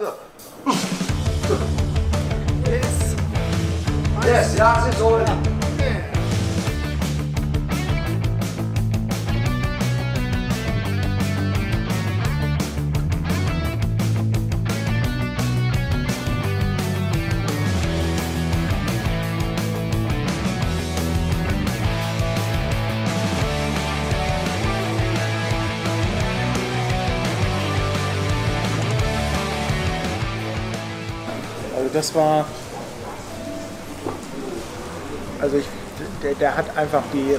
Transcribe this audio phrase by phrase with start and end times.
[0.00, 0.14] Yes.
[4.24, 5.57] Yes, ja, es ist so.
[31.98, 32.46] Das war.
[35.40, 35.66] Also ich,
[36.22, 37.36] der, der hat einfach die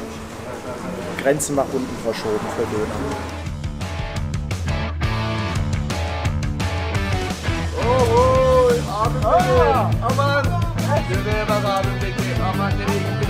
[1.22, 3.30] Grenzen nach unten verschoben für Döner.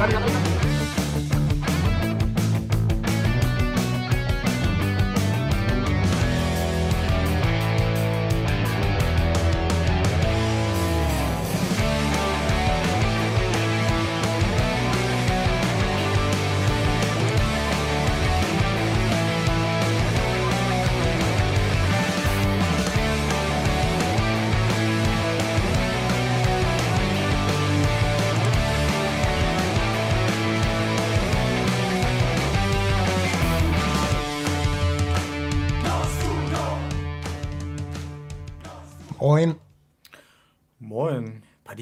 [0.09, 0.28] Moin.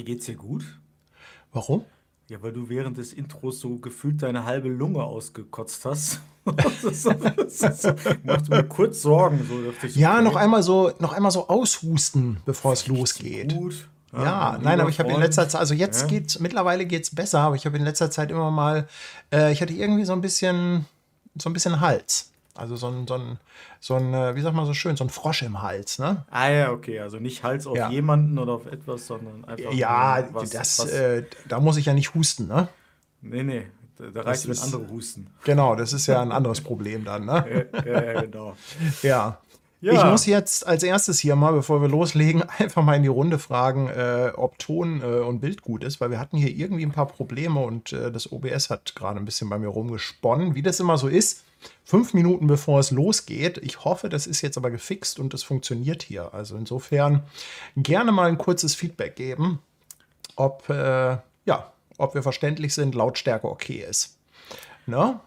[0.08, 0.64] Geht's dir gut?
[1.52, 1.84] Warum?
[2.30, 6.20] Ja, weil du während des Intros so gefühlt deine halbe Lunge ausgekotzt hast.
[6.56, 7.90] Das ist so, das ist so,
[8.24, 9.46] macht mir kurz Sorgen.
[9.46, 13.54] So dachte ich, Ja, okay, noch einmal so, noch einmal so aushusten, bevor es losgeht.
[13.54, 13.90] Gut.
[14.14, 16.08] Ja, mein nein, aber ich habe in letzter Zeit, also jetzt Ja.
[16.08, 18.88] geht's, mittlerweile geht's besser, aber ich habe in letzter Zeit immer mal,
[19.30, 20.86] äh, ich hatte irgendwie so ein bisschen,
[21.38, 22.32] so ein bisschen Hals.
[22.58, 23.40] Also so ein, so ein,
[23.80, 26.26] so ein, äh, wie sagt man so schön, so ein Frosch im Hals, ne?
[26.32, 27.00] Ah ja, okay.
[27.00, 27.90] Also nicht Hals auf Ja.
[27.90, 31.94] jemanden oder auf etwas, sondern einfach Ja, was, das, was, Äh, da muss ich ja
[31.94, 32.68] nicht husten, ne?
[33.22, 33.68] Nee, nee.
[34.14, 35.28] Da, reicht, wenn ist- andere husten.
[35.44, 37.68] Genau, das ist ja ein anderes Problem dann, ne?
[37.74, 38.56] Ja, ja, ja, genau.
[39.02, 39.38] Ja.
[39.80, 39.94] Ja.
[39.94, 43.38] Ich muss jetzt als erstes hier mal, bevor wir loslegen, einfach mal in die Runde
[43.38, 46.92] fragen, äh, ob Ton äh, und Bild gut ist, weil wir hatten hier irgendwie ein
[46.92, 50.80] paar Probleme und äh, das OBS hat gerade ein bisschen bei mir rumgesponnen, wie das
[50.80, 51.44] immer so ist.
[51.84, 53.58] Fünf Minuten bevor es losgeht.
[53.60, 56.34] Ich hoffe, das ist jetzt aber gefixt und es funktioniert hier.
[56.34, 57.24] Also insofern
[57.76, 59.60] gerne mal ein kurzes Feedback geben,
[60.36, 64.18] ob, äh, ja, ob wir verständlich sind, Lautstärke okay ist.
[64.86, 65.20] Ne?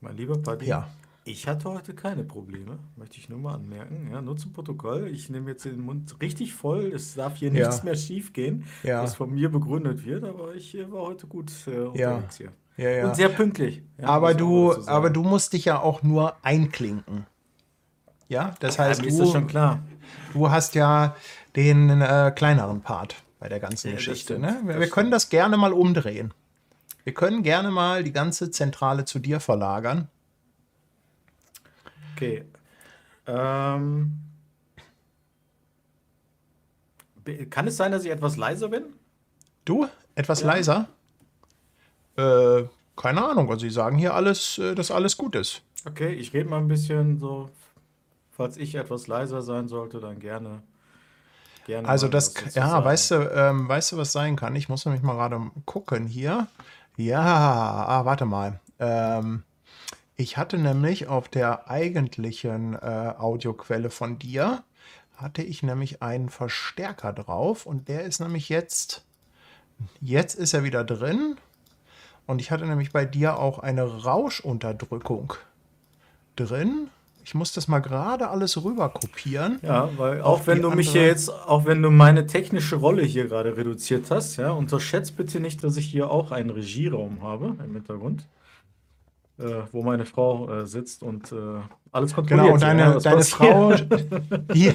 [0.00, 0.88] Mein lieber Paddy, Ja.
[1.24, 4.10] ich hatte heute keine Probleme, möchte ich nur mal anmerken.
[4.12, 5.08] Ja, nur zum Protokoll.
[5.08, 6.92] Ich nehme jetzt den Mund richtig voll.
[6.94, 7.66] Es darf hier Ja.
[7.68, 9.02] nichts mehr schief gehen, Ja.
[9.02, 10.24] was von mir begründet wird.
[10.24, 12.52] Aber ich äh, war heute gut äh, unterwegs hier.
[12.78, 13.08] Ja, ja.
[13.08, 13.82] Und sehr pünktlich.
[14.00, 14.88] Ja, aber du, sagen.
[14.88, 17.26] aber du musst dich ja auch nur einklinken.
[18.28, 19.78] Ja, das Ja, heißt, schon du,
[20.32, 21.16] du hast ja
[21.56, 24.38] den äh, kleineren Part bei der ganzen Ja, Geschichte.
[24.38, 24.60] Ne?
[24.64, 26.32] Wir, wir können das gerne mal umdrehen.
[27.02, 30.08] Wir können gerne mal die ganze Zentrale zu dir verlagern.
[32.14, 32.44] Okay.
[33.26, 34.20] Ähm,
[37.50, 38.84] kann es sein, dass ich etwas leiser bin?
[39.64, 40.88] Du, etwas leiser?
[42.18, 42.64] Äh,
[42.96, 43.48] keine Ahnung.
[43.48, 45.62] Also sie sagen hier alles, äh, dass alles gut ist.
[45.86, 47.48] Okay, ich rede mal ein bisschen so.
[48.30, 50.62] Falls ich etwas leiser sein sollte, dann gerne.
[51.66, 52.84] gerne Also das, ja, sagen.
[52.84, 54.54] weißt du, ähm, weißt du, was sein kann?
[54.54, 56.46] Ich muss nämlich mal gerade gucken hier.
[56.96, 58.60] Ja, ah, warte mal.
[58.78, 59.44] Ähm,
[60.16, 64.64] ich hatte nämlich auf der eigentlichen äh, Audioquelle von dir,
[65.16, 69.04] hatte ich nämlich einen Verstärker drauf und der ist nämlich jetzt,
[70.00, 71.36] jetzt ist er wieder drin
[72.28, 75.32] und ich hatte nämlich bei dir auch eine Rauschunterdrückung
[76.36, 76.88] drin.
[77.24, 79.58] Ich muss das mal gerade alles rüber kopieren.
[79.62, 83.28] Ja, weil Auch wenn du mich hier jetzt, auch wenn du meine technische Rolle hier
[83.28, 87.72] gerade reduziert hast, ja, unterschätzt bitte nicht, dass ich hier auch einen Regieraum habe im
[87.72, 88.26] Hintergrund,
[89.38, 91.36] äh, wo meine Frau äh, sitzt und äh,
[91.92, 92.44] alles kontrolliert.
[92.44, 93.24] Genau, und deine, ja, deine.
[93.24, 93.72] Frau,
[94.54, 94.74] die,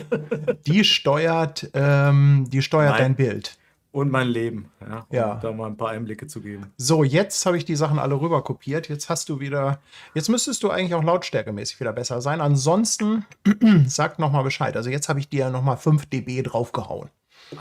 [0.65, 3.01] die steuert, ähm, die steuert Nein.
[3.01, 3.57] dein Bild.
[3.93, 5.35] Und mein Leben, ja, um Ja.
[5.35, 6.73] da mal ein paar Einblicke zu geben.
[6.77, 8.89] So, jetzt habe ich die Sachen alle rüber kopiert.
[8.89, 9.79] Jetzt hast du wieder,
[10.15, 12.41] jetzt müsstest du eigentlich auch lautstärkemäßig wieder besser sein.
[12.41, 13.23] Ansonsten
[13.85, 14.75] sag noch mal Bescheid.
[14.75, 17.09] Also jetzt habe ich dir noch mal 5 dB draufgehauen.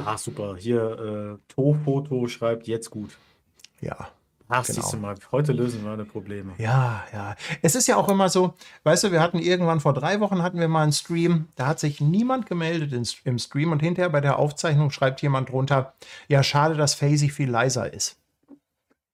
[0.07, 0.57] Ah, super.
[0.59, 3.11] Hier, äh, To-Foto schreibt jetzt gut.
[3.83, 4.09] Ja.
[4.49, 4.81] Ach, Genau.
[4.81, 6.53] siehst du mal, heute lösen wir meine Probleme.
[6.59, 7.35] Ja, ja.
[7.63, 8.55] Es ist ja auch immer so,
[8.85, 11.81] weißt du, wir hatten irgendwann vor drei Wochen hatten wir mal einen Stream, da hat
[11.81, 12.93] sich niemand gemeldet
[13.25, 15.95] im Stream und hinterher bei der Aufzeichnung schreibt jemand drunter,
[16.29, 18.19] ja, schade, dass Faisy viel leiser ist.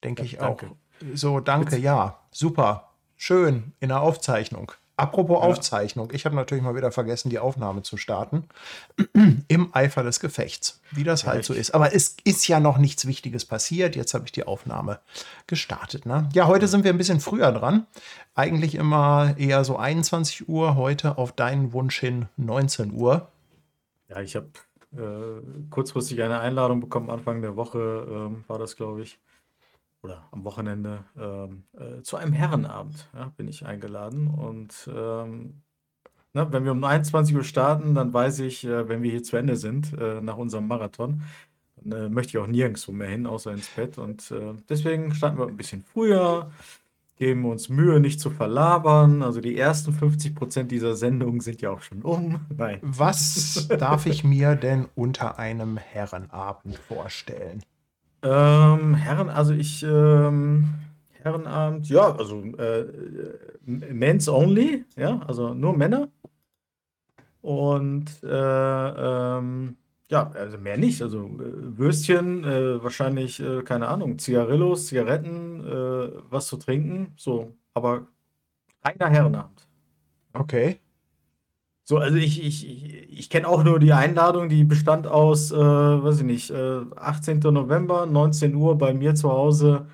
[0.04, 0.66] Denke Ja, ich danke.
[0.66, 0.76] auch.
[1.14, 4.72] So, danke, ja, super, schön in der Aufzeichnung.
[4.98, 8.48] Apropos Aufzeichnung, ich habe natürlich mal wieder vergessen, die Aufnahme zu starten.
[9.46, 11.72] Im Eifer des Gefechts, wie das halt so ist.
[11.72, 13.94] Aber es ist ja noch nichts Wichtiges passiert.
[13.94, 14.98] Jetzt habe ich die Aufnahme
[15.46, 16.04] gestartet.
[16.04, 16.28] Ne?
[16.32, 17.86] Ja, heute sind wir ein bisschen früher dran.
[18.34, 23.28] Eigentlich immer eher so 21 Uhr, heute auf deinen Wunsch hin 19 Uhr.
[24.08, 24.48] Ja, ich habe
[24.96, 29.20] äh, kurzfristig eine Einladung bekommen, Anfang der Woche ähm, war das, glaube ich
[30.02, 34.28] oder am Wochenende ähm, äh, zu einem Herrenabend ja, bin ich eingeladen.
[34.28, 35.62] Und ähm,
[36.34, 39.36] ne, wenn wir um 21 Uhr starten, dann weiß ich, äh, wenn wir hier zu
[39.36, 41.22] Ende sind äh, nach unserem Marathon,
[41.76, 43.98] dann äh, möchte ich auch nirgendwo mehr hin, außer ins Bett.
[43.98, 46.50] Und äh, deswegen starten wir ein bisschen früher,
[47.16, 49.22] geben uns Mühe, nicht zu verlabern.
[49.22, 52.40] Also die ersten 50 Prozent dieser Sendung sind ja auch schon um.
[52.56, 52.78] Nein.
[52.82, 57.62] Was darf ich mir denn unter einem Herrenabend vorstellen?
[58.22, 60.74] Ähm, Herren, also ich, ähm,
[61.22, 62.86] Herrenabend, ja, also äh,
[63.64, 66.08] Men's Only, ja, also nur Männer.
[67.40, 68.28] Und äh,
[69.38, 69.76] ähm,
[70.10, 71.02] ja, also mehr nicht.
[71.02, 77.54] Also äh, Würstchen, äh, wahrscheinlich, äh, keine Ahnung, Zigarillos, Zigaretten, äh, was zu trinken, so,
[77.74, 78.08] aber
[78.82, 79.66] keiner Herrenabend.
[80.32, 80.80] Okay.
[81.88, 85.56] So, also ich, ich, ich, ich kenne auch nur die Einladung, die bestand aus, äh,
[85.56, 87.38] weiß ich nicht, äh, 18.
[87.38, 89.86] November, 19 Uhr bei mir zu Hause,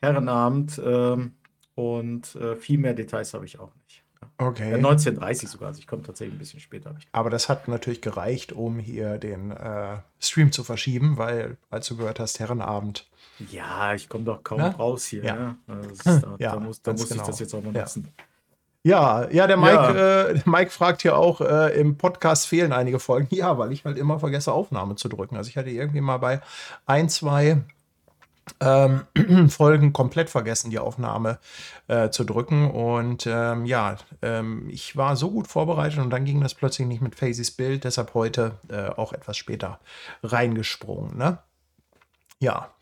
[0.00, 0.80] Herrenabend.
[0.84, 1.32] ähm,
[1.74, 4.04] und äh, viel mehr Details habe ich auch nicht.
[4.38, 4.74] Okay.
[4.80, 6.94] 19.30 sogar, also ich komme tatsächlich ein bisschen später.
[7.00, 11.88] ich- Aber das hat natürlich gereicht, um hier den äh, Stream zu verschieben, weil, als
[11.88, 13.08] du gehört hast, Herrenabend.
[13.50, 14.68] Ja, ich komme doch kaum Ja?
[14.68, 15.24] raus hier.
[15.24, 15.34] Ja.
[15.34, 15.56] Ja.
[15.66, 17.26] Also das ist, da, Ja, da muss, da muss ich genau.
[17.26, 17.80] das jetzt auch mal Ja.
[17.80, 18.08] nutzen.
[18.16, 18.24] Ja,
[19.30, 20.24] ja, der Mike, Ja.
[20.24, 23.28] Äh, der Mike fragt hier auch, äh, im Podcast fehlen einige Folgen.
[23.30, 25.36] Ja, weil ich halt immer vergesse, Aufnahme zu drücken.
[25.36, 26.40] Also ich hatte irgendwie mal bei
[26.86, 27.62] ein, zwei
[28.60, 29.06] ähm,
[29.48, 31.38] Folgen komplett vergessen, die Aufnahme
[31.88, 32.70] äh, zu drücken.
[32.70, 37.00] Und ähm, ja, ähm, ich war so gut vorbereitet und dann ging das plötzlich nicht
[37.00, 39.80] mit Facys Bild, deshalb heute äh, auch etwas später
[40.22, 41.16] reingesprungen.
[41.16, 41.38] Ne?
[42.38, 42.73] Ja,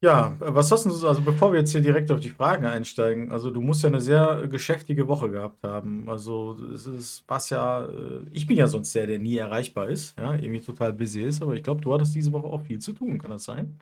[0.00, 3.32] Ja, was hast du so, also bevor wir jetzt hier direkt auf die Fragen einsteigen,
[3.32, 6.08] also du musst ja eine sehr geschäftige Woche gehabt haben.
[6.08, 10.16] Also es ist was ja, äh, ich bin ja sonst der, der nie erreichbar ist,
[10.16, 12.92] ja, irgendwie total busy ist, aber ich glaube, du hattest diese Woche auch viel zu
[12.92, 13.80] tun, kann das sein?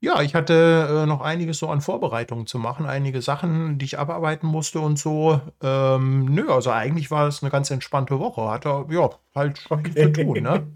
[0.00, 3.98] Ja, ich hatte äh, noch einiges so an Vorbereitungen zu machen, einige Sachen, die ich
[4.00, 5.40] abarbeiten musste und so.
[5.62, 8.48] Ähm, nö, also eigentlich war es eine ganz entspannte Woche.
[8.50, 10.66] Hatte, ja, halt viel zu tun, ne?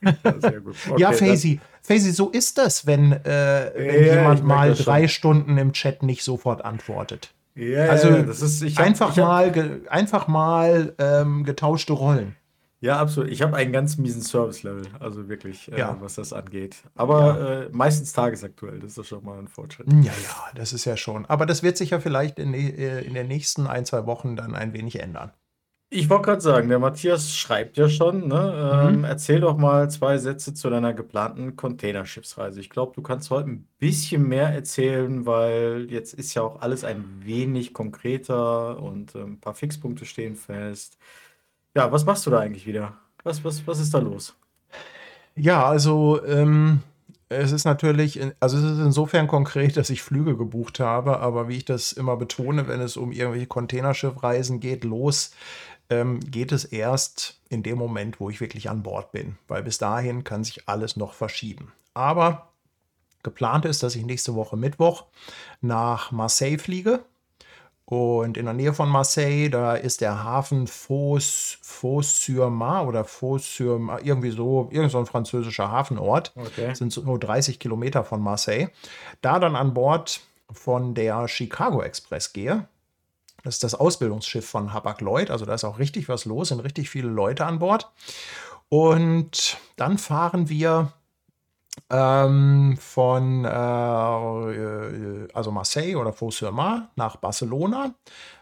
[0.24, 0.76] Ja, sehr gut.
[0.96, 4.78] ja, Okay, dann- Faisy, Faisy, so ist das, wenn, äh, wenn Ja, jemand mal das
[4.78, 4.84] schon.
[4.86, 7.32] drei Stunden im Chat nicht sofort antwortet.
[7.54, 12.36] Ja, ja, Also ja, das ist, hab, einfach, hab, mal, einfach mal ähm, getauschte Rollen.
[12.80, 13.30] Ja, absolut.
[13.32, 15.96] Ich habe einen ganz miesen Service-Level, also wirklich, äh, Ja.
[16.00, 16.76] was das angeht.
[16.94, 19.88] Aber äh, meistens tagesaktuell, das ist schon mal ein Fortschritt.
[19.92, 20.12] Ja, ja,
[20.54, 21.26] das ist ja schon.
[21.26, 24.54] Aber das wird sich ja vielleicht in, äh, in den nächsten ein, zwei Wochen dann
[24.54, 25.32] ein wenig ändern.
[25.90, 28.88] Ich wollte gerade sagen, der Matthias schreibt ja schon, ne?
[28.90, 32.60] Ähm, erzähl doch mal zwei Sätze zu deiner geplanten Containerschiffsreise.
[32.60, 36.84] Ich glaube, du kannst heute ein bisschen mehr erzählen, weil jetzt ist ja auch alles
[36.84, 40.98] ein wenig konkreter und äh, ein paar Fixpunkte stehen fest.
[41.74, 42.98] Ja, was machst du da eigentlich wieder?
[43.24, 44.36] Was, was, was ist da los?
[45.36, 46.80] Ja, also ähm,
[47.30, 51.48] es ist natürlich, in- also es ist insofern konkret, dass ich Flüge gebucht habe, aber
[51.48, 55.32] wie ich das immer betone, wenn es um irgendwelche Containerschiffreisen geht, los,
[55.90, 59.78] ähm, geht es erst in dem Moment, wo ich wirklich an Bord bin, weil bis
[59.78, 61.72] dahin kann sich alles noch verschieben.
[61.94, 62.48] Aber
[63.22, 65.04] geplant ist, dass ich nächste Woche Mittwoch
[65.60, 67.00] nach Marseille fliege.
[67.84, 74.30] Und in der Nähe von Marseille, da ist der Hafen Fos, Fos-sur-Mar oder Fos-sur-Mar, irgendwie
[74.30, 76.32] so, irgend so ein französischer Hafenort.
[76.36, 76.74] Okay.
[76.74, 78.68] Sind so nur 30 Kilometer von Marseille.
[79.22, 80.20] Da dann an Bord
[80.52, 82.68] von der Chicago Express gehe.
[83.48, 85.30] Das ist das Ausbildungsschiff von Hapag-Lloyd.
[85.30, 87.90] Also da ist auch richtig was los, sind richtig viele Leute an Bord.
[88.68, 90.92] Und dann fahren wir
[91.88, 97.94] ähm, von äh, äh, also Marseille oder Fos-sur-Mar nach Barcelona,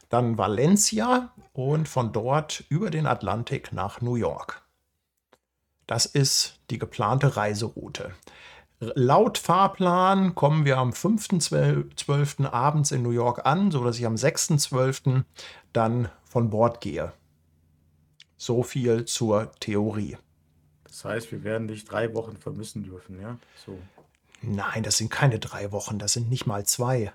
[0.09, 4.61] dann Valencia und von dort über den Atlantik nach New York.
[5.87, 8.11] Das ist die geplante Reiseroute.
[8.79, 12.47] Laut Fahrplan kommen wir am 5.12.
[12.47, 15.25] abends in New York an, sodass ich am 6.12.
[15.73, 17.13] dann von Bord gehe.
[18.37, 20.19] So viel zur Theorie.
[20.85, 23.39] Das heißt, wir werden dich drei Wochen vermissen dürfen, ja?
[23.65, 23.79] So.
[24.43, 27.13] Nein, das sind keine drei Wochen, das sind nicht mal zwei.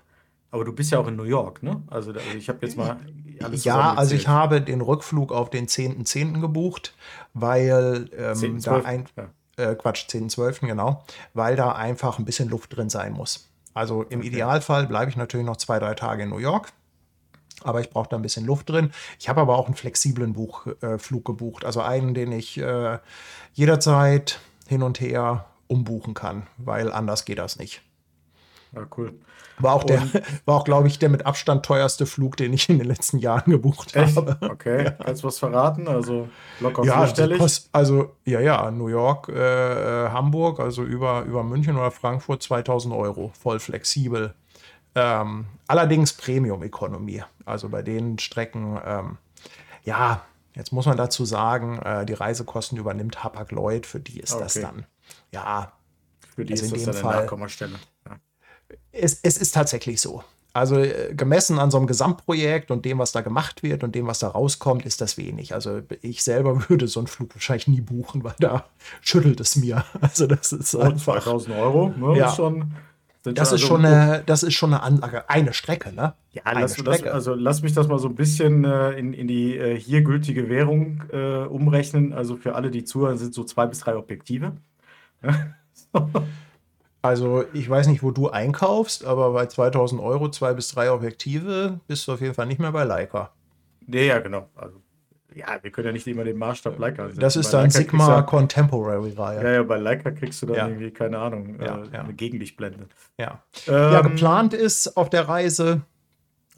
[0.50, 1.82] Aber du bist ja auch in New York, ne?
[1.86, 2.98] Also, also ich habe jetzt mal
[3.40, 6.40] alles Ja, also ich habe den Rückflug auf den 10.10.
[6.40, 6.94] gebucht,
[7.34, 9.30] weil ähm, 10., da 12., ein, ja.
[9.56, 10.66] Äh, Quatsch, 10.12.
[10.66, 11.04] genau,
[11.34, 13.48] weil da einfach ein bisschen Luft drin sein muss.
[13.74, 16.72] Also im Idealfall bleibe ich natürlich noch zwei, drei Tage in New York.
[17.64, 18.92] aber ich brauche da ein bisschen Luft drin.
[19.18, 22.98] Ich habe aber auch einen flexiblen Buch, äh, Flug gebucht, also einen, den ich äh,
[23.54, 27.82] jederzeit hin und her umbuchen kann, weil anders geht das nicht.
[28.74, 29.12] Ja, cool.
[29.58, 30.00] War auch, der,
[30.46, 33.50] war auch, glaube ich, der mit Abstand teuerste Flug, den ich in den letzten Jahren
[33.50, 34.16] gebucht Echt?
[34.16, 34.38] habe.
[34.40, 35.86] Okay, kannst du was verraten?
[35.88, 36.28] Also
[36.60, 37.38] locker Ja, vierstellig?
[37.38, 42.42] kost, also ja, ja, New York, äh, äh, Hamburg, also über, über München oder Frankfurt
[42.42, 44.34] 2000 Euro, voll flexibel.
[44.94, 47.22] Ähm, allerdings Premium-Ökonomie.
[47.44, 49.18] Also bei den Strecken, ähm,
[49.84, 50.22] ja,
[50.54, 54.66] jetzt muss man dazu sagen, äh, die Reisekosten übernimmt Hapag-Lloyd, für die ist das Okay.
[54.66, 54.86] dann,
[55.30, 55.72] ja,
[56.34, 57.74] Für die also ist in das dem dann eine Fall- Nachkommastelle.
[58.92, 58.98] Ja.
[59.00, 60.22] es, es ist tatsächlich so.
[60.54, 64.06] Also äh, gemessen an so einem Gesamtprojekt und dem, was da gemacht wird und dem,
[64.06, 65.54] was da rauskommt, ist das wenig.
[65.54, 68.66] Also ich selber würde so einen Flug wahrscheinlich nie buchen, weil da
[69.00, 69.84] schüttelt es mir.
[70.00, 71.22] Also das ist Und einfach.
[71.22, 72.18] 2000 Euro, ne?
[72.18, 72.28] Ja.
[72.28, 72.72] Ist schon,
[73.22, 76.12] Das ist also- schon eine, das ist schon eine Ansage, eine Strecke, ne?
[76.32, 77.14] Ja, eine lass, lass, Strecke.
[77.14, 80.50] also lass mich das mal so ein bisschen äh, in, in die äh, hier gültige
[80.50, 82.12] Währung äh, umrechnen.
[82.12, 84.52] Also für alle, die zuhören, sind so zwei bis drei Objektive.
[87.02, 91.80] Also ich weiß nicht, wo du einkaufst, aber bei 2000 Euro zwei bis drei Objektive
[91.88, 93.32] bist du auf jeden Fall nicht mehr bei Leica.
[93.86, 94.48] Nee, ja, genau.
[94.54, 94.80] Also,
[95.34, 97.20] ja, wir können ja nicht immer den Maßstab Leica ansetzen.
[97.20, 99.54] Das ist Bei dann Leica Sigma kriegst Contemporary du Ja, Reihe.
[99.54, 100.68] ja, bei Leica kriegst du dann Ja.
[100.68, 102.00] irgendwie, keine Ahnung, Ja, äh, ja.
[102.02, 102.86] eine Gegenlichtblende.
[103.18, 103.42] Ja.
[103.66, 105.80] Ja, Ähm, geplant ist auf der Reise,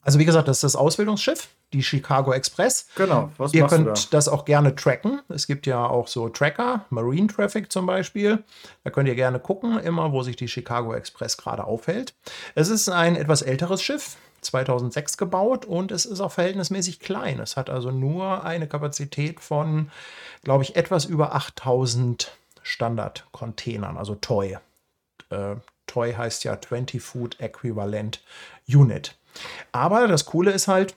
[0.02, 2.87] also wie gesagt, das ist das Ausbildungsschiff, die Chicago Express.
[2.95, 5.21] Genau, was Ihr könnt das auch gerne tracken.
[5.28, 8.43] Es gibt ja auch so Tracker, Marine Traffic zum Beispiel.
[8.85, 12.14] Da könnt ihr gerne gucken, immer wo sich die Chicago Express gerade aufhält.
[12.54, 17.40] Es ist ein etwas älteres Schiff, 2006 gebaut und es ist auch verhältnismäßig klein.
[17.40, 19.90] Es hat also nur eine Kapazität von,
[20.43, 24.57] glaube ich, etwas über 8000 Standard-Containern, also Toy.
[25.31, 28.23] Äh, Toy heißt ja 20 Food Equivalent
[28.69, 29.16] Unit.
[29.73, 30.95] Aber das Coole ist halt,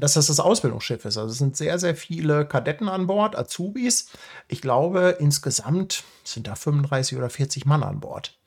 [0.00, 1.16] dass das das Ausbildungsschiff ist.
[1.16, 4.10] Also es sind sehr, sehr viele Kadetten an Bord, Azubis.
[4.48, 8.38] Ich glaube, insgesamt sind da 35 oder 40 Mann an Bord.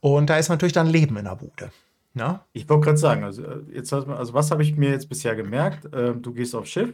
[0.00, 1.70] Und da ist natürlich dann Leben in der Bude.
[2.14, 2.40] Ne?
[2.52, 5.88] Ich wollte gerade sagen, also, äh, jetzt, also was habe ich mir jetzt bisher gemerkt?
[5.94, 6.92] Ähm, du gehst aufs Schiff,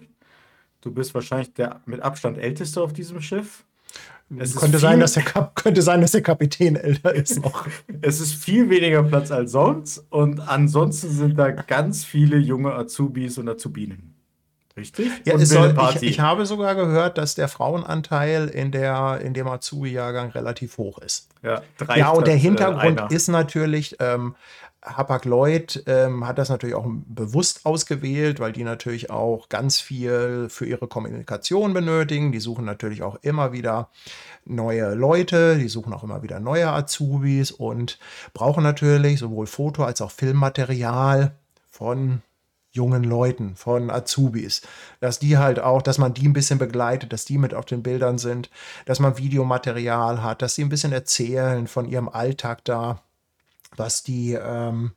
[0.80, 3.64] du bist wahrscheinlich der mit Abstand älteste auf diesem Schiff.
[4.36, 7.66] Es Könnte, sein, dass der Kap könnte sein, dass der Kapitän älter ist noch.
[8.02, 13.38] Es ist viel weniger Platz als sonst und ansonsten sind da ganz viele junge Azubis
[13.38, 14.14] und Azubinen.
[14.76, 15.10] Richtig?
[15.24, 19.34] Ja, und es soll, ich, ich habe sogar gehört, dass der Frauenanteil in, der, in
[19.34, 21.28] dem Azubi-Jahrgang relativ hoch ist.
[21.42, 21.62] ja,
[21.96, 23.10] Ja, und der äh, Hintergrund einer.
[23.10, 24.36] ist natürlich, ähm,
[24.84, 30.66] Hapag-Lloyd ähm, hat das natürlich auch bewusst ausgewählt, weil die natürlich auch ganz viel für
[30.66, 32.30] ihre Kommunikation benötigen.
[32.32, 33.90] Die suchen natürlich auch immer wieder
[34.44, 37.98] neue Leute, die suchen auch immer wieder neue Azubis und
[38.34, 41.32] brauchen natürlich sowohl Foto- als auch Filmmaterial
[41.68, 42.22] von
[42.70, 44.62] jungen Leuten, von Azubis,
[45.00, 47.82] dass die halt auch, dass man die ein bisschen begleitet, dass die mit auf den
[47.82, 48.50] Bildern sind,
[48.84, 53.02] dass man Videomaterial hat, dass sie ein bisschen erzählen von ihrem Alltag da,
[53.78, 54.92] was die, ähm,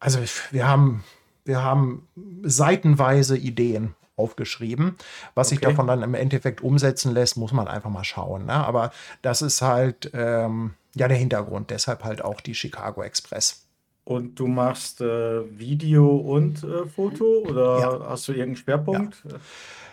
[0.00, 0.18] also
[0.50, 1.04] wir haben,
[1.44, 2.06] wir haben
[2.42, 4.96] seitenweise Ideen aufgeschrieben.
[5.34, 5.68] Was sich Okay.
[5.68, 8.46] davon dann im Endeffekt umsetzen lässt, muss man einfach mal schauen.
[8.46, 8.52] Ne?
[8.54, 8.90] Aber
[9.22, 13.64] das ist halt ähm, ja der Hintergrund, deshalb halt auch die Chicago Express.
[14.04, 18.08] Und du machst äh, Video und äh, Foto oder Ja.
[18.08, 19.22] hast du irgendeinen Schwerpunkt?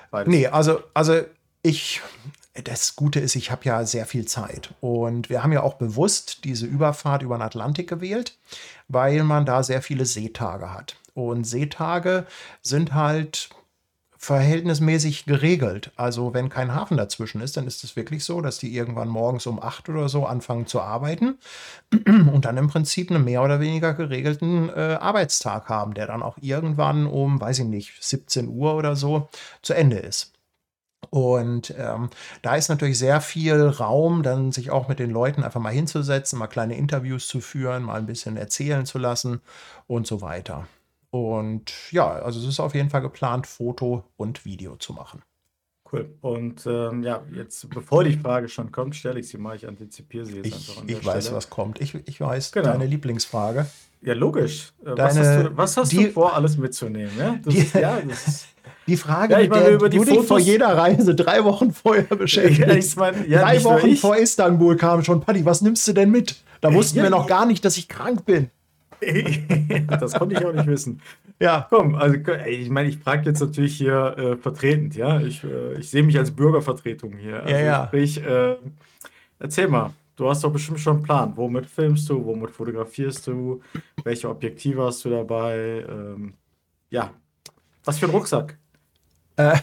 [0.10, 0.32] Beides.
[0.32, 1.22] Nee, also, also
[1.62, 2.02] ich,
[2.64, 4.74] das Gute ist, ich habe ja sehr viel Zeit.
[4.80, 8.38] Und wir haben ja auch bewusst diese Überfahrt über den Atlantik gewählt,
[8.88, 10.96] weil man da sehr viele Seetage hat.
[11.14, 12.26] Und Seetage
[12.62, 13.50] sind halt
[14.18, 15.92] verhältnismäßig geregelt.
[15.98, 19.46] Also wenn kein Hafen dazwischen ist, dann ist es wirklich so, dass die irgendwann morgens
[19.46, 21.38] um acht oder so anfangen zu arbeiten
[22.08, 26.38] und dann im Prinzip einen mehr oder weniger geregelten äh, Arbeitstag haben, der dann auch
[26.42, 29.30] irgendwann um, weiß ich nicht, 17 Uhr oder so
[29.62, 30.35] zu Ende ist.
[31.10, 32.10] Und ähm,
[32.42, 36.40] da ist natürlich sehr viel Raum, dann sich auch mit den Leuten einfach mal hinzusetzen,
[36.40, 39.42] mal kleine Interviews zu führen, mal ein bisschen erzählen zu lassen
[39.88, 40.68] und so weiter.
[41.12, 45.22] Und ja, also es ist auf jeden Fall geplant, Foto und Video zu machen.
[45.92, 46.10] Cool.
[46.22, 49.56] Und ähm, ja, jetzt, bevor die Frage schon kommt, stelle ich sie mal.
[49.56, 51.38] Ich antizipiere sie jetzt Ich, einfach an der ich weiß, Stelle.
[51.38, 51.80] was kommt.
[51.80, 52.70] Ich, ich weiß Genau.
[52.72, 53.68] deine Lieblingsfrage.
[54.02, 54.74] Ja, logisch.
[54.84, 57.12] Äh, was Deine- hast, du, was hast die- du vor, alles mitzunehmen?
[57.18, 58.48] Ja, das Die- ist, ja, das ist,
[58.88, 61.72] Die Frage, Ja, ich meine, über die du dich vor Fotos- jeder Reise drei Wochen
[61.72, 62.60] vorher beschäftigst.
[62.68, 66.12] Ja, ich meine, ja, drei Wochen vor Istanbul kam schon, Paddy, was nimmst du denn
[66.12, 66.36] mit?
[66.62, 68.50] Da wussten wir noch gar nicht, dass ich krank bin.
[69.90, 71.02] das konnte ich auch nicht wissen.
[71.40, 72.16] Ja, Komm, also
[72.48, 75.20] ich meine, ich frage jetzt natürlich hier äh, vertretend, ja.
[75.20, 77.42] Ich, äh, ich sehe mich als Bürgervertretung hier.
[77.44, 77.86] Also Ja, ja.
[77.88, 78.56] Sprich, äh,
[79.40, 81.34] erzähl mal, du hast doch bestimmt schon einen Plan.
[81.36, 83.62] Womit filmst du, womit fotografierst du,
[84.04, 85.86] welche Objektive hast du dabei?
[85.90, 86.34] Ähm,
[86.90, 87.12] ja,
[87.84, 88.58] Was für ein Rucksack?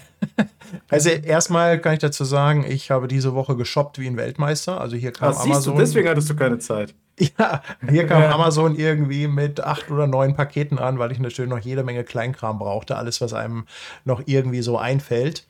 [0.89, 4.81] Also erstmal kann ich dazu sagen, ich habe diese Woche geshoppt wie ein Weltmeister.
[4.81, 5.77] Also hier kam Das siehst du, Amazon.
[5.79, 6.95] deswegen hattest du keine Zeit.
[7.19, 8.31] Ja, hier kam Ja.
[8.33, 12.59] Amazon irgendwie mit acht oder neun Paketen an, weil ich natürlich noch jede Menge Kleinkram
[12.59, 12.97] brauchte.
[12.97, 13.67] Alles, was einem
[14.05, 15.47] noch irgendwie so einfällt.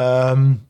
[0.00, 0.62] Ähm,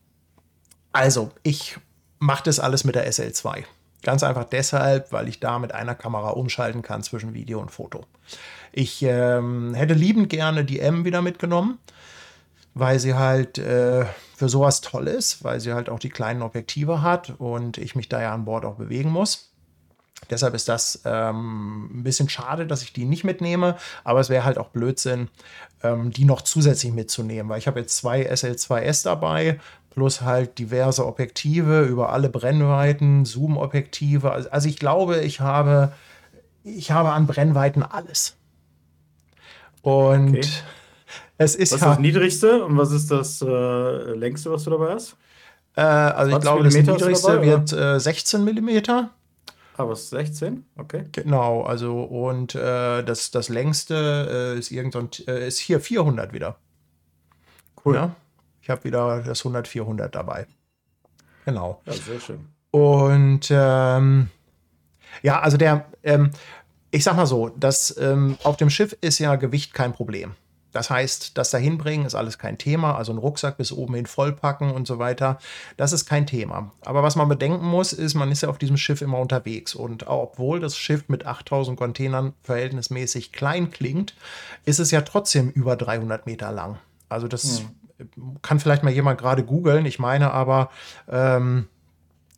[0.92, 1.78] also, ich
[2.18, 3.64] mache das alles mit der SL2.
[4.02, 8.04] Ganz einfach deshalb, weil ich da mit einer Kamera umschalten kann zwischen Video und Foto.
[8.70, 11.78] Ich ähm, hätte liebend gerne die M wieder mitgenommen,
[12.74, 14.04] weil sie halt äh,
[14.36, 18.08] für sowas toll ist, weil sie halt auch die kleinen Objektive hat und ich mich
[18.08, 19.50] da ja an Bord auch bewegen muss.
[20.30, 24.44] Deshalb ist das ähm, ein bisschen schade, dass ich die nicht mitnehme, aber es wäre
[24.44, 25.28] halt auch Blödsinn,
[25.82, 31.06] ähm, die noch zusätzlich mitzunehmen, weil ich habe jetzt zwei SL2S dabei, plus halt diverse
[31.06, 34.32] Objektive über alle Brennweiten, Zoom-Objektive.
[34.32, 35.92] Also, also ich glaube, ich habe,
[36.64, 38.34] ich habe an Brennweiten alles.
[39.82, 40.48] Und Okay.
[41.38, 44.70] Es ist Was ist ja, das niedrigste und was ist das äh, längste, was du
[44.70, 45.16] dabei hast?
[45.76, 49.10] äh, also ich 20 glaube, das niedrigste dabei, wird äh, 16 Millimeter.
[49.76, 50.10] Ah, was?
[50.10, 50.64] 16?
[50.76, 51.04] Okay.
[51.12, 56.56] Genau, also und äh, das, das längste äh, ist irgendein, äh, ist hier 400 wieder.
[57.84, 57.96] Cool.
[57.96, 58.14] Ja?
[58.62, 60.46] Ich habe wieder das 100, 400 dabei.
[61.44, 61.82] Genau.
[61.86, 62.46] Ja, sehr schön.
[62.70, 64.28] Und ähm,
[65.22, 66.30] ja, also der, ähm,
[66.90, 70.34] ich sag mal so, das ähm, auf dem Schiff ist ja Gewicht kein Problem.
[70.74, 72.96] Das heißt, das dahinbringen ist alles kein Thema.
[72.96, 75.38] Also einen Rucksack bis oben hin vollpacken und so weiter,
[75.76, 76.72] das ist kein Thema.
[76.84, 79.76] Aber was man bedenken muss, ist, man ist ja auf diesem Schiff immer unterwegs.
[79.76, 84.16] Und obwohl das Schiff mit 8000 Containern verhältnismäßig klein klingt,
[84.64, 86.78] ist es ja trotzdem über 300 Meter lang.
[87.08, 87.62] Also das
[88.42, 89.86] kann vielleicht mal jemand gerade googeln.
[89.86, 90.70] Ich meine aber,
[91.08, 91.68] ähm,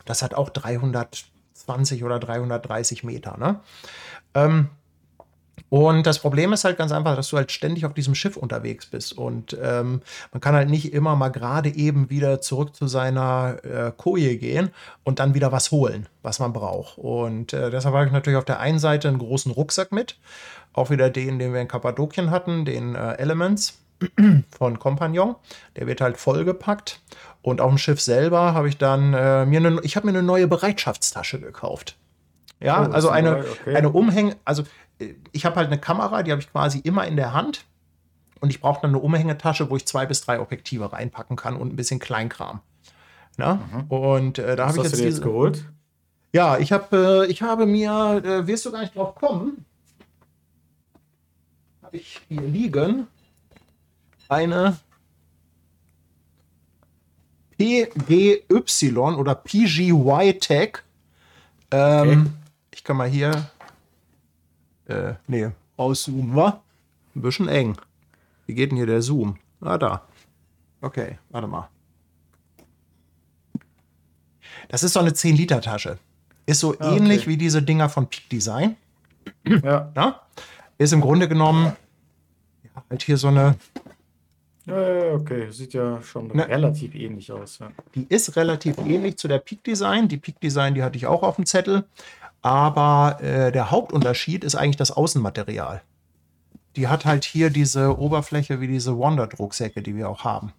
[0.05, 3.39] das hat auch 320 oder 330 Meter.
[3.39, 3.61] Ne?
[4.35, 4.69] Ähm,
[5.69, 8.87] und das Problem ist halt ganz einfach, dass du halt ständig auf diesem Schiff unterwegs
[8.87, 9.13] bist.
[9.17, 10.01] Und ähm,
[10.33, 14.71] man kann halt nicht immer mal gerade eben wieder zurück zu seiner äh, Koje gehen
[15.03, 16.99] und dann wieder was holen, was man braucht.
[16.99, 20.19] Und äh, deshalb habe ich natürlich auf der einen Seite einen großen Rucksack mit.
[20.73, 23.79] Auch wieder den, den wir in Kappadokien hatten, den äh, Elements
[24.57, 25.35] von Compagnon.
[25.75, 27.01] Der wird halt vollgepackt.
[27.43, 30.23] Und auf dem Schiff selber habe ich dann äh, mir eine, ich habe mir eine
[30.23, 31.97] neue Bereitschaftstasche gekauft.
[32.61, 33.77] Ja, Oh, also eine, okay.
[33.77, 34.63] eine Umhänge, also
[34.99, 37.65] äh, ich habe halt eine Kamera, die habe ich quasi immer in der Hand.
[38.41, 41.73] Und ich brauche dann eine Umhängetasche, wo ich zwei bis drei Objektive reinpacken kann und
[41.73, 42.61] ein bisschen Kleinkram.
[43.39, 43.61] Na?
[43.89, 45.23] Und äh, da habe ich jetzt dir jetzt diese.
[45.23, 45.65] geholt?
[46.33, 49.65] Ja, ich habe äh, ich habe mir, äh, wirst du gar nicht drauf kommen,
[51.83, 53.07] habe ich hier liegen
[54.29, 54.77] eine
[57.59, 60.79] PGY oder PGY Tech.
[61.71, 62.46] Ähm, Ich
[62.87, 63.51] kann mal hier,
[64.87, 66.63] äh, nee, auszoomen, wa?
[67.17, 67.77] Ein bisschen eng.
[68.47, 69.37] Wie geht denn hier der Zoom?
[69.61, 70.03] Ah, da.
[70.81, 71.69] Okay, warte mal.
[74.69, 75.99] Das ist so eine 10-Liter-Tasche.
[76.47, 77.31] Ist so Ah, ähnlich okay.
[77.31, 78.77] wie diese Dinger von Peak Design.
[79.45, 79.91] Ja.
[79.97, 80.21] Ja?
[80.79, 81.73] Ist im Grunde genommen
[82.63, 83.57] ja, halt hier so eine,
[84.67, 85.51] Ja, ja, ja, okay.
[85.51, 86.47] Sieht ja schon Ne.
[86.47, 87.59] relativ ähnlich aus.
[87.59, 87.71] Ja.
[87.95, 90.07] die ist relativ ähnlich zu der Peak Design.
[90.09, 91.85] Die Peak Design, die hatte ich auch auf dem Zettel.
[92.47, 95.83] Aber äh, der Hauptunterschied ist eigentlich das Außenmaterial.
[96.77, 100.53] Die hat halt hier diese Oberfläche wie diese Wonder-Drucksäcke, die wir auch haben.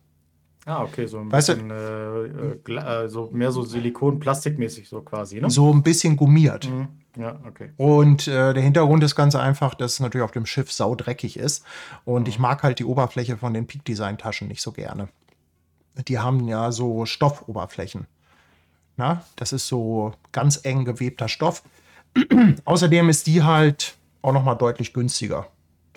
[0.65, 4.99] Ah, okay, so ein Weißt du- bisschen äh, äh, äh, so mehr so Silikon-Plastikmäßig so
[5.01, 5.49] quasi, ne?
[5.49, 6.69] So ein bisschen gummiert.
[6.69, 6.89] Mhm.
[7.17, 7.69] Ja, okay.
[7.77, 11.63] Und äh, der Hintergrund ist ganz einfach, dass es natürlich auf dem Schiff saudreckig ist.
[12.03, 15.07] Und ich mag halt die Oberfläche von den Peak Design Taschen nicht so gerne.
[16.09, 18.07] Die haben ja so Stoffoberflächen.
[18.97, 21.63] Na, das ist so ganz eng gewebter Stoff.
[22.65, 25.47] Außerdem ist die halt auch noch mal deutlich günstiger.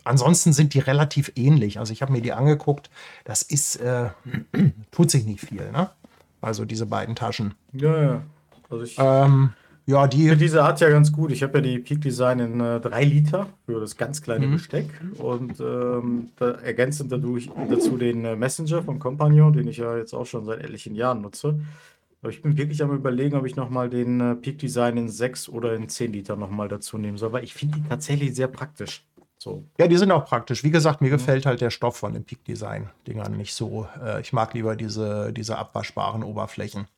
[0.04, 1.78] Ansonsten sind die relativ ähnlich.
[1.78, 2.90] Also ich habe mir die angeguckt.
[3.24, 4.11] Das ist, äh,
[4.90, 5.90] tut sich nicht viel, ne?
[6.40, 7.54] Also diese beiden Taschen.
[7.72, 8.22] Ja, ja.
[8.70, 9.50] Also ich Ähm,
[9.87, 11.33] ja, die, diese Art ja ganz gut.
[11.33, 14.52] Ich habe ja die Peak Design in äh, 3 Liter für das ganz kleine Mhm.
[14.52, 19.96] Besteck und ähm, da, ergänzend dadurch dazu den äh, Messenger vom Compagnon, den ich ja
[19.96, 21.61] jetzt auch schon seit etlichen Jahren nutze.
[22.22, 25.48] Aber ich bin wirklich am überlegen, ob ich nochmal den äh, Peak Design in 6
[25.48, 29.06] oder in 10 Liter nochmal dazu nehmen soll, weil ich finde die tatsächlich sehr praktisch.
[29.38, 29.64] So.
[29.78, 30.62] Ja, die sind auch praktisch.
[30.64, 33.88] Wie gesagt, mir gefällt halt der Stoff von den Peak Design Dingern nicht so.
[34.04, 36.88] Äh, ich mag lieber diese, diese abwaschbaren Oberflächen.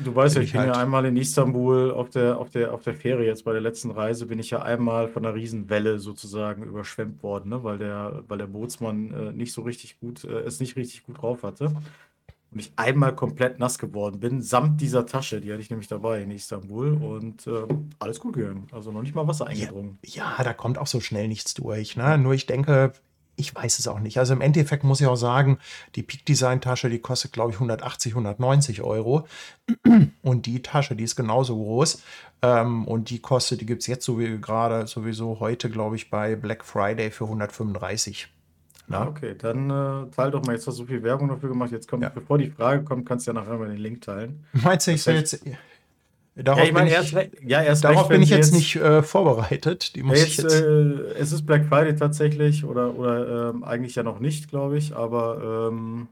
[0.00, 2.82] Du weißt ja, ich bin ja halt- einmal in Istanbul auf der, auf der, auf
[2.82, 6.62] der Fähre jetzt bei der letzten Reise, bin ich ja einmal von einer Riesenwelle sozusagen
[6.62, 7.64] überschwemmt worden, ne?
[7.64, 11.20] weil der, weil der Bootsmann äh, nicht so richtig gut, äh, es nicht richtig gut
[11.20, 11.72] drauf hatte.
[12.50, 16.22] Und ich einmal komplett nass geworden bin, samt dieser Tasche, die hatte ich nämlich dabei
[16.22, 18.66] in Istanbul und ähm, alles gut gegangen.
[18.72, 19.98] Also noch nicht mal Wasser eingedrungen.
[20.04, 21.96] Ja, da kommt auch so schnell nichts durch.
[21.96, 22.16] Ne?
[22.16, 22.94] Nur ich denke,
[23.38, 24.18] ich weiß es auch nicht.
[24.18, 25.58] Also im Endeffekt muss ich auch sagen,
[25.94, 29.26] die Peak Design Tasche, die kostet, glaube ich, 180, 190 Euro.
[30.22, 32.02] Und die Tasche, die ist genauso groß.
[32.42, 36.10] Ähm, und die kostet, die gibt es jetzt so wie gerade sowieso heute, glaube ich,
[36.10, 38.28] bei Black Friday für 135.
[38.88, 40.54] Na, okay, dann äh, teil doch mal.
[40.54, 41.70] Jetzt hast du so viel Werbung dafür gemacht.
[41.70, 42.08] Jetzt kommt, ja.
[42.08, 44.44] bevor die Frage kommt, kannst du ja nachher mal den Link teilen.
[44.52, 45.40] Meinst du, ich soll jetzt.
[46.34, 49.96] Darauf ja, ich meine, erst, ja, erst darauf bin ich jetzt, jetzt nicht äh, vorbereitet.
[49.96, 53.96] Die muss jetzt, ich jetzt äh, es ist Black Friday tatsächlich oder, oder ähm, eigentlich
[53.96, 56.06] ja noch nicht, glaube ich, aber ähm,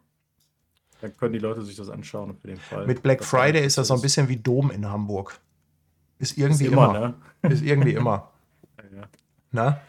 [1.00, 2.86] dann können die Leute sich das anschauen für den Fall.
[2.86, 5.38] Mit Black Friday ist das so ein bisschen wie Dom in Hamburg.
[6.18, 6.88] Ist irgendwie ist immer.
[6.96, 7.14] immer.
[7.42, 7.52] Ne?
[7.52, 8.30] Ist irgendwie immer.
[8.96, 9.02] ja.
[9.52, 9.80] Na?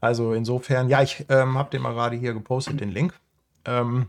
[0.00, 3.14] Also insofern, ja, ich ähm, habe den mal gerade hier gepostet, den Link.
[3.64, 4.08] Ähm,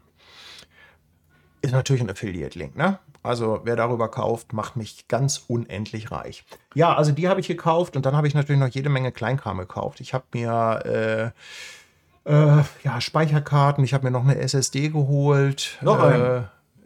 [1.62, 3.00] ist natürlich ein Affiliate-Link, ne?
[3.24, 6.44] Also wer darüber kauft, macht mich ganz unendlich reich.
[6.74, 9.60] Ja, also die habe ich gekauft und dann habe ich natürlich noch jede Menge Kleinkram
[9.60, 10.02] gekauft.
[10.02, 11.34] Ich habe mir
[12.26, 15.78] äh, äh, ja, Speicherkarten, ich habe mir noch eine SSD geholt.
[15.82, 16.44] Noch äh,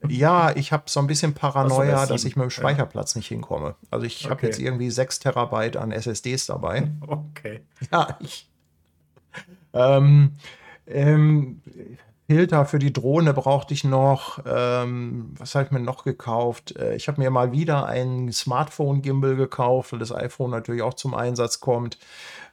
[0.10, 3.20] ja, ich habe so ein bisschen Paranoia, dass ich mit dem Speicherplatz ja.
[3.20, 3.76] nicht hinkomme.
[3.90, 4.32] Also ich okay.
[4.32, 6.92] habe jetzt irgendwie 6 Terabyte an SSDs dabei.
[7.08, 7.62] Okay.
[7.92, 8.50] Ja, ich.
[9.76, 10.32] Ähm,
[10.88, 11.62] ähm,
[12.28, 14.40] Filter für die Drohne brauchte ich noch.
[14.48, 16.76] Ähm, was habe ich mir noch gekauft?
[16.76, 21.14] Äh, ich habe mir mal wieder ein Smartphone-Gimbal gekauft, weil das iPhone natürlich auch zum
[21.14, 22.00] Einsatz kommt.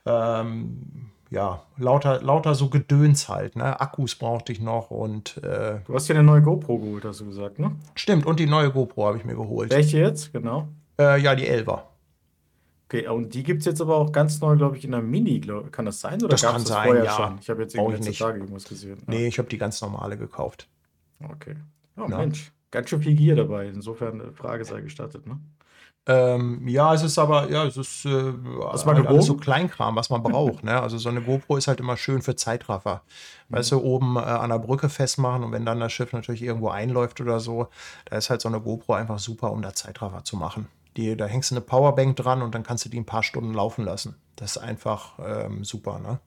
[0.05, 3.57] Ähm, ja, lauter, lauter so Gedöns halt.
[3.57, 3.81] Ne?
[3.81, 5.39] Akkus brauchte ich noch und.
[5.39, 7.75] Äh, du hast dir eine neue GoPro geholt, hast du gesagt, ne?
[7.95, 9.71] Stimmt, und die neue GoPro habe ich mir geholt.
[9.71, 10.69] Welche jetzt, genau?
[10.99, 11.81] Äh, ja, die 11er.
[12.93, 15.41] Okay, und die gibt es jetzt aber auch ganz neu, glaube ich, in der Mini.
[15.41, 16.19] Glaub, kann das sein?
[16.23, 17.11] Oder das kann das sein, ja.
[17.11, 17.39] Schon?
[17.41, 18.99] Ich habe jetzt irgendwie letzte Tage irgendwas gesehen.
[18.99, 19.05] Ja.
[19.07, 20.69] Nee, ich habe die ganz normale gekauft.
[21.25, 21.57] Okay.
[21.97, 22.19] Oh, ja.
[22.19, 23.69] Mensch, ganz schön viel Gier dabei.
[23.69, 25.41] Insofern, eine Frage sei gestattet, ne?
[26.05, 28.35] Ähm, ja, es ist aber, ja, es ist äh,
[28.71, 30.63] Hast halt alles so Kleinkram, was man braucht.
[30.63, 30.79] ne?
[30.79, 33.03] Also so eine GoPro ist halt immer schön für Zeitraffer.
[33.49, 33.57] Mhm.
[33.57, 36.69] Weißt du, oben äh, an der Brücke festmachen und wenn dann das Schiff natürlich irgendwo
[36.69, 37.69] einläuft oder so,
[38.05, 40.67] da ist halt so eine GoPro einfach super, um da Zeitraffer zu machen.
[40.97, 43.55] Die, da hängst du eine Powerbank dran und dann kannst du die ein paar Stunden
[43.55, 44.17] laufen lassen.
[44.37, 46.19] Das ist einfach ähm, super, ne?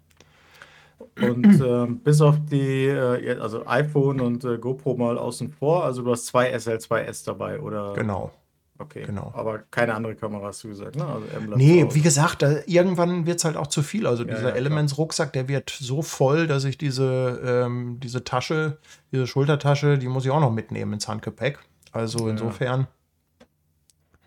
[1.22, 6.02] Und ähm, bis auf die, äh, also iPhone und äh, GoPro mal außen vor, also
[6.02, 7.94] du hast zwei SL2S dabei, oder?
[7.94, 8.32] Genau.
[8.78, 9.32] Okay, genau.
[9.34, 11.06] aber keine andere Kamera hast du gesagt, ne?
[11.06, 14.06] Also nee, wie gesagt, da, irgendwann wird es halt auch zu viel.
[14.06, 18.80] Also ja, dieser ja, Elements-Rucksack, der wird so voll, dass ich diese, ähm, diese Tasche,
[19.14, 21.60] diese Schultertasche, die muss ich auch noch mitnehmen ins Handgepäck.
[21.94, 22.88] Also insofern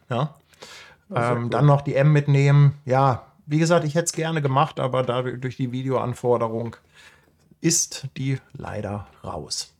[0.08, 0.34] ja.
[1.14, 1.50] Ähm.
[1.50, 2.74] Dann noch die M mitnehmen.
[2.84, 6.76] Ja, wie gesagt, ich hätte es gerne gemacht, aber dadurch, durch die Videoanforderung
[7.60, 9.74] ist die leider raus.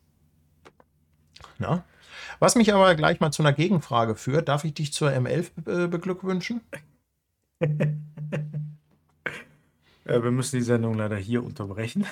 [1.58, 1.84] Na?
[2.38, 5.88] Was mich aber gleich mal zu einer Gegenfrage führt, darf ich dich zur M11 be
[5.88, 6.60] beglückwünschen?
[7.60, 7.66] ja,
[10.04, 12.06] wir müssen die Sendung leider hier unterbrechen.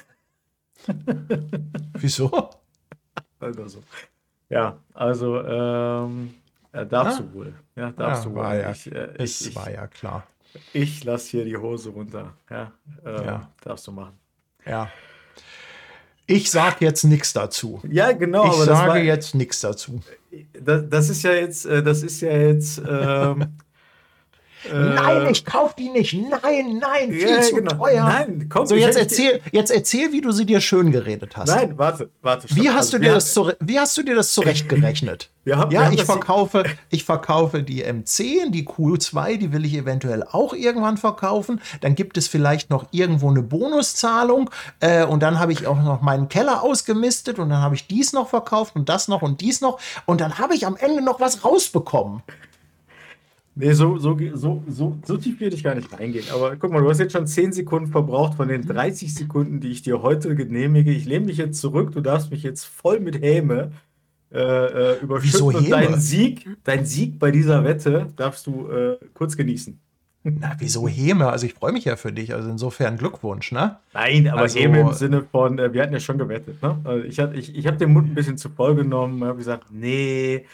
[1.95, 2.51] Wieso?
[3.39, 3.83] Also,
[4.49, 6.35] ja, also ähm,
[6.77, 7.23] ja, darfst ah.
[7.23, 7.55] du wohl.
[7.75, 8.43] Ja, darfst ja, du wohl.
[8.43, 10.27] War ja, ich, äh, es ich, war ja klar.
[10.73, 12.35] Ich lasse hier die Hose runter.
[12.51, 12.73] Ja,
[13.05, 13.51] äh, ja.
[13.63, 14.15] darfst du machen.
[14.65, 14.91] Ja.
[16.27, 17.81] Ich sage jetzt nichts dazu.
[17.89, 18.47] Ja, genau.
[18.49, 20.01] Ich sage war, jetzt nichts dazu.
[20.61, 23.59] Das, das, ist ja jetzt, äh, das ist ja jetzt, ähm,
[24.73, 26.15] Nein, äh, ich kauf die nicht.
[26.15, 27.75] Nein, nein, viel ja, zu genau.
[27.75, 28.05] teuer.
[28.05, 31.49] Nein, komm, so jetzt erzähl, jetzt erzähl, wie du sie dir schön geredet hast.
[31.49, 32.47] Nein, warte, warte.
[32.55, 35.31] Wie hast, also, du dir das zu, wie hast du dir das zurechtgerechnet?
[35.55, 40.53] haben, ja, ich verkaufe, ich verkaufe die M10, die Q2, die will ich eventuell auch
[40.53, 41.61] irgendwann verkaufen.
[41.81, 44.51] Dann gibt es vielleicht noch irgendwo eine Bonuszahlung
[44.81, 48.13] äh, und dann habe ich auch noch meinen Keller ausgemistet und dann habe ich dies
[48.13, 51.21] noch verkauft und das noch und dies noch und dann habe ich am Ende noch
[51.21, 52.23] was rausbekommen.
[53.59, 56.27] Nee, so, so, so, so, so tief will ich gar nicht reingehen.
[56.31, 59.71] Aber guck mal, du hast jetzt schon 10 Sekunden verbraucht von den 30 Sekunden, die
[59.71, 60.91] ich dir heute genehmige.
[60.91, 63.73] Ich lehne mich jetzt zurück, du darfst mich jetzt voll mit Häme
[64.31, 65.33] äh, äh überschütten.
[65.33, 69.81] Wieso und deinen Sieg, dein Sieg bei dieser Wette darfst du äh, kurz genießen.
[70.23, 71.29] Na, wieso Häme?
[71.31, 72.35] Also ich freue mich ja für dich.
[72.35, 73.79] Also insofern Glückwunsch, ne?
[73.95, 76.79] Nein, aber also, Häme im Sinne von, äh, wir hatten ja schon gewettet, ne?
[76.85, 80.45] Also ich, ich, ich habe den Mund ein bisschen zu voll genommen, habe gesagt, nee,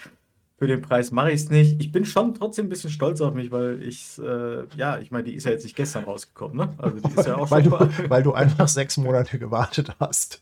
[0.63, 1.81] für den Preis mache ich es nicht.
[1.81, 5.25] Ich bin schon trotzdem ein bisschen stolz auf mich, weil ich, äh, ja, ich meine,
[5.25, 6.73] die ist ja jetzt nicht gestern rausgekommen, ne?
[6.79, 10.41] Also die ist ja auch weil, schon du, weil du einfach sechs Monate gewartet hast.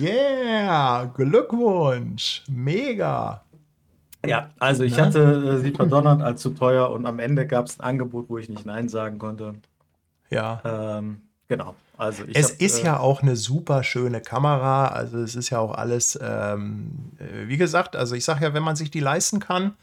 [0.00, 3.44] Yeah, Glückwunsch, mega.
[4.24, 7.78] Ja, also ich hatte äh, sie verdonnert als zu teuer und am Ende gab es
[7.78, 9.56] ein Angebot, wo ich nicht Nein sagen konnte.
[10.30, 10.62] Ja.
[10.64, 11.74] Ähm, genau.
[11.96, 14.88] Also es hab, ist äh, ja auch eine super schöne Kamera.
[14.88, 18.62] Also es ist ja auch alles, ähm, äh, wie gesagt, also ich sage ja, wenn
[18.62, 19.74] man sich die leisten kann,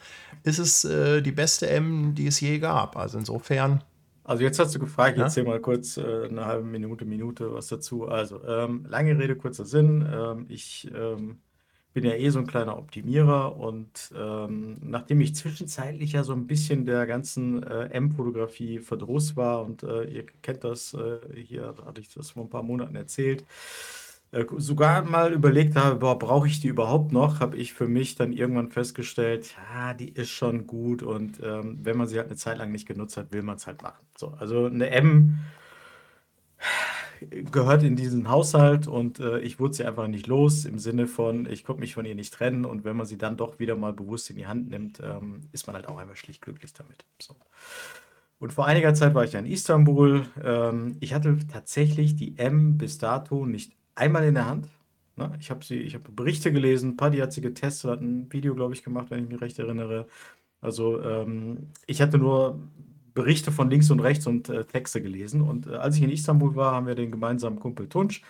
[0.43, 2.95] ist es äh, die beste M, die es je gab.
[2.95, 3.83] Also insofern.
[4.23, 5.25] Also jetzt hast du gefragt, Ja?
[5.25, 8.07] jetzt erzähl mal kurz äh, eine halbe Minute, Minute was dazu.
[8.07, 10.07] Also, ähm, lange Rede, kurzer Sinn.
[10.11, 11.39] Ähm, ich ähm,
[11.95, 16.45] bin ja eh so ein kleiner Optimierer und ähm, nachdem ich zwischenzeitlich ja so ein
[16.45, 22.01] bisschen der ganzen äh, M-Fotografie verdruss war und äh, ihr kennt das, äh, hier hatte
[22.01, 23.45] ich das vor ein paar Monaten erzählt,
[24.33, 28.33] äh, sogar mal überlegt habe, brauche ich die überhaupt noch, habe ich für mich dann
[28.33, 32.57] irgendwann festgestellt, ja, die ist schon gut und ähm, wenn man sie halt eine Zeit
[32.57, 34.05] lang nicht genutzt hat, will man es halt machen.
[34.17, 35.39] So, also eine M
[37.29, 41.45] gehört in diesen Haushalt und äh, ich wurde sie einfach nicht los im Sinne von,
[41.49, 43.93] ich konnte mich von ihr nicht trennen und wenn man sie dann doch wieder mal
[43.93, 47.05] bewusst in die Hand nimmt, ähm, ist man halt auch einmal schlicht glücklich damit.
[47.21, 47.35] So.
[48.39, 50.25] Und vor einiger Zeit war ich ja in Istanbul.
[50.43, 54.67] Ähm, ich hatte tatsächlich die M bis dato nicht einmal in der Hand.
[55.15, 55.31] Ne?
[55.39, 59.07] Ich habe sie, Berichte gelesen, Paddy hat sie getestet, hat ein Video, glaube ich, gemacht,
[59.09, 60.07] wenn ich mich recht erinnere.
[60.61, 62.59] Also ähm, ich hatte nur
[63.15, 65.41] Berichte von links und rechts und äh, Texte gelesen.
[65.41, 68.21] Und äh, als ich in Istanbul war, haben wir den gemeinsamen Kumpel Tunç.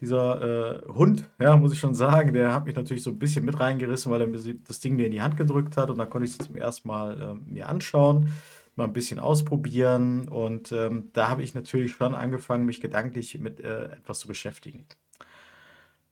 [0.00, 3.44] Dieser äh, Hund, ja, muss ich schon sagen, der hat mich natürlich so ein bisschen
[3.44, 6.10] mit reingerissen, weil er mir das Ding mir in die Hand gedrückt hat und dann
[6.10, 8.32] konnte ich es zum ersten Mal ähm, mir anschauen,
[8.74, 13.60] mal ein bisschen ausprobieren und ähm, da habe ich natürlich schon angefangen, mich gedanklich mit
[13.60, 14.86] äh, etwas zu beschäftigen.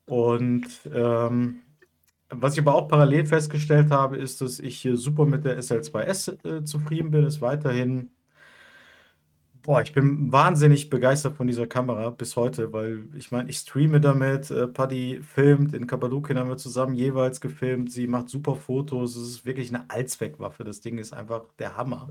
[0.06, 1.62] Und ähm,
[2.30, 6.58] was ich aber auch parallel festgestellt habe, ist, dass ich hier super mit der SL2S
[6.60, 7.24] äh, zufrieden bin.
[7.26, 8.10] Ist weiterhin,
[9.62, 14.00] boah, ich bin wahnsinnig begeistert von dieser Kamera bis heute, weil ich meine, ich streame
[14.00, 14.50] damit.
[14.50, 17.92] Äh, Paddy filmt, in Kappadokien haben wir zusammen jeweils gefilmt.
[17.92, 19.16] Sie macht super Fotos.
[19.16, 20.64] Es ist wirklich eine Allzweckwaffe.
[20.64, 22.08] Das Ding ist einfach der Hammer.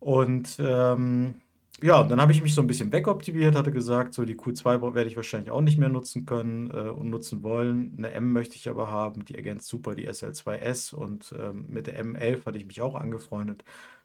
[0.00, 1.41] Und ähm,
[1.82, 5.10] ja, dann habe ich mich so ein bisschen wegoptimiert, hatte gesagt, so die Q2 werde
[5.10, 7.94] ich wahrscheinlich auch nicht mehr nutzen können äh, und nutzen wollen.
[7.98, 12.02] Eine M möchte ich aber haben, die ergänzt super die SL2S und ähm, mit der
[12.02, 13.64] M11 hatte ich mich auch angefreundet.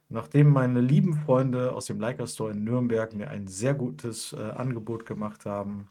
[0.09, 4.37] Nachdem meine lieben Freunde aus dem Leica Store in Nürnberg mir ein sehr gutes äh,
[4.37, 5.89] Angebot gemacht haben,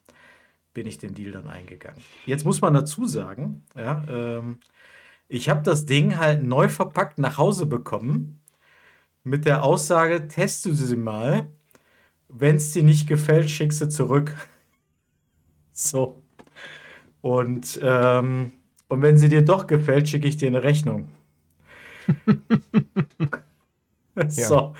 [0.74, 2.02] bin ich den Deal dann eingegangen.
[2.26, 4.60] Jetzt muss man dazu sagen, ja, ähm,
[5.28, 8.40] ich habe das Ding halt neu verpackt nach Hause bekommen
[9.24, 11.48] mit der Aussage, teste sie mal.
[12.38, 14.34] Wenn es dir nicht gefällt, schick sie zurück.
[15.78, 16.22] So.
[17.20, 18.52] Und, ähm,
[18.88, 21.10] und wenn sie dir doch gefällt, schicke ich dir eine Rechnung.
[24.28, 24.74] So.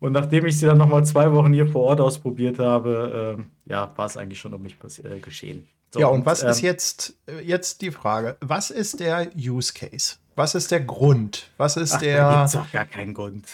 [0.00, 3.92] Und nachdem ich sie dann nochmal zwei Wochen hier vor Ort ausprobiert habe, ähm, ja,
[3.96, 5.66] war es eigentlich schon um mich äh, geschehen.
[5.92, 8.36] So, Ja, und was ist ähm, jetzt, äh, jetzt die Frage?
[8.40, 10.16] Was ist der Use Case?
[10.36, 11.50] Was ist der Grund?
[11.56, 12.30] Was ist Ach, da der.
[12.30, 13.46] gibt es auch gar keinen Grund.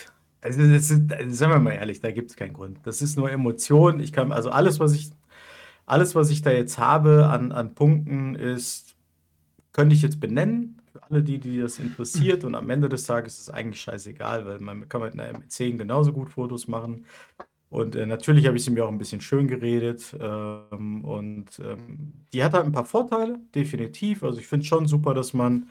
[0.44, 2.78] Also, das ist, also, sagen wir mal ehrlich, da gibt es keinen Grund.
[2.85, 3.98] Das ist nur Emotion.
[4.00, 5.11] Ich kann, also alles, was ich,
[5.87, 8.94] alles, was ich da jetzt habe an, an Punkten, ist,
[9.72, 12.44] könnte ich jetzt benennen, für alle die, die das interessiert.
[12.44, 15.78] Und am Ende des Tages ist es eigentlich scheißegal, weil man kann mit einer M10
[15.78, 17.07] genauso gut Fotos machen.
[17.70, 20.14] Und äh, natürlich habe ich sie mir auch ein bisschen schön geredet.
[20.20, 24.22] Ähm, und ähm, die hat halt ein paar Vorteile, definitiv.
[24.24, 25.70] Also ich finde es schon super, dass man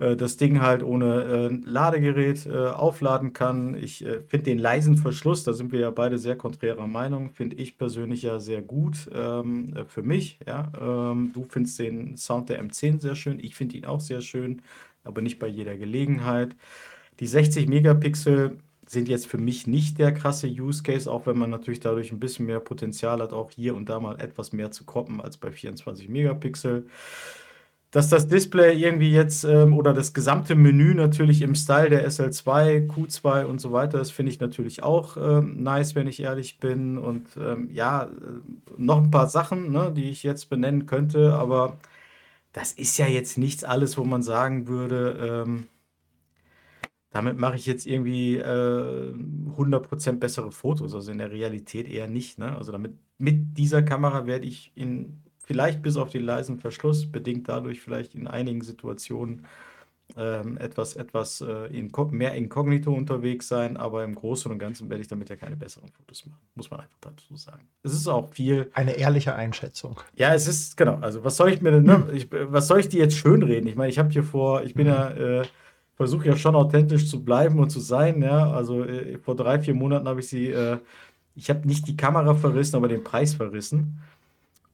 [0.00, 3.76] äh, das Ding halt ohne äh, Ladegerät äh, aufladen kann.
[3.80, 7.56] Ich äh, finde den leisen Verschluss, da sind wir ja beide sehr konträrer Meinung, finde
[7.56, 10.40] ich persönlich ja sehr gut ähm, äh, für mich.
[10.46, 10.72] Ja?
[10.80, 14.62] Ähm, du findest den Sound der M10 sehr schön, ich finde ihn auch sehr schön,
[15.04, 16.56] aber nicht bei jeder Gelegenheit.
[17.20, 21.50] Die 60 Megapixel sind jetzt für mich nicht der krasse Use Case, auch wenn man
[21.50, 24.84] natürlich dadurch ein bisschen mehr Potenzial hat, auch hier und da mal etwas mehr zu
[24.84, 26.86] kroppen als bei 24 Megapixel.
[27.90, 32.86] Dass das Display irgendwie jetzt ähm, oder das gesamte Menü natürlich im Style der SL2,
[32.88, 36.98] Q2 und so weiter ist, finde ich natürlich auch ähm, nice, wenn ich ehrlich bin.
[36.98, 38.08] Und ähm, ja, äh,
[38.76, 41.78] noch ein paar Sachen, ne, die ich jetzt benennen könnte, aber
[42.52, 45.68] das ist ja jetzt nichts alles, wo man sagen würde, ähm,
[47.10, 49.12] damit mache ich jetzt irgendwie äh,
[49.56, 50.94] 100% bessere Fotos.
[50.94, 52.38] Also in der Realität eher nicht.
[52.38, 52.56] Ne?
[52.56, 57.48] Also damit, mit dieser Kamera werde ich in vielleicht bis auf den leisen Verschluss, bedingt
[57.48, 59.48] dadurch vielleicht in einigen Situationen
[60.16, 65.02] ähm, etwas, etwas äh, inko mehr inkognito unterwegs sein, aber im Großen und Ganzen werde
[65.02, 66.38] ich damit ja keine besseren Fotos machen.
[66.54, 67.62] Muss man einfach dazu sagen.
[67.82, 68.70] Es ist auch viel.
[68.74, 69.98] Eine ehrliche Einschätzung.
[70.14, 70.98] Ja, es ist, genau.
[71.00, 72.06] Also, was soll ich mir denn, ne?
[72.12, 73.68] ich, was soll ich dir jetzt schönreden?
[73.68, 75.42] Ich meine, ich habe hier vor, ich bin ja, äh,
[75.96, 78.52] versuche ja schon authentisch zu bleiben und zu sein, ja.
[78.52, 80.78] Also, äh, vor drei, vier Monaten habe ich sie, äh,
[81.34, 84.00] ich habe nicht die Kamera verrissen, aber den Preis verrissen.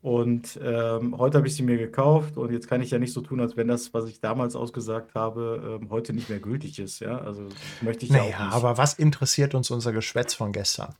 [0.03, 3.23] Und ähm, heute habe ich sie mir gekauft und jetzt kann ich ja nicht so
[3.23, 7.01] tun, als wenn das, was ich damals ausgesagt habe, ähm, heute nicht mehr gültig ist.
[7.01, 7.49] Ja, also
[7.81, 8.53] möchte ich ja Naja, auch nicht.
[8.55, 10.95] aber was interessiert uns unser Geschwätz von gestern?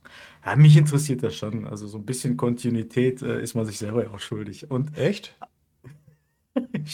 [0.45, 1.67] Ja, mich interessiert das schon.
[1.67, 4.69] Also so ein bisschen Kontinuität äh, ist man sich selber ja auch schuldig.
[4.69, 5.35] Und Echt?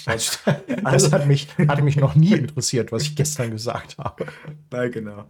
[0.05, 0.39] Das
[0.83, 4.25] also, hat mich, hat mich noch nie interessiert, was ich gestern gesagt habe.
[4.71, 5.25] Nein, genau.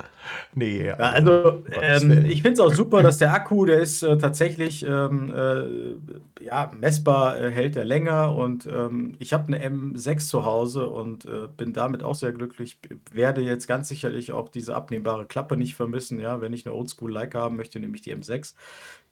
[0.53, 4.17] Nee, ja, also ähm, ich finde es auch super, dass der Akku, der ist äh,
[4.17, 10.27] tatsächlich ähm, äh, ja, messbar, äh, hält er länger und ähm, ich habe eine M6
[10.27, 12.77] zu Hause und äh, bin damit auch sehr glücklich.
[13.11, 17.11] Werde jetzt ganz sicherlich auch diese abnehmbare Klappe nicht vermissen, ja, wenn ich eine Oldschool
[17.11, 18.55] Leica haben möchte, nämlich die M6.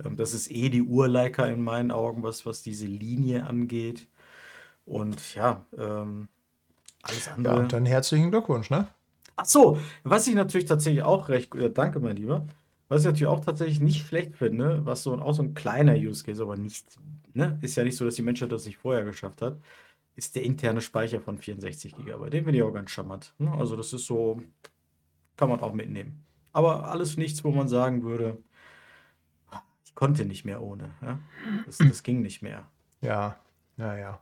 [0.04, 4.08] Ähm, das ist eh die Ur-Leica in meinen Augen, was, was diese Linie angeht.
[4.86, 6.28] Und ja, ähm,
[7.04, 7.62] alles andere.
[7.62, 8.88] Ja, dann herzlichen Glückwunsch, ne?
[9.36, 12.46] Ach so, was ich natürlich tatsächlich auch recht, äh, danke mein Lieber,
[12.90, 16.24] was ich natürlich auch tatsächlich nicht schlecht finde, was so auch so ein kleiner Use
[16.24, 16.86] Case, aber nicht,
[17.34, 19.58] ne, ist ja nicht so, dass die Menschheit das nicht vorher geschafft hat,
[20.16, 22.30] ist der interne Speicher von 64 GB.
[22.30, 23.34] Den finde ich auch ganz charmant.
[23.38, 23.52] Ne?
[23.58, 24.42] Also das ist so,
[25.38, 26.26] kann man auch mitnehmen.
[26.54, 28.38] Aber alles nichts, wo man sagen würde,
[29.86, 30.92] ich konnte nicht mehr ohne.
[31.02, 31.20] Ja?
[31.66, 32.68] Das, das ging nicht mehr.
[33.02, 33.38] Ja,
[33.78, 34.22] ja, ja.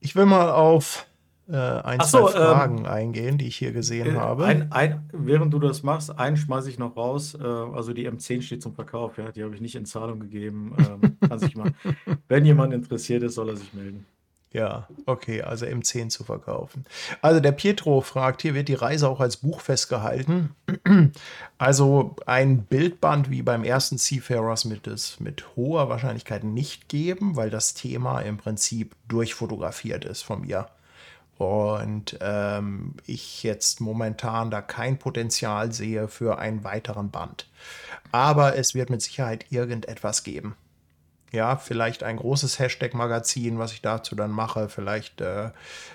[0.00, 1.06] Ich will mal auf
[1.48, 4.44] äh, ein, so, zwei ähm, Fragen ähm, eingehen, die ich hier gesehen äh, habe.
[4.44, 7.34] Ein, ein, während du das machst, einen schmeiße ich noch raus.
[7.34, 10.76] Äh, also die M10 steht zum Verkauf, ja, die habe ich nicht in Zahlung gegeben.
[10.78, 11.72] Ähm, kann sich mal,
[12.28, 14.04] wenn jemand interessiert ist, soll er sich melden.
[14.50, 16.86] Ja, okay, also M10 zu verkaufen.
[17.20, 20.54] Also der Pietro fragt, hier wird die Reise auch als Buch festgehalten.
[21.60, 27.50] Also ein Bildband wie beim ersten Seafarers wird es mit hoher Wahrscheinlichkeit nicht geben, weil
[27.50, 30.68] das Thema im Prinzip durchfotografiert ist von mir.
[31.36, 37.48] Und ähm, ich jetzt momentan da kein Potenzial sehe für einen weiteren Band.
[38.12, 40.54] Aber es wird mit Sicherheit irgendetwas geben
[41.32, 45.50] ja, vielleicht ein großes Hashtag-Magazin, was ich dazu dann mache, vielleicht äh,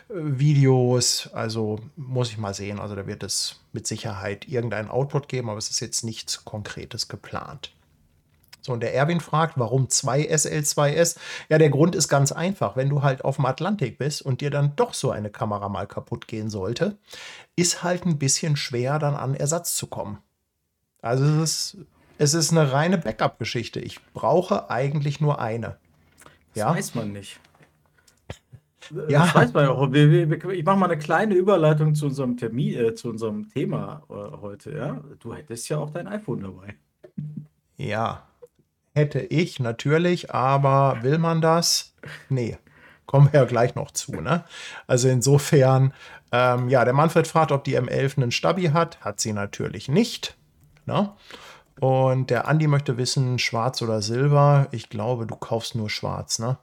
[0.09, 2.79] Videos, also muss ich mal sehen.
[2.79, 7.07] Also da wird es mit Sicherheit irgendeinen Output geben, aber es ist jetzt nichts Konkretes
[7.07, 7.71] geplant.
[8.61, 11.17] So, und der Erwin fragt, warum zwei SL2S?
[11.49, 12.77] Ja, der Grund ist ganz einfach.
[12.77, 15.85] Wenn du halt auf dem Atlantik bist und dir dann doch so eine Kamera mal
[15.85, 16.97] kaputt gehen sollte,
[17.57, 20.19] ist halt ein bisschen schwer, dann an Ersatz zu kommen.
[21.01, 21.77] Also es ist
[22.17, 23.79] es ist eine reine Backup-Geschichte.
[23.79, 25.77] Ich brauche eigentlich nur eine.
[26.53, 26.69] Das ja?
[26.75, 27.39] weiß man nicht.
[29.07, 29.21] Ja.
[29.21, 29.89] Das weiß man ja auch.
[29.93, 34.75] Ich mache mal eine kleine Überleitung zu unserem Termin, äh, zu unserem Thema äh, heute.
[34.75, 35.01] Ja?
[35.19, 36.75] Du hättest ja auch dein iPhone dabei.
[37.77, 38.27] Ja,
[38.93, 41.95] hätte ich natürlich, aber will man das?
[42.29, 42.57] Nee,
[43.05, 44.21] kommen wir ja gleich noch zu.
[44.21, 44.43] Ne?
[44.85, 45.93] Also insofern,
[46.31, 49.01] ähm, ja, der Manfred fragt, ob die M11 einen Stabi hat.
[49.01, 50.37] Hat sie natürlich nicht.
[50.85, 51.11] Ne?
[51.79, 54.67] Und der Andi möchte wissen, schwarz oder silber.
[54.71, 56.57] Ich glaube, du kaufst nur schwarz, ne?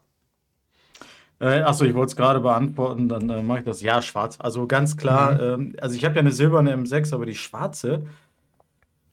[1.40, 3.80] Äh, achso, ich wollte es gerade beantworten, dann äh, mache ich das.
[3.80, 4.36] Ja, schwarz.
[4.38, 5.40] Also ganz klar, mhm.
[5.40, 8.06] ähm, also ich habe ja eine silberne M6, aber die schwarze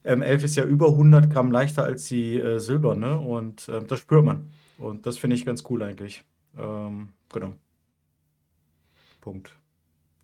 [0.04, 4.26] M11 ist ja über 100 Gramm leichter als die äh, silberne und äh, das spürt
[4.26, 4.52] man.
[4.78, 6.24] Und das finde ich ganz cool eigentlich.
[6.58, 7.54] Ähm, genau.
[9.22, 9.58] Punkt.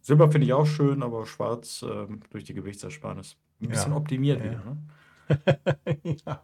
[0.01, 3.37] Silber finde ich auch schön, aber schwarz ähm, durch die Gewichtsersparnis.
[3.61, 3.97] Ein bisschen ja.
[3.97, 4.51] optimiert ja.
[4.51, 4.77] wieder, ne?
[6.03, 6.41] ja.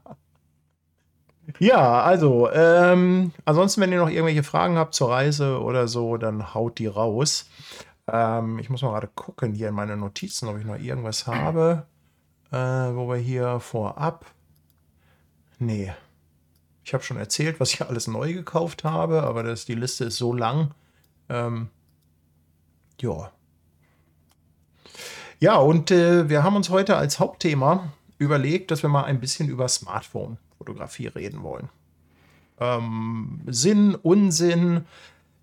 [1.59, 2.01] ja.
[2.01, 6.79] also, ähm, ansonsten, wenn ihr noch irgendwelche Fragen habt zur Reise oder so, dann haut
[6.79, 7.49] die raus.
[8.11, 11.85] Ähm, ich muss mal gerade gucken hier in meine Notizen, ob ich noch irgendwas habe,
[12.51, 14.25] äh, wo wir hier vorab.
[15.59, 15.93] Nee.
[16.83, 20.17] Ich habe schon erzählt, was ich alles neu gekauft habe, aber das, die Liste ist
[20.17, 20.71] so lang.
[21.29, 21.69] Ähm,
[22.99, 23.31] ja.
[25.39, 29.49] Ja, und äh, wir haben uns heute als Hauptthema überlegt, dass wir mal ein bisschen
[29.49, 31.69] über Smartphone-Fotografie reden wollen.
[32.59, 34.85] Ähm, Sinn, Unsinn,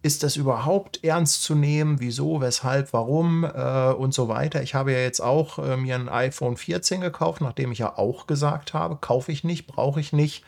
[0.02, 1.98] ist das überhaupt ernst zu nehmen?
[1.98, 4.62] Wieso, weshalb, warum äh, und so weiter.
[4.62, 8.28] Ich habe ja jetzt auch äh, mir ein iPhone 14 gekauft, nachdem ich ja auch
[8.28, 10.44] gesagt habe, kaufe ich nicht, brauche ich nicht.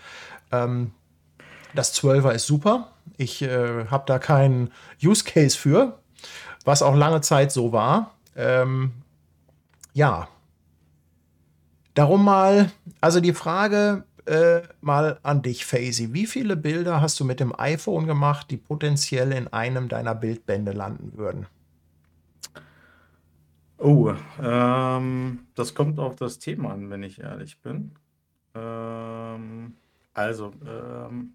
[0.52, 0.92] Ähm,
[1.74, 2.92] das 12er ist super.
[3.16, 4.70] Ich äh, habe da keinen
[5.02, 5.98] Use Case für,
[6.64, 8.14] was auch lange Zeit so war.
[8.36, 8.92] Ähm,
[9.92, 10.28] ja,
[11.98, 16.12] Darum mal, also die Frage äh, mal an dich, Faisy.
[16.12, 20.70] Wie viele Bilder hast du mit dem iPhone gemacht, die potenziell in einem deiner Bildbände
[20.70, 21.48] landen würden?
[23.78, 27.90] Oh, ähm, das kommt auf das Thema an, wenn ich ehrlich bin.
[28.54, 29.74] Ähm,
[30.14, 31.32] also, ähm,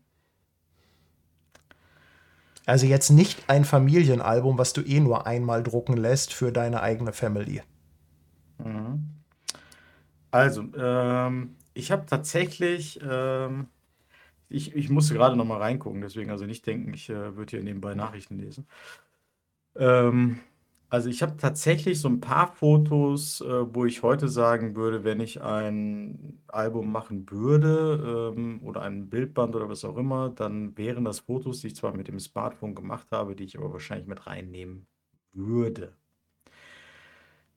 [2.65, 7.11] also jetzt nicht ein Familienalbum, was du eh nur einmal drucken lässt für deine eigene
[7.11, 7.63] Family.
[8.63, 9.12] Mhm.
[10.33, 13.67] Also, ähm, ich habe tatsächlich, ähm,
[14.49, 17.63] ich, ich musste gerade noch mal reingucken, deswegen also nicht denken, ich äh, würde hier
[17.63, 18.67] nebenbei Nachrichten lesen.
[19.75, 20.39] Ähm,
[20.89, 25.19] Also, ich habe tatsächlich so ein paar Fotos, äh, wo ich heute sagen würde, wenn
[25.21, 31.03] ich ein Album machen würde, ähm, oder ein Bildband oder was auch immer, dann wären
[31.05, 34.27] das Fotos, die ich zwar mit dem Smartphone gemacht habe, die ich aber wahrscheinlich mit
[34.27, 34.85] reinnehmen
[35.33, 35.95] würde.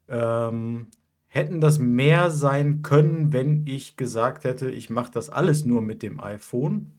[0.08, 0.88] Ähm,
[1.28, 6.02] hätten das mehr sein können, wenn ich gesagt hätte, ich mache das alles nur mit
[6.02, 6.92] dem iPhone?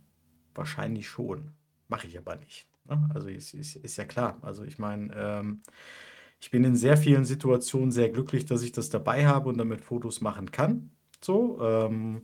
[0.55, 1.51] Wahrscheinlich schon.
[1.89, 3.09] Mache ich aber nicht, ne?
[3.13, 4.37] Also, ist ist ist ja klar.
[4.41, 5.61] Also, ich meine, ähm
[6.39, 9.81] ich bin in sehr vielen Situationen sehr glücklich, dass ich das dabei habe und damit
[9.81, 10.91] Fotos machen kann.
[11.23, 12.23] So, ähm,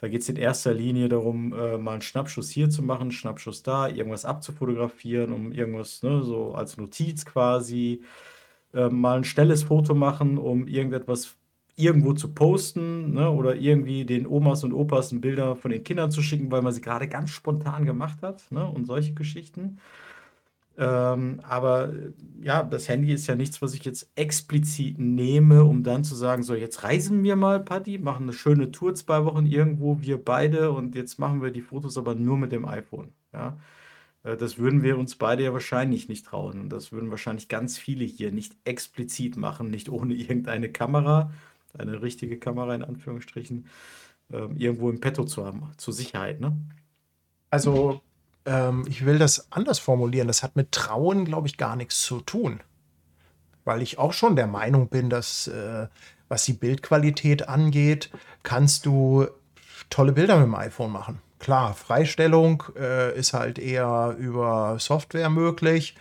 [0.00, 3.62] da geht es in erster Linie darum, äh, mal einen Schnappschuss hier zu machen, Schnappschuss
[3.62, 8.02] da, irgendwas abzufotografieren, um irgendwas, ne, so als Notiz quasi,
[8.74, 11.36] äh, mal ein schnelles Foto machen, um irgendetwas
[11.76, 16.22] irgendwo zu posten, ne, oder irgendwie den Omas und Opas Bilder von den Kindern zu
[16.22, 19.78] schicken, weil man sie gerade ganz spontan gemacht hat, ne, und solche Geschichten.
[20.78, 21.92] Ähm, aber
[22.42, 26.42] ja, das Handy ist ja nichts, was ich jetzt explizit nehme, um dann zu sagen,
[26.42, 30.72] so jetzt reisen wir mal, Patti, machen eine schöne Tour zwei Wochen irgendwo, wir beide
[30.72, 33.12] und jetzt machen wir die Fotos aber nur mit dem iPhone.
[33.32, 33.56] Ja,
[34.26, 37.78] Äh, das würden wir uns beide ja wahrscheinlich nicht trauen und das würden wahrscheinlich ganz
[37.78, 41.32] viele hier nicht explizit machen, nicht ohne irgendeine Kamera,
[41.78, 43.66] eine richtige Kamera in Anführungsstrichen,
[44.32, 46.56] ähm, irgendwo im Petto zu haben, zur Sicherheit, ne?
[47.50, 48.02] Also
[48.44, 50.26] ähm, ich will das anders formulieren.
[50.26, 52.60] Das hat mit Trauen, glaube ich, gar nichts zu tun.
[53.64, 55.86] Weil ich auch schon der Meinung bin, dass, äh,
[56.28, 58.10] was die Bildqualität angeht,
[58.42, 59.26] kannst du
[59.90, 61.20] tolle Bilder mit dem iPhone machen.
[61.38, 65.94] Klar, Freistellung äh, ist halt eher über Software möglich.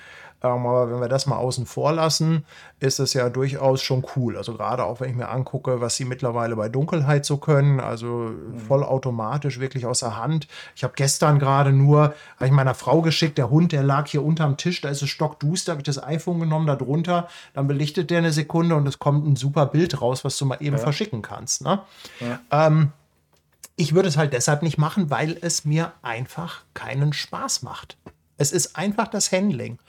[0.45, 2.45] Ähm, aber wenn wir das mal außen vor lassen,
[2.79, 4.37] ist es ja durchaus schon cool.
[4.37, 8.07] Also gerade auch wenn ich mir angucke, was sie mittlerweile bei Dunkelheit so können, also
[8.07, 8.59] mhm.
[8.59, 10.47] vollautomatisch, wirklich aus der Hand.
[10.75, 14.23] Ich habe gestern gerade nur, habe ich meiner Frau geschickt, der Hund, der lag hier
[14.23, 18.09] unterm Tisch, da ist es stockduster, habe ich das iPhone genommen, da drunter, dann belichtet
[18.09, 20.81] der eine Sekunde und es kommt ein super Bild raus, was du mal eben ja.
[20.81, 21.63] verschicken kannst.
[21.63, 21.79] Ne?
[22.19, 22.67] Ja.
[22.67, 22.91] Ähm,
[23.75, 27.97] ich würde es halt deshalb nicht machen, weil es mir einfach keinen Spaß macht.
[28.37, 29.79] Es ist einfach das Handling.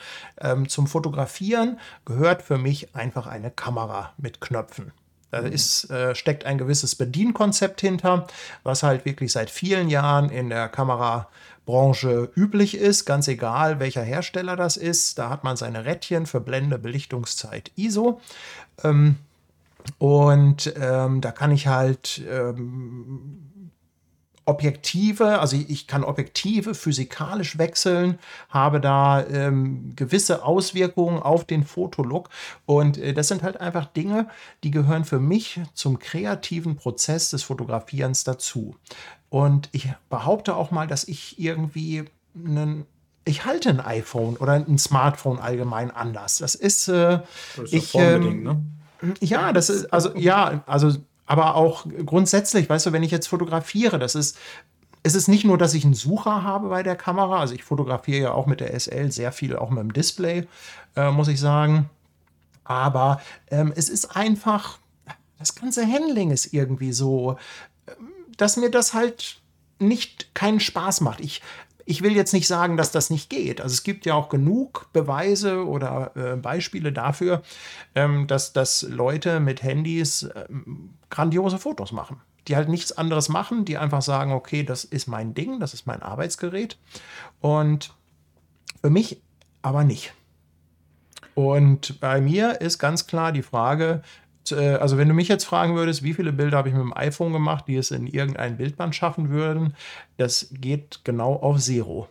[0.40, 4.92] Ähm, zum Fotografieren gehört für mich einfach eine Kamera mit Knöpfen.
[5.30, 5.52] Da mhm.
[5.52, 8.26] ist, äh, steckt ein gewisses Bedienkonzept hinter,
[8.62, 14.54] was halt wirklich seit vielen Jahren in der Kamerabranche üblich ist, ganz egal welcher Hersteller
[14.54, 15.18] das ist.
[15.18, 18.20] Da hat man seine Rädchen für Blende, Belichtungszeit, ISO.
[18.84, 19.16] Ähm,
[19.98, 23.52] und ähm, da kann ich halt ähm,
[24.46, 28.18] Objektive, also ich kann Objektive physikalisch wechseln,
[28.48, 32.30] habe da ähm, gewisse Auswirkungen auf den Fotolook.
[32.64, 34.28] Und äh, das sind halt einfach Dinge,
[34.62, 38.76] die gehören für mich zum kreativen Prozess des Fotografierens dazu.
[39.28, 42.86] Und ich behaupte auch mal, dass ich irgendwie einen
[43.28, 46.38] ich halte ein iPhone oder ein Smartphone allgemein anders.
[46.38, 47.18] Das ist, äh,
[47.56, 48.62] das ist ich, ähm, ne?
[49.18, 50.92] ja, das ist also ja, also
[51.26, 54.38] aber auch grundsätzlich, weißt du, wenn ich jetzt fotografiere, das ist,
[55.02, 58.22] es ist nicht nur, dass ich einen Sucher habe bei der Kamera, also ich fotografiere
[58.22, 60.46] ja auch mit der SL sehr viel, auch mit dem Display,
[60.96, 61.90] äh, muss ich sagen.
[62.64, 63.20] Aber
[63.50, 64.78] ähm, es ist einfach,
[65.38, 67.36] das ganze Handling ist irgendwie so,
[67.86, 69.40] ähm, dass mir das halt
[69.78, 71.20] nicht keinen Spaß macht.
[71.20, 71.42] Ich
[71.86, 73.60] ich will jetzt nicht sagen, dass das nicht geht.
[73.60, 77.42] Also es gibt ja auch genug Beweise oder äh, Beispiele dafür,
[77.94, 82.20] ähm, dass, dass Leute mit Handys ähm, grandiose Fotos machen.
[82.48, 85.86] Die halt nichts anderes machen, die einfach sagen, okay, das ist mein Ding, das ist
[85.86, 86.76] mein Arbeitsgerät.
[87.40, 87.94] Und
[88.82, 89.22] für mich
[89.62, 90.12] aber nicht.
[91.34, 94.02] Und bei mir ist ganz klar die Frage,
[94.52, 97.32] also wenn du mich jetzt fragen würdest, wie viele Bilder habe ich mit dem iPhone
[97.32, 99.74] gemacht, die es in irgendein Bildband schaffen würden,
[100.16, 102.08] das geht genau auf Zero.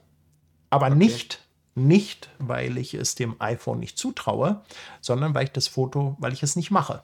[0.70, 0.96] Aber okay.
[0.96, 1.42] nicht,
[1.76, 4.62] nicht, weil ich es dem iPhone nicht zutraue,
[5.02, 7.02] sondern weil ich das Foto, weil ich es nicht mache.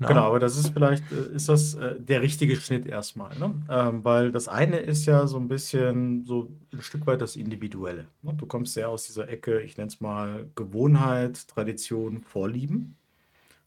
[0.00, 0.06] Na?
[0.06, 3.52] Genau, aber das ist vielleicht, äh, ist das äh, der richtige Schnitt erstmal, ne?
[3.68, 8.06] Ähm, weil das eine ist ja so ein bisschen so ein Stück weit das Individuelle.
[8.22, 8.34] Ne?
[8.34, 12.96] Du kommst sehr aus dieser Ecke, ich nenne es mal Gewohnheit, Tradition, Vorlieben.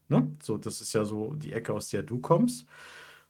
[0.08, 0.36] Ne?
[0.42, 2.66] So, das ist ja so die Ecke, aus der du kommst.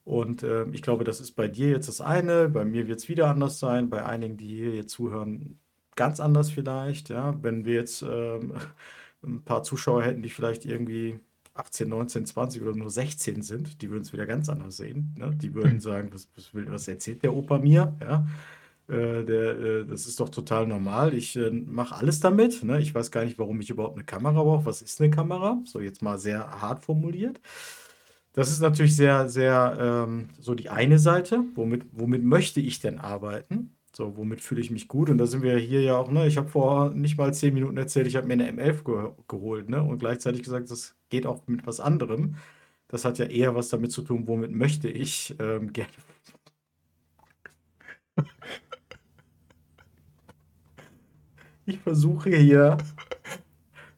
[0.04, 3.08] Und äh, ich glaube, das ist bei dir jetzt das eine, bei mir wird es
[3.08, 5.60] wieder anders sein, bei einigen, die hier jetzt zuhören,
[5.96, 7.08] ganz anders vielleicht.
[7.10, 7.36] Ja?
[7.42, 8.54] Wenn wir jetzt ähm,
[9.24, 11.20] ein paar Zuschauer hätten, die vielleicht irgendwie
[11.54, 15.14] 18, 19, 20 oder nur 16 sind, die würden es wieder ganz anders sehen.
[15.18, 15.30] Ne?
[15.36, 17.96] Die würden sagen, was, was, was erzählt der Opa mir?
[18.00, 18.26] Ja?
[18.92, 21.14] Äh, der, äh, das ist doch total normal.
[21.14, 22.62] Ich äh, mache alles damit.
[22.62, 22.80] Ne?
[22.80, 24.66] Ich weiß gar nicht, warum ich überhaupt eine Kamera brauche.
[24.66, 25.60] Was ist eine Kamera?
[25.64, 27.40] So jetzt mal sehr hart formuliert.
[28.32, 29.76] Das ist natürlich sehr, sehr
[30.08, 31.44] ähm, so die eine Seite.
[31.54, 33.76] Womit, womit möchte ich denn arbeiten?
[33.94, 35.10] So, womit fühle ich mich gut?
[35.10, 36.26] Und da sind wir hier ja auch, ne?
[36.26, 39.68] Ich habe vor nicht mal zehn Minuten erzählt, ich habe mir eine M11 ge geholt,
[39.68, 39.82] ne?
[39.82, 42.36] Und gleichzeitig gesagt, das geht auch mit was anderem.
[42.88, 45.92] Das hat ja eher was damit zu tun, womit möchte ich ähm, gerne.
[51.66, 52.76] Ich versuche hier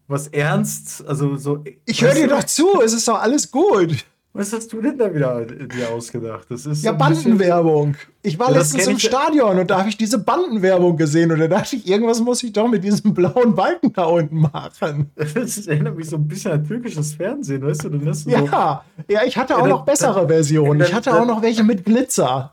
[0.07, 1.65] was ernst, also so.
[1.87, 4.05] Ich höre dir doch zu, es ist doch alles gut.
[4.37, 6.47] Was hast du denn da wieder dir ausgedacht?
[6.51, 7.95] Das ist Ja, so Bandenwerbung.
[8.21, 8.99] Ich war Ja, letztens im ja.
[8.99, 12.53] Stadion und da habe ich diese Bandenwerbung gesehen und da dachte ich, irgendwas muss ich
[12.53, 15.11] doch mit diesem blauen Balken da unten machen.
[15.15, 17.91] Das erinnert mich so ein bisschen an türkisches Fernsehen, weißt du?
[17.91, 20.81] Dann hast du so, Ja, ja, ich hatte auch dann- noch bessere Versionen.
[20.81, 22.53] Ich hatte auch noch welche mit Glitzer.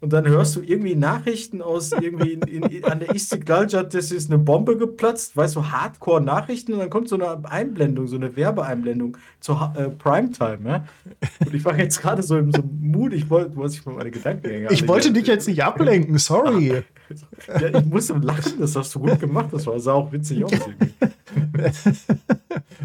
[0.00, 4.30] Und dann hörst du irgendwie Nachrichten aus irgendwie in, in, an der Istiklal, das ist
[4.30, 9.16] eine Bombe geplatzt, weißt du, Hardcore-Nachrichten und dann kommt so eine Einblendung, so eine Werbeeinblendung
[9.40, 10.84] zur äh, Primetime, ja?
[11.44, 13.94] Und ich war jetzt gerade so im so Mut, ich wollte, du hast dich mal
[13.96, 16.84] meine Gedankengänge Ich wollte dich jetzt nicht ablenken, sorry.
[17.48, 20.52] Ja, ich musste lachen, das hast du gut gemacht, das war, sah auch witzig aus.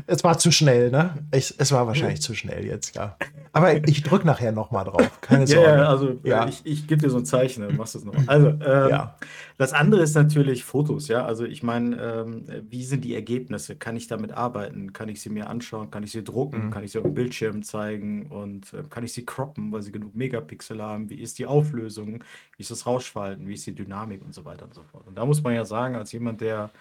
[0.07, 1.11] Es war zu schnell, ne?
[1.34, 3.15] Ich, es war wahrscheinlich zu schnell jetzt, ja.
[3.53, 5.21] Aber ich drücke nachher noch mal drauf.
[5.21, 5.69] Keine Ja, Sorge.
[5.69, 6.45] ja, also Ja.
[6.45, 8.13] Äh, ich, ich gebe dir so ein Zeichen, dann machst du es noch.
[8.28, 8.59] Also, ähm,
[8.89, 9.15] Ja.
[9.58, 11.26] Das andere ist natürlich Fotos, ja.
[11.26, 13.76] Also ich meine, ähm, wie sind die Ergebnisse?
[13.76, 14.93] Kann ich damit arbeiten?
[14.93, 15.91] Kann ich sie mir anschauen?
[15.91, 16.68] Kann ich sie drucken?
[16.68, 16.72] Mhm.
[16.72, 18.28] Kann ich sie auf dem Bildschirm zeigen?
[18.28, 21.10] Und äh, kann ich sie croppen, weil sie genug Megapixel haben?
[21.10, 22.24] Wie ist die Auflösung?
[22.58, 23.47] Wie ist das Rauschverhalten?
[23.47, 25.08] Wie ist die Dynamik und so weiter und so fort.
[25.08, 26.72] Und da muss man ja sagen, als jemand, der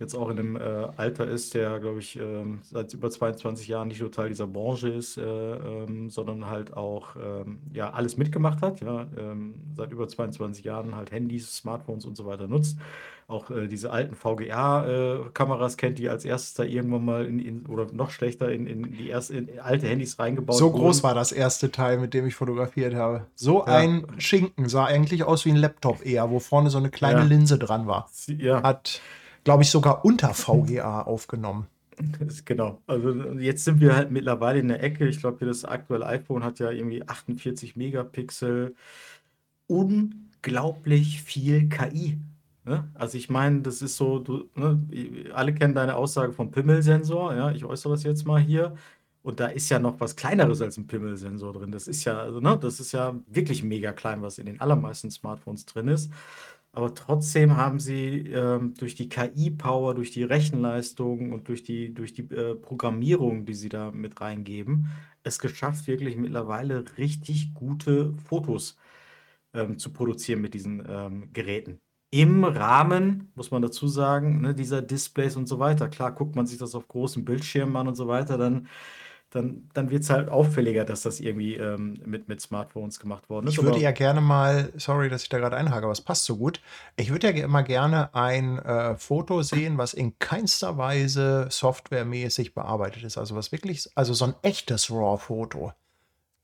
[0.00, 3.88] jetzt auch in einem äh, Alter ist, der, glaube ich, ähm, seit über 22 Jahren
[3.88, 8.60] nicht nur Teil dieser Branche ist, äh, ähm, sondern halt auch ähm, ja, alles mitgemacht
[8.62, 12.76] hat, ja, ähm, seit über 22 Jahren halt Handys, Smartphones und so weiter nutzt.
[13.26, 17.86] Auch äh, diese alten VGA-Kameras kennt, die als erstes da irgendwann mal in, in oder
[17.92, 21.02] noch schlechter in, in die erste, in alte Handys reingebaut So groß wurden.
[21.04, 23.26] war das erste Teil, mit dem ich fotografiert habe.
[23.34, 23.64] So Ja.
[23.76, 27.24] ein Schinken sah eigentlich aus wie ein Laptop eher, wo vorne so eine kleine Ja.
[27.26, 28.08] Linse dran war.
[28.12, 28.62] Sie- Ja.
[28.62, 29.00] Hat,
[29.44, 31.66] glaube ich, sogar unter VGA aufgenommen.
[32.44, 32.82] Genau.
[32.88, 35.06] Also jetzt sind wir halt mittlerweile in der Ecke.
[35.06, 38.74] Ich glaube, das aktuelle iPhone hat ja irgendwie 48 Megapixel.
[39.68, 42.18] Unglaublich viel KI.
[42.64, 42.90] Ne?
[42.94, 44.80] Also ich meine, das ist so, du, ne,
[45.34, 47.34] alle kennen deine Aussage vom Pimmelsensor.
[47.36, 48.74] Ja, ich äußere das jetzt mal hier.
[49.22, 51.72] Und da ist ja noch was Kleineres als ein Pimmelsensor drin.
[51.72, 55.10] Das ist ja, also, ne, das ist ja wirklich mega klein, was in den allermeisten
[55.10, 56.10] Smartphones drin ist.
[56.74, 62.14] Aber trotzdem haben sie ähm, durch die KI-Power, durch die Rechenleistung und durch die, durch
[62.14, 64.88] die äh, Programmierung, die sie da mit reingeben,
[65.22, 68.76] es geschafft, wirklich mittlerweile richtig gute Fotos
[69.54, 71.80] ähm, zu produzieren mit diesen ähm, Geräten.
[72.10, 75.88] Im Rahmen, muss man dazu sagen, ne, dieser Displays und so weiter.
[75.88, 78.68] Klar, guckt man sich das auf großen Bildschirmen an und so weiter, dann,
[79.34, 83.48] dann, dann wird es halt auffälliger, dass das irgendwie ähm, mit, mit Smartphones gemacht worden
[83.48, 83.54] ist.
[83.54, 86.36] Ich würde ja gerne mal, sorry, dass ich da gerade einhake, aber es passt so
[86.36, 86.60] gut.
[86.94, 93.02] Ich würde ja immer gerne ein äh, Foto sehen, was in keinster Weise softwaremäßig bearbeitet
[93.02, 93.18] ist.
[93.18, 95.72] Also was wirklich, also so ein echtes RAW-Foto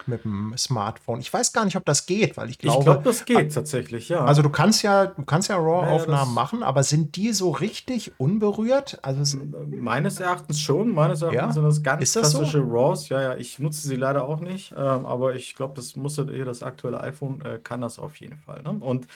[0.09, 1.21] mit dem Smartphone.
[1.21, 4.09] Ich weiß gar nicht, ob das geht, weil ich ich glaube, glaube, das geht tatsächlich,
[4.09, 4.25] ja.
[4.25, 7.33] also du kannst ja, du kannst ja Ja, ja, RAW-Aufnahmen das- machen, aber sind die
[7.33, 8.99] so richtig unberührt?
[9.03, 9.37] Also es-
[9.71, 10.93] Meines Erachtens schon.
[10.95, 11.53] Meines Erachtens Ja?
[11.53, 12.39] sind das ganz das so?
[12.39, 13.09] klassische RAWs.
[13.09, 16.25] Ja, ja, ich nutze sie leider auch nicht, ähm, aber ich glaube, das muss ja
[16.25, 18.63] das aktuelle iPhone äh, kann das auf jeden Fall.
[18.63, 18.71] Ne?
[18.81, 19.07] Und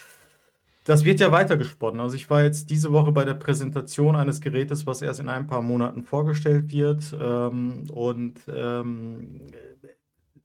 [0.87, 1.99] das wird ja weitergesponnen.
[1.99, 5.47] Also ich war jetzt diese Woche bei der Präsentation eines Gerätes, was erst in ein
[5.47, 7.03] paar Monaten vorgestellt wird.
[7.19, 9.41] Ähm, und ähm,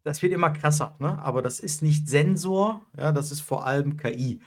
[0.03, 1.19] das wird immer krasser, ne?
[1.21, 4.39] Aber das ist nicht Sensor, ja, das ist vor allem KI.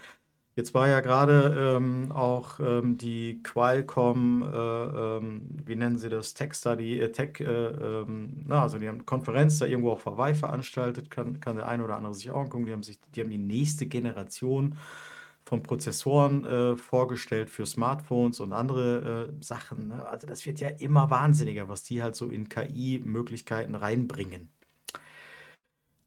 [0.55, 6.35] Jetzt war ja gerade ähm, auch ähm, die Qualcomm, äh, ähm, wie nennen sie das,
[6.35, 10.05] Tech Study, äh, Tech, äh, ähm, na, also die haben eine Konferenz da irgendwo auf
[10.05, 12.67] Hawaii veranstaltet, kann, kann der eine oder andere sich auch angucken.
[12.67, 14.77] Die haben sich, die haben die nächste Generation
[15.45, 19.89] von Prozessoren äh, vorgestellt für Smartphones und andere äh, Sachen.
[19.89, 20.07] Ne?
[20.07, 24.51] Also das wird ja immer wahnsinniger, was die halt so in KI-Möglichkeiten reinbringen.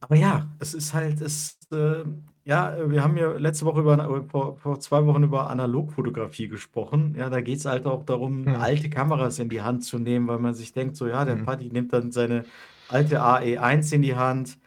[0.08, 2.04] Aber ja, es ist halt, es, äh,
[2.44, 7.16] ja, wir haben ja letzte Woche über, vor, vor zwei Wochen über Analogfotografie gesprochen.
[7.18, 8.56] Ja, da geht es halt auch darum, Hm.
[8.56, 11.46] alte Kameras in die Hand zu nehmen, weil man sich denkt, so, ja, der Hm.
[11.46, 12.46] Paddy nimmt dann seine
[12.88, 14.60] alte AE1 in die Hand,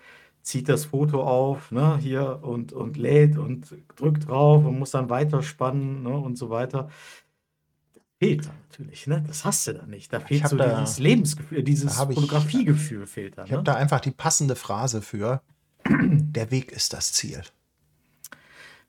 [0.43, 5.09] zieht das Foto auf, ne, hier und, und lädt und drückt drauf und muss dann
[5.11, 6.89] weiterspannen, ne, und so weiter.
[8.19, 9.23] Fehlt da natürlich, ne?
[9.27, 10.13] Das hast du da nicht.
[10.13, 13.65] Da fehlt so da- dieses Lebensgefühl, dieses Fotografiegefühl fehlt da, ich habe ne?
[13.65, 15.41] da einfach die passende Phrase für.
[15.89, 17.43] Der Weg ist das Ziel.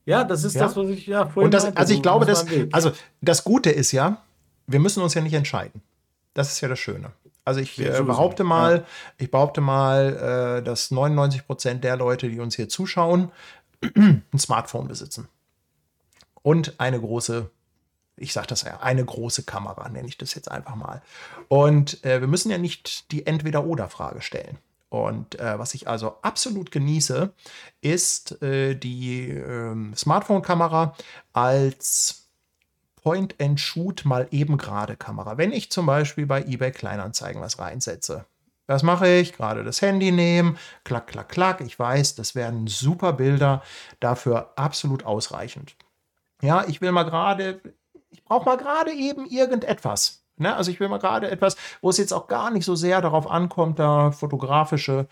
[0.06, 0.64] Ja, das ist Ja.
[0.66, 3.70] das, was ich ja vorhin Und das, meinte, also ich glaube, das also das Gute
[3.70, 4.24] ist ja,
[4.68, 5.82] wir müssen uns ja nicht entscheiden.
[6.34, 7.12] Das ist ja das Schöne.
[7.46, 8.86] Also ich Ja, äh, behaupte mal,
[9.18, 13.32] ich behaupte mal, äh, dass 99 Prozent der Leute, die uns hier zuschauen,
[13.96, 15.28] ein Smartphone besitzen.
[16.42, 17.50] und eine große,
[18.20, 21.02] ich sage das ja, eine große Kamera, nenne ich das jetzt einfach mal.
[21.48, 24.58] Und äh, wir müssen ja nicht die Entweder-Oder-Frage stellen.
[24.90, 27.32] Und äh, was ich also absolut genieße,
[27.82, 30.96] ist äh, die ähm, Smartphone-Kamera
[31.34, 32.26] als
[33.04, 35.38] Point-and-Shoot mal eben gerade Kamera.
[35.38, 38.26] Wenn ich zum Beispiel bei eBay Kleinanzeigen was reinsetze,
[38.68, 39.34] was mache ich?
[39.34, 41.62] Gerade das Handy nehmen, klack, klack, klack.
[41.62, 43.64] Ich weiß, das werden super Bilder,
[44.00, 45.76] dafür absolut ausreichend.
[46.42, 47.62] Ja, ich will mal gerade,
[48.12, 50.24] ich brauche mal gerade eben irgendetwas.
[50.38, 50.56] Ne?
[50.56, 53.30] Also ich will mal gerade etwas, wo es jetzt auch gar nicht so sehr darauf
[53.30, 55.08] ankommt, da fotografische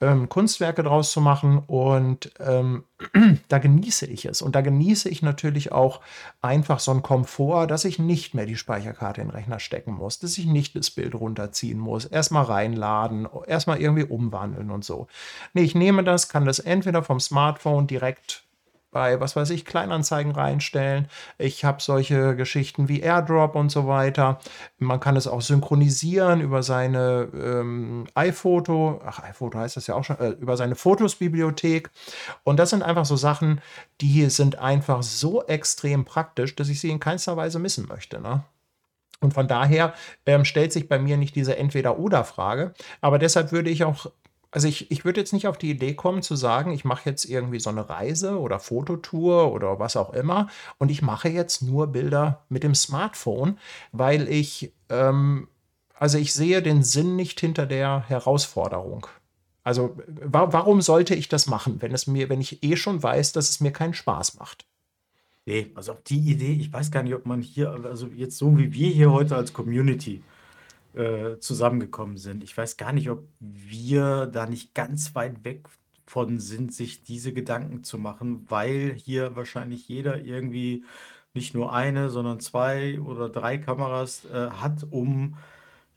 [0.00, 1.58] ähm, Kunstwerke draus zu machen.
[1.66, 2.84] Und ähm,
[3.48, 4.42] da genieße ich es.
[4.42, 6.00] Und da genieße ich natürlich auch
[6.40, 10.18] einfach so einen Komfort, dass ich nicht mehr die Speicherkarte in den Rechner stecken muss,
[10.18, 15.06] dass ich nicht das Bild runterziehen muss, erstmal reinladen, erstmal irgendwie umwandeln und so.
[15.54, 18.44] Nee, ich nehme das, kann das entweder vom Smartphone direkt
[18.90, 21.08] bei, was weiß ich, Kleinanzeigen reinstellen.
[21.36, 24.38] Ich habe solche Geschichten wie AirDrop und so weiter.
[24.78, 30.04] Man kann es auch synchronisieren über seine ähm, iPhoto, ach, iPhoto heißt das ja auch
[30.04, 31.90] schon, äh, über seine Fotosbibliothek.
[32.44, 33.60] Und das sind einfach so Sachen,
[34.00, 38.20] die sind einfach so extrem praktisch, dass ich sie in keinster Weise missen möchte.
[38.20, 38.44] Ne?
[39.20, 39.94] Und von daher
[40.26, 42.72] ähm, stellt sich bei mir nicht diese Entweder-Oder-Frage.
[43.00, 44.10] Aber deshalb würde ich auch
[44.50, 47.24] also ich, ich würde jetzt nicht auf die Idee kommen zu sagen, ich mache jetzt
[47.24, 51.88] irgendwie so eine Reise oder Fototour oder was auch immer und ich mache jetzt nur
[51.88, 53.58] Bilder mit dem Smartphone,
[53.92, 55.48] weil ich, ähm,
[55.94, 59.06] also ich sehe den Sinn nicht hinter der Herausforderung.
[59.64, 63.32] Also wa warum sollte ich das machen, wenn es mir, wenn ich eh schon weiß,
[63.32, 64.66] dass es mir keinen Spaß macht?
[65.44, 68.56] Nee, also auch die Idee, ich weiß gar nicht, ob man hier, also jetzt so
[68.56, 70.22] wie wir hier heute als Community,
[70.98, 72.42] äh, zusammengekommen sind.
[72.42, 75.68] Ich weiß gar nicht, ob wir da nicht ganz weit weg
[76.06, 80.84] von sind, sich diese Gedanken zu machen, weil hier wahrscheinlich jeder irgendwie
[81.34, 85.36] nicht nur eine, sondern zwei oder drei Kameras äh, hat, um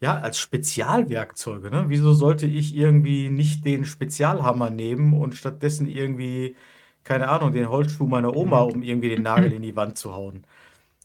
[0.01, 1.69] ja, als Spezialwerkzeuge.
[1.71, 1.85] Ne?
[1.87, 6.55] Wieso sollte ich irgendwie nicht den Spezialhammer nehmen und stattdessen irgendwie,
[7.03, 8.71] keine Ahnung, den Holzschuh meiner Oma, mhm.
[8.71, 10.45] um irgendwie den Nagel in die Wand zu hauen?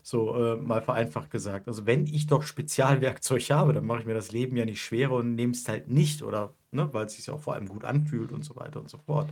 [0.09, 1.67] So äh, mal vereinfacht gesagt.
[1.67, 5.15] Also wenn ich doch Spezialwerkzeug habe, dann mache ich mir das Leben ja nicht schwerer
[5.15, 8.31] und nehme es halt nicht oder ne, weil es sich auch vor allem gut anfühlt
[8.31, 9.29] und so weiter und so fort.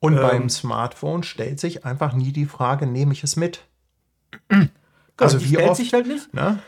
[0.00, 3.64] Und ähm, beim Smartphone stellt sich einfach nie die Frage, nehme ich es mit?
[5.16, 6.34] Also wie stellt oft, sich halt nicht.
[6.34, 6.58] Ne?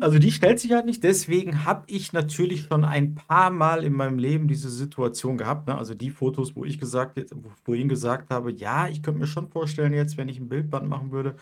[0.00, 1.02] Also die stellt sich halt nicht.
[1.02, 5.66] Deswegen habe ich natürlich schon ein paar Mal in meinem Leben diese Situation gehabt.
[5.66, 5.76] Ne?
[5.76, 7.20] Also die Fotos, wo ich gesagt,
[7.64, 11.10] vorhin gesagt habe, ja, ich könnte mir schon vorstellen, jetzt, wenn ich ein Bildband machen
[11.10, 11.34] würde,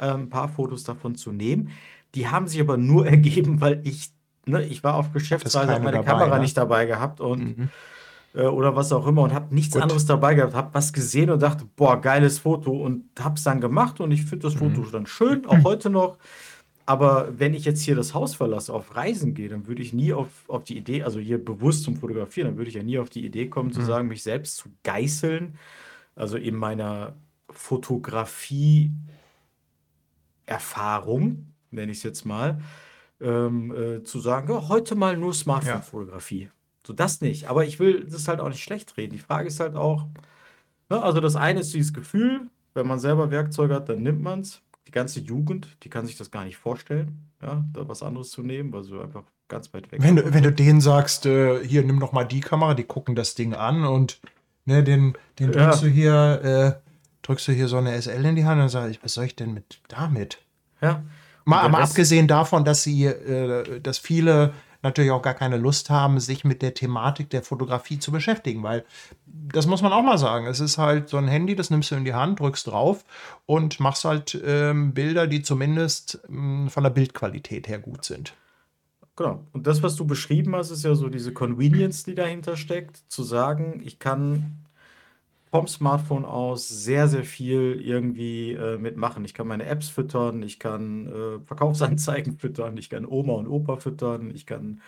[0.00, 1.70] äh, ein paar Fotos davon zu nehmen.
[2.14, 4.10] Die haben sich aber nur ergeben, weil ich,
[4.46, 6.42] ne, ich war auf Geschäftsreise, habe meine dabei, Kamera ne?
[6.42, 7.68] nicht dabei gehabt und mhm.
[8.34, 9.82] äh, oder was auch immer und habe nichts Gut.
[9.82, 13.60] anderes dabei gehabt, habe was gesehen und dachte, boah, geiles Foto und habe es dann
[13.60, 14.92] gemacht und ich finde das Foto mhm.
[14.92, 16.18] dann schön, auch heute noch.
[16.86, 20.14] Aber wenn ich jetzt hier das Haus verlasse, auf Reisen gehe, dann würde ich nie
[20.14, 23.10] auf, auf die Idee, also hier bewusst zum Fotografieren, dann würde ich ja nie auf
[23.10, 23.74] die Idee kommen, mhm.
[23.74, 25.58] zu sagen, mich selbst zu geißeln.
[26.16, 27.14] Also in meiner
[27.50, 28.90] Fotografie
[30.48, 32.60] Erfahrung, nenne ich es jetzt mal,
[33.20, 36.44] ähm, äh, zu sagen, ja, heute mal nur Smartphone-Fotografie.
[36.44, 36.50] Ja.
[36.86, 37.48] So das nicht.
[37.48, 39.12] Aber ich will das halt auch nicht schlecht reden.
[39.12, 40.06] Die Frage ist halt auch,
[40.88, 44.40] ne, also das eine ist dieses Gefühl, wenn man selber Werkzeuge hat, dann nimmt man
[44.40, 44.62] es.
[44.86, 48.42] Die ganze Jugend, die kann sich das gar nicht vorstellen, ja, da was anderes zu
[48.42, 51.82] nehmen, weil sie einfach ganz weit weg Wenn du, wenn du denen sagst, äh, hier,
[51.82, 54.18] nimm noch mal die Kamera, die gucken das Ding an und
[54.64, 55.88] ne, den, den drückst ja.
[55.88, 56.87] du hier, äh,
[57.28, 59.52] drückst du hier so eine SL in die Hand und sagst, was soll ich denn
[59.52, 60.38] mit damit?
[60.80, 61.02] Ja.
[61.44, 66.20] Mal, mal abgesehen davon, dass sie, äh, dass viele natürlich auch gar keine Lust haben,
[66.20, 68.84] sich mit der Thematik der Fotografie zu beschäftigen, weil
[69.26, 70.46] das muss man auch mal sagen.
[70.46, 73.04] Es ist halt so ein Handy, das nimmst du in die Hand, drückst drauf
[73.44, 78.34] und machst halt ähm, Bilder, die zumindest ähm, von der Bildqualität her gut sind.
[79.16, 79.44] Genau.
[79.52, 83.24] Und das, was du beschrieben hast, ist ja so diese Convenience, die dahinter steckt, zu
[83.24, 84.64] sagen, ich kann
[85.50, 89.24] vom Smartphone aus sehr, sehr viel irgendwie äh, mitmachen.
[89.24, 93.76] Ich kann meine Apps füttern, ich kann äh, Verkaufsanzeigen füttern, ich kann Oma und Opa
[93.76, 94.80] füttern, ich kann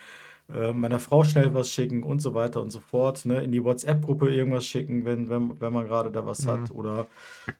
[0.53, 3.25] äh, meiner Frau schnell was schicken und so weiter und so fort.
[3.25, 3.41] Ne?
[3.43, 6.49] In die WhatsApp-Gruppe irgendwas schicken, wenn, wenn, wenn man gerade da was mhm.
[6.49, 6.71] hat.
[6.71, 7.07] Oder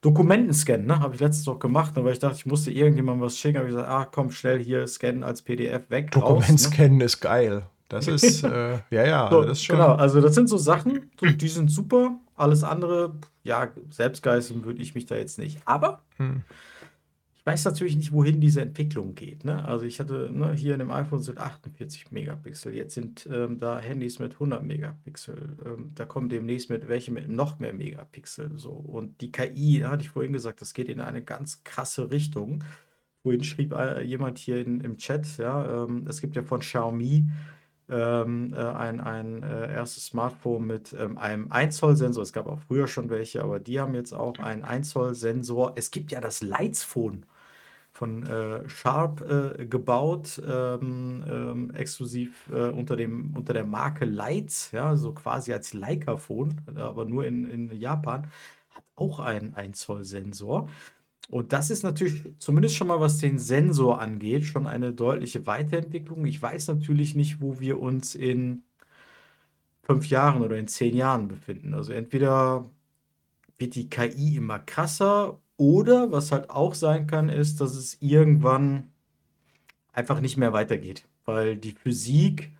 [0.01, 0.99] Dokumenten scannen, ne?
[0.99, 2.03] habe ich letztens auch gemacht, ne?
[2.03, 3.59] weil ich dachte, ich musste irgendjemandem was schicken.
[3.59, 6.11] habe ich gesagt, ah komm, schnell hier scannen als PDF weg.
[6.11, 7.05] Dokument scannen ne?
[7.05, 7.63] ist geil.
[7.91, 9.75] Das ist, äh, ja, ja, so, das ist schon.
[9.75, 12.17] Genau, also das sind so Sachen, die sind super.
[12.35, 15.59] Alles andere, ja, Selbstgeißeln würde ich mich da jetzt nicht.
[15.65, 16.43] Aber hm.
[17.35, 19.43] ich weiß natürlich nicht, wohin diese Entwicklung geht.
[19.43, 19.65] Ne?
[19.65, 23.77] Also ich hatte, ne, hier in dem iPhone sind 48 Megapixel, jetzt sind ähm, da
[23.77, 28.51] Handys mit 100 Megapixel, ähm, da kommen demnächst mit welche mit noch mehr Megapixel.
[28.55, 28.71] So.
[28.71, 32.63] Und die KI, da hatte ich vorhin gesagt, das geht in eine ganz krasse Richtung.
[33.21, 37.25] Vorhin schrieb äh, jemand hier in, im Chat, ja, ähm, es gibt ja von Xiaomi
[37.91, 42.23] ähm, äh, ein, ein äh, erstes Smartphone mit ähm, einem 1 Zoll Sensor.
[42.23, 45.73] Es gab auch früher schon welche, aber die haben jetzt auch einen 1 Zoll Sensor.
[45.75, 47.25] Es gibt ja das Lights Phone
[47.93, 54.71] von äh, Sharp äh, gebaut, ähm, ähm, exklusiv äh, unter, dem, unter der Marke Lights,
[54.71, 58.27] ja, so quasi als Leica-Phone, aber nur in, in Japan,
[58.71, 60.69] hat auch einen 1 Zoll Sensor.
[61.29, 66.25] Und das ist natürlich zumindest schon mal, was den Sensor angeht, schon eine deutliche Weiterentwicklung.
[66.25, 68.63] Ich weiß natürlich nicht, wo wir uns in
[69.83, 71.73] fünf Jahren oder in zehn Jahren befinden.
[71.73, 72.69] Also entweder
[73.57, 78.91] wird die KI immer krasser oder was halt auch sein kann, ist, dass es irgendwann
[79.93, 82.51] einfach nicht mehr weitergeht, weil die Physik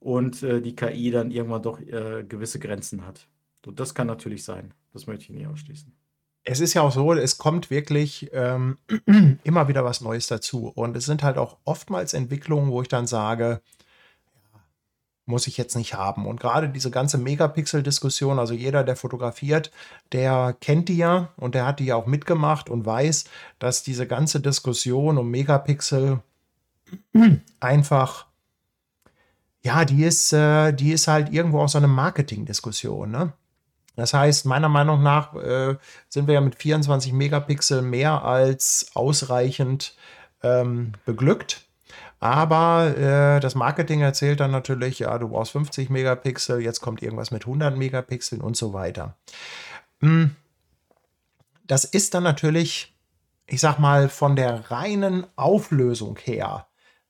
[0.00, 3.28] und äh, die KI dann irgendwann doch äh, gewisse Grenzen hat.
[3.66, 4.74] Und das kann natürlich sein.
[4.92, 5.92] Das möchte ich nie ausschließen
[6.44, 8.78] es ist ja auch so, es kommt wirklich ähm,
[9.44, 10.68] immer wieder was Neues dazu.
[10.74, 13.60] Und es sind halt auch oftmals Entwicklungen, wo ich dann sage,
[15.24, 16.26] muss ich jetzt nicht haben.
[16.26, 19.70] Und gerade diese ganze Megapixel-Diskussion, also jeder, der fotografiert,
[20.10, 23.24] der kennt die ja und der hat die ja auch mitgemacht und weiß,
[23.60, 26.20] dass diese ganze Diskussion um Megapixel
[27.60, 28.26] einfach,
[29.62, 33.32] ja, die ist, äh, die ist halt irgendwo auch so eine Marketing-Diskussion, ne?
[33.96, 35.76] Das heißt, meiner Meinung nach äh,
[36.08, 39.94] sind wir ja mit 24 Megapixel mehr als ausreichend
[40.42, 41.62] ähm, beglückt.
[42.20, 47.32] Aber äh, das Marketing erzählt dann natürlich, ja, du brauchst 50 Megapixel, jetzt kommt irgendwas
[47.32, 49.16] mit 100 Megapixeln und so weiter.
[50.00, 50.36] Hm.
[51.66, 52.96] Das ist dann natürlich,
[53.46, 56.66] ich sag mal, von der reinen Auflösung her,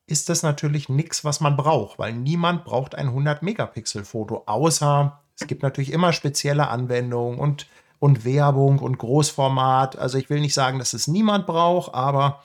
[0.07, 5.22] ist das natürlich nichts, was man braucht, weil niemand braucht ein 100 Megapixel Foto, außer
[5.43, 7.67] es gibt natürlich immer spezielle Anwendungen und,
[7.99, 9.99] und Werbung und Großformat.
[9.99, 12.43] Also ich will nicht sagen, dass es niemand braucht, aber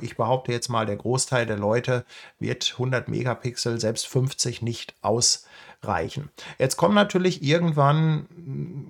[0.00, 2.04] ich behaupte jetzt mal, der Großteil der Leute
[2.38, 5.46] wird 100 Megapixel, selbst 50 nicht aus
[5.82, 6.30] reichen.
[6.58, 8.26] Jetzt kommen natürlich irgendwann,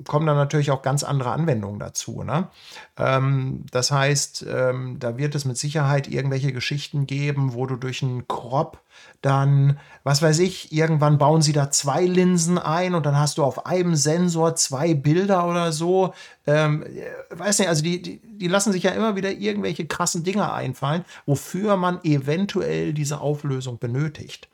[0.06, 2.22] kommen dann natürlich auch ganz andere Anwendungen dazu.
[2.22, 2.48] Ne?
[2.96, 8.02] Ähm, das heißt, ähm, da wird es mit Sicherheit irgendwelche Geschichten geben, wo du durch
[8.02, 8.80] einen Crop
[9.20, 13.44] dann, was weiß ich, irgendwann bauen sie da zwei Linsen ein und dann hast du
[13.44, 16.14] auf einem Sensor zwei Bilder oder so.
[16.48, 16.82] Ähm,
[17.28, 21.04] weiß nicht, also die, die, die lassen sich ja immer wieder irgendwelche krassen Dinge einfallen,
[21.26, 24.48] wofür man eventuell diese Auflösung benötigt.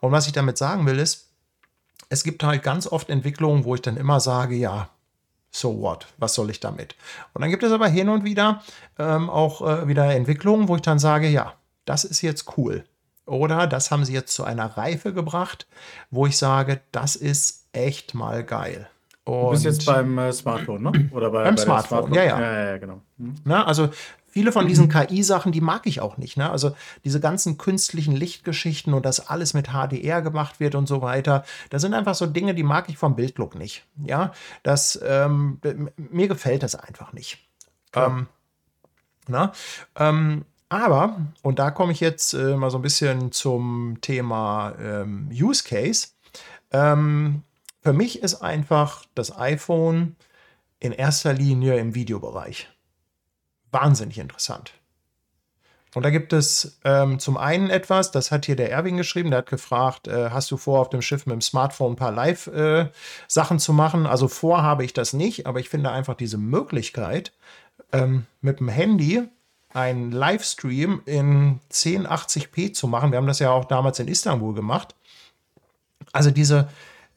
[0.00, 1.28] Und was ich damit sagen will, ist,
[2.10, 4.90] es gibt halt ganz oft Entwicklungen, wo ich dann immer sage, ja,
[5.50, 6.94] so what, was soll ich damit?
[7.32, 8.62] Und dann gibt es aber hin und wieder
[8.98, 11.54] ähm, auch äh, wieder Entwicklungen, wo ich dann sage, ja,
[11.86, 12.84] das ist jetzt cool.
[13.24, 15.66] Oder das haben sie jetzt zu einer Reife gebracht,
[16.10, 18.90] wo ich sage, das ist echt mal geil.
[19.30, 21.08] Und du bist jetzt beim äh, Smartphone, ne?
[21.12, 22.12] Oder bei, beim bei Smartphone.
[22.12, 22.40] Smartphone, ja, ja.
[22.40, 23.00] ja, ja genau.
[23.18, 23.34] Hm.
[23.44, 23.90] Na, also
[24.26, 26.36] viele von diesen KI-Sachen, die mag ich auch nicht.
[26.36, 26.50] Ne?
[26.50, 26.74] Also
[27.04, 31.82] diese ganzen künstlichen Lichtgeschichten und dass alles mit HDR gemacht wird und so weiter, das
[31.82, 33.84] sind einfach so Dinge, die mag ich vom Bildlook nicht.
[34.04, 35.60] Ja, das ähm,
[35.96, 37.38] mir gefällt das einfach nicht.
[37.94, 38.26] Ähm,
[39.26, 39.52] na?
[39.96, 45.28] Ähm, aber, und da komme ich jetzt äh, mal so ein bisschen zum Thema ähm,
[45.32, 46.08] Use Case.
[46.70, 47.42] Ähm,
[47.82, 50.16] für mich ist einfach das iPhone
[50.78, 52.68] in erster Linie im Videobereich
[53.70, 54.72] wahnsinnig interessant.
[55.94, 59.38] Und da gibt es ähm, zum einen etwas, das hat hier der Erwin geschrieben, der
[59.38, 63.56] hat gefragt, äh, hast du vor, auf dem Schiff mit dem Smartphone ein paar Live-Sachen
[63.56, 64.06] äh, zu machen?
[64.06, 67.32] Also vor habe ich das nicht, aber ich finde einfach diese Möglichkeit,
[67.92, 69.22] ähm, mit dem Handy
[69.72, 73.10] einen Livestream in 1080p zu machen.
[73.10, 74.94] Wir haben das ja auch damals in Istanbul gemacht.
[76.12, 76.68] Also diese,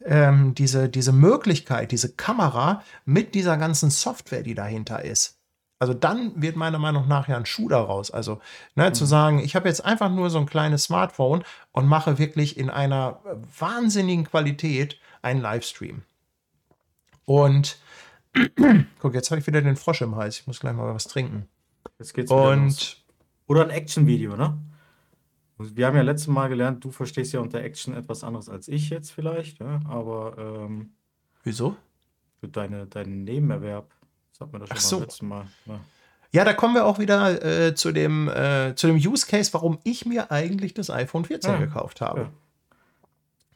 [0.06, 5.40] ähm, diese, diese Möglichkeit, diese Kamera mit dieser ganzen Software, die dahinter ist
[5.84, 8.10] also dann wird meiner Meinung nach ja ein Schuh daraus.
[8.10, 8.40] Also
[8.76, 8.94] ne, mhm.
[8.94, 11.44] zu sagen, ich habe jetzt einfach nur so ein kleines Smartphone
[11.74, 13.20] und mache wirklich in einer
[13.60, 16.04] wahnsinnigen Qualität einen Livestream.
[17.26, 17.78] Und
[19.00, 20.40] guck, jetzt habe ich wieder den Frosch im Hals.
[20.40, 21.50] Ich muss gleich mal was trinken.
[22.00, 23.04] Jetzt geht's wieder und los.
[23.48, 24.58] Oder ein Action-Video, ne?
[25.58, 28.90] Wir haben ja letztes Mal gelernt, du verstehst ja unter Action etwas anderes als ich
[28.90, 29.82] jetzt vielleicht, ja?
[29.86, 30.94] aber ähm,
[31.44, 31.76] wieso?
[32.40, 33.94] Für deine, deinen Nebenerwerb.
[34.32, 34.98] Das hat man doch schon Ach so.
[34.98, 35.48] beim letzten Mal.
[35.66, 35.80] Ja.
[36.34, 39.78] Ja, da kommen wir auch wieder äh, zu, dem, äh, zu dem Use Case, warum
[39.84, 41.58] ich mir eigentlich das iPhone 14 ja.
[41.60, 42.32] gekauft habe.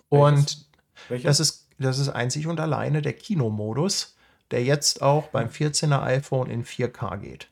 [0.09, 0.67] Und
[1.09, 1.25] Welches?
[1.25, 4.15] das ist, das ist einzig und alleine der Kinomodus,
[4.51, 7.49] der jetzt auch beim 14er iPhone in 4K geht.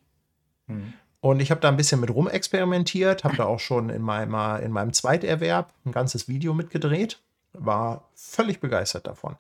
[0.67, 0.93] Mhm.
[1.25, 4.71] Und ich habe da ein bisschen mit rumexperimentiert, habe da auch schon in meinem, in
[4.71, 7.19] meinem Zweiterwerb ein ganzes Video mitgedreht.
[7.51, 9.35] War völlig begeistert davon.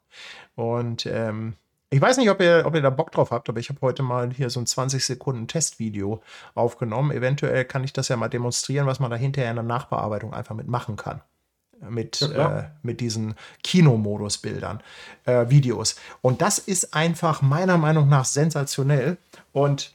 [0.55, 1.53] Und ähm,
[1.91, 4.01] ich weiß nicht, ob ihr, ob ihr da Bock drauf habt, aber ich habe heute
[4.01, 6.23] mal hier so ein 20 Sekunden Testvideo
[6.55, 7.11] aufgenommen.
[7.11, 10.55] Eventuell kann ich das ja mal demonstrieren, was man da hinterher in der Nachbearbeitung einfach
[10.55, 11.21] mitmachen kann
[11.87, 14.81] mit, Ja, äh, mit diesen Kinomodus-Bildern,
[15.25, 15.97] äh, Videos.
[16.21, 19.17] Und das ist einfach meiner Meinung nach sensationell.
[19.51, 19.94] Und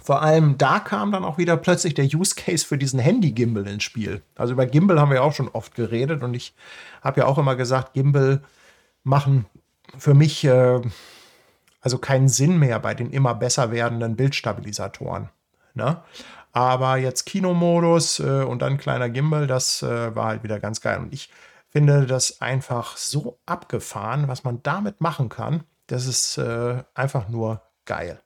[0.00, 3.82] vor allem da kam dann auch wieder plötzlich der Use Case für diesen Handy-Gimbal ins
[3.82, 4.22] Spiel.
[4.36, 6.54] Also über Gimbal haben wir auch schon oft geredet und ich
[7.02, 8.42] habe ja auch immer gesagt, Gimbal
[9.04, 9.46] machen
[9.98, 10.80] für mich äh,
[11.82, 15.28] also keinen Sinn mehr bei den immer besser werdenden Bildstabilisatoren.
[15.74, 16.02] Ne?
[16.52, 20.98] Aber jetzt Kinomodus äh, und dann kleiner Gimbal, das äh, war halt wieder ganz geil.
[21.00, 21.28] Und ich
[21.70, 25.64] finde das einfach so abgefahren, was man damit machen kann.
[25.86, 28.20] Das ist äh, einfach nur geil.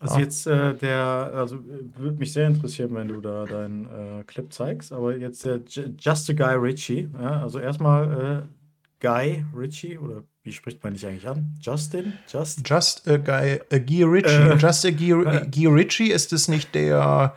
[0.00, 4.24] Also jetzt äh, der, also äh, würde mich sehr interessieren, wenn du da deinen äh,
[4.24, 9.44] Clip zeigst, aber jetzt der J Just a Guy Ritchie, ja, also erstmal äh, Guy
[9.56, 11.56] Ritchie oder wie spricht man dich eigentlich an?
[11.60, 12.12] Justin?
[12.28, 12.68] Just?
[12.68, 14.50] Just a Guy, a Guy Ritchie.
[14.50, 15.46] Äh, Just a Guy, äh.
[15.50, 17.34] Guy Ritchie, ist es nicht der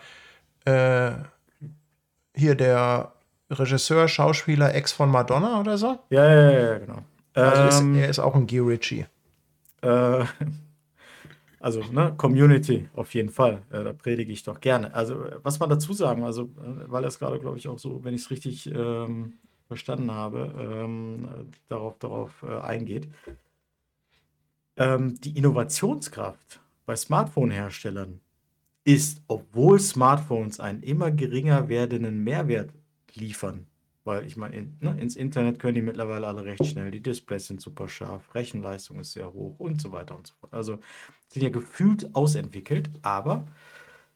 [0.65, 1.11] äh,
[2.35, 3.11] hier der
[3.49, 5.99] Regisseur, Schauspieler, Ex von Madonna oder so?
[6.09, 6.99] Ja, ja, ja, ja, genau.
[7.33, 9.05] Also Ähm, ist, er ist auch ein Guy Ritchie.
[9.81, 10.25] Äh,
[11.61, 13.61] also, ne, Community auf jeden Fall.
[13.69, 14.93] Äh, da predige ich doch gerne.
[14.93, 18.13] Also, was man dazu sagen, also, äh, weil es gerade, glaube ich, auch so, wenn
[18.13, 19.33] ich es richtig ähm,
[19.67, 23.07] verstanden habe, ähm, äh, darauf, darauf äh, eingeht.
[24.77, 28.19] Ähm, die Innovationskraft bei Smartphone-Herstellern
[28.83, 32.71] ist, obwohl Smartphones einen immer geringer werdenden Mehrwert
[33.13, 33.67] liefern,
[34.03, 37.47] weil ich meine, in, ne, ins Internet können die mittlerweile alle recht schnell, die Displays
[37.47, 40.53] sind super scharf, Rechenleistung ist sehr hoch und so weiter und so fort.
[40.53, 40.79] Also
[41.29, 43.45] sind ja gefühlt ausentwickelt, aber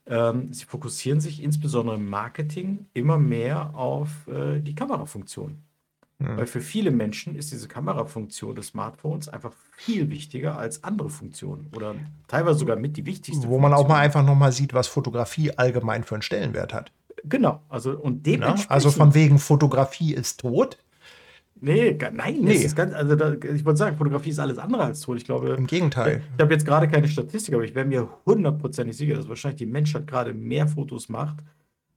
[0.07, 5.63] ähm, sie fokussieren sich insbesondere im Marketing immer mehr auf äh, die Kamerafunktion.
[6.19, 6.37] Hm.
[6.37, 11.67] Weil für viele Menschen ist diese Kamerafunktion des Smartphones einfach viel wichtiger als andere Funktionen
[11.75, 11.95] oder
[12.27, 15.51] teilweise sogar mit die wichtigste Wo man auch mal einfach noch mal sieht, was Fotografie
[15.51, 16.91] allgemein für einen Stellenwert hat.
[17.29, 18.21] Genau, also und Ne?
[18.37, 18.71] dementsprechend.
[18.71, 20.77] Also von wegen Fotografie ist tot.
[21.61, 22.67] Nee, nein, Nee.
[22.75, 25.17] ganz, also da, ich wollte sagen, Fotografie ist alles andere als tot.
[25.17, 26.21] Ich glaube, Im Gegenteil.
[26.35, 29.65] ich habe jetzt gerade keine Statistik, aber ich wäre mir hundertprozentig sicher, dass wahrscheinlich die
[29.65, 31.37] Menschheit gerade mehr Fotos macht,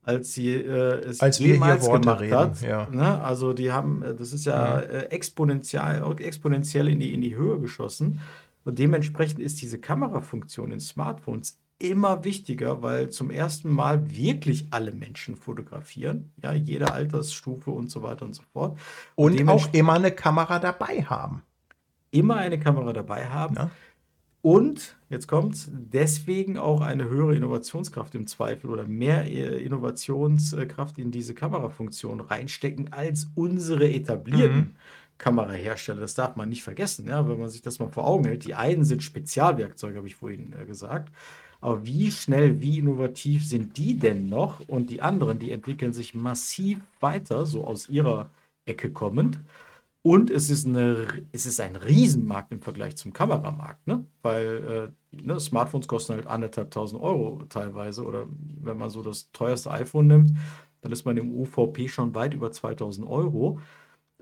[0.02, 2.62] als sie äh, es Als wir jemals Worte gemacht reden, hat.
[2.62, 2.88] ja.
[2.90, 3.20] Ne?
[3.20, 7.58] Also die haben, äh, das ist ja äh, exponentiell, exponentiell in die, in die Höhe
[7.60, 8.20] geschossen.
[8.64, 14.90] Und dementsprechend ist diese Kamerafunktion in Smartphones immer wichtiger, weil zum ersten Mal wirklich alle
[14.92, 18.78] Menschen fotografieren, ja, jede Altersstufe und so weiter und so fort.
[19.14, 21.42] Und dementsprechend- auch immer eine Kamera dabei haben.
[22.10, 23.70] immer eine Kamera dabei haben Ja.
[24.40, 31.10] und, jetzt kommt's, deswegen auch eine höhere Innovationskraft im Zweifel oder mehr äh, Innovationskraft in
[31.10, 34.74] diese Kamerafunktion reinstecken als unsere etablierten Mhm.
[35.18, 36.00] Kamerahersteller.
[36.00, 38.46] Das darf man nicht vergessen, ja, wenn man sich das mal vor Augen hält.
[38.46, 41.12] Die einen sind Spezialwerkzeuge, habe ich vorhin äh, gesagt.
[41.60, 44.60] Aber wie schnell, wie innovativ sind die denn noch?
[44.68, 48.30] Und die anderen, die entwickeln sich massiv weiter, so aus ihrer
[48.64, 49.40] Ecke kommend.
[50.02, 54.04] Und es ist, eine, es ist ein Riesenmarkt im Vergleich zum Kameramarkt, ne?
[54.22, 58.04] Weil äh, ne, Smartphones kosten halt anderthalb tausend Euro teilweise.
[58.04, 58.26] Oder
[58.62, 60.38] wenn man so das teuerste iPhone nimmt,
[60.80, 63.60] dann ist man im UVP schon weit über 2000 Euro.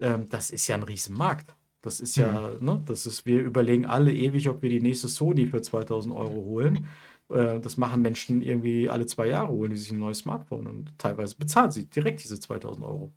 [0.01, 1.55] Ähm, das ist ja ein Riesenmarkt.
[1.83, 5.47] Das ist ja, ne, das ist, wir überlegen alle ewig, ob wir die nächste Sony
[5.47, 6.89] für 2000 Euro holen.
[7.31, 10.99] Äh, das machen Menschen irgendwie alle zwei Jahre, holen die sich ein neues Smartphone und
[10.99, 13.13] teilweise bezahlen sie direkt diese 2000 Euro.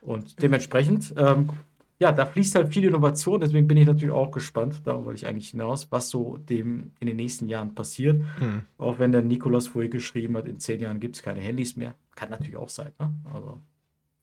[0.00, 1.50] Und dementsprechend, ähm,
[1.98, 5.26] ja, da fließt halt viel Innovation, deswegen bin ich natürlich auch gespannt, darauf wollte ich
[5.26, 8.22] eigentlich hinaus, was so dem in den nächsten Jahren passiert.
[8.38, 8.62] Hm.
[8.76, 11.94] Auch wenn der Nikolas vorhin geschrieben hat, in zehn Jahren gibt es keine Handys mehr.
[12.14, 13.14] Kann natürlich auch sein, ne?
[13.32, 13.60] Also,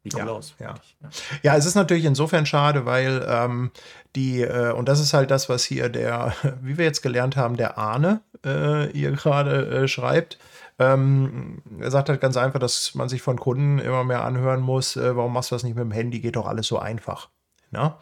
[0.03, 0.55] Nikolaus.
[0.59, 0.67] ja.
[0.67, 1.09] fertig, ja.
[1.43, 3.71] Ja, es ist natürlich insofern schade, weil ähm,
[4.15, 7.55] die, äh, und das ist halt das, was hier der, wie wir jetzt gelernt haben,
[7.57, 10.39] der Ahne äh, hier gerade äh, schreibt.
[10.79, 14.95] Ähm, er sagt halt ganz einfach, dass man sich von Kunden immer mehr anhören muss,
[14.95, 17.29] äh, warum machst du das nicht mit dem Handy, geht doch alles so einfach.
[17.71, 17.99] Na?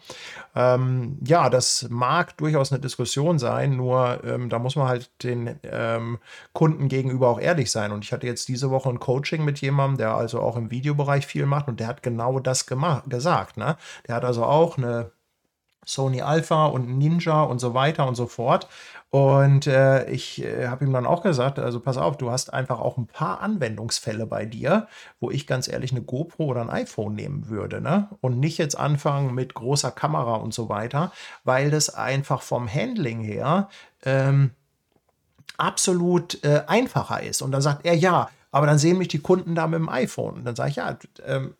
[0.56, 5.60] Ähm, ja, das mag durchaus eine Diskussion sein, nur ähm, da muss man halt den
[5.62, 6.18] ähm,
[6.52, 7.92] Kunden gegenüber auch ehrlich sein.
[7.92, 11.24] Und ich hatte jetzt diese Woche ein Coaching mit jemandem, der also auch im Videobereich
[11.24, 13.56] viel macht und der hat genau das gesagt.
[13.56, 13.76] Ne?
[14.08, 15.12] Der hat also auch eine
[15.86, 18.68] Sony Alpha und Ninja und so weiter und so fort.
[19.10, 22.78] Und äh, ich äh, habe ihm dann auch gesagt, also pass auf, du hast einfach
[22.78, 24.86] auch ein paar Anwendungsfälle bei dir,
[25.18, 28.08] wo ich ganz ehrlich eine GoPro oder ein iPhone nehmen würde, ne?
[28.20, 31.10] Und nicht jetzt anfangen mit großer Kamera und so weiter,
[31.42, 33.68] weil das einfach vom Handling her
[34.04, 34.52] ähm,
[35.58, 37.42] absolut äh, einfacher ist.
[37.42, 40.34] Und dann sagt er, ja, aber dann sehen mich die Kunden da mit dem iPhone.
[40.34, 40.96] Und dann sage ich, ja,
[41.26, 41.54] ähm,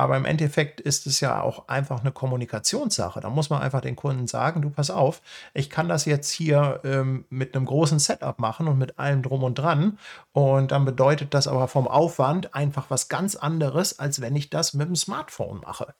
[0.00, 3.20] aber im Endeffekt ist es ja auch einfach eine Kommunikationssache.
[3.20, 5.20] Da muss man einfach den Kunden sagen, du pass auf,
[5.52, 9.44] ich kann das jetzt hier ähm, mit einem großen Setup machen und mit allem drum
[9.44, 9.98] und dran.
[10.32, 14.72] Und dann bedeutet das aber vom Aufwand einfach was ganz anderes, als wenn ich das
[14.72, 15.92] mit dem Smartphone mache.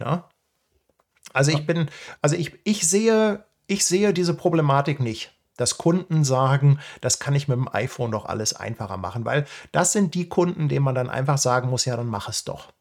[0.00, 0.28] Ja?
[1.32, 1.88] Also ich bin,
[2.22, 7.48] also ich, ich sehe, ich sehe diese Problematik nicht dass Kunden sagen, das kann ich
[7.48, 11.08] mit dem iPhone doch alles einfacher machen, weil das sind die Kunden, denen man dann
[11.08, 12.74] einfach sagen muss, ja, dann mach es doch.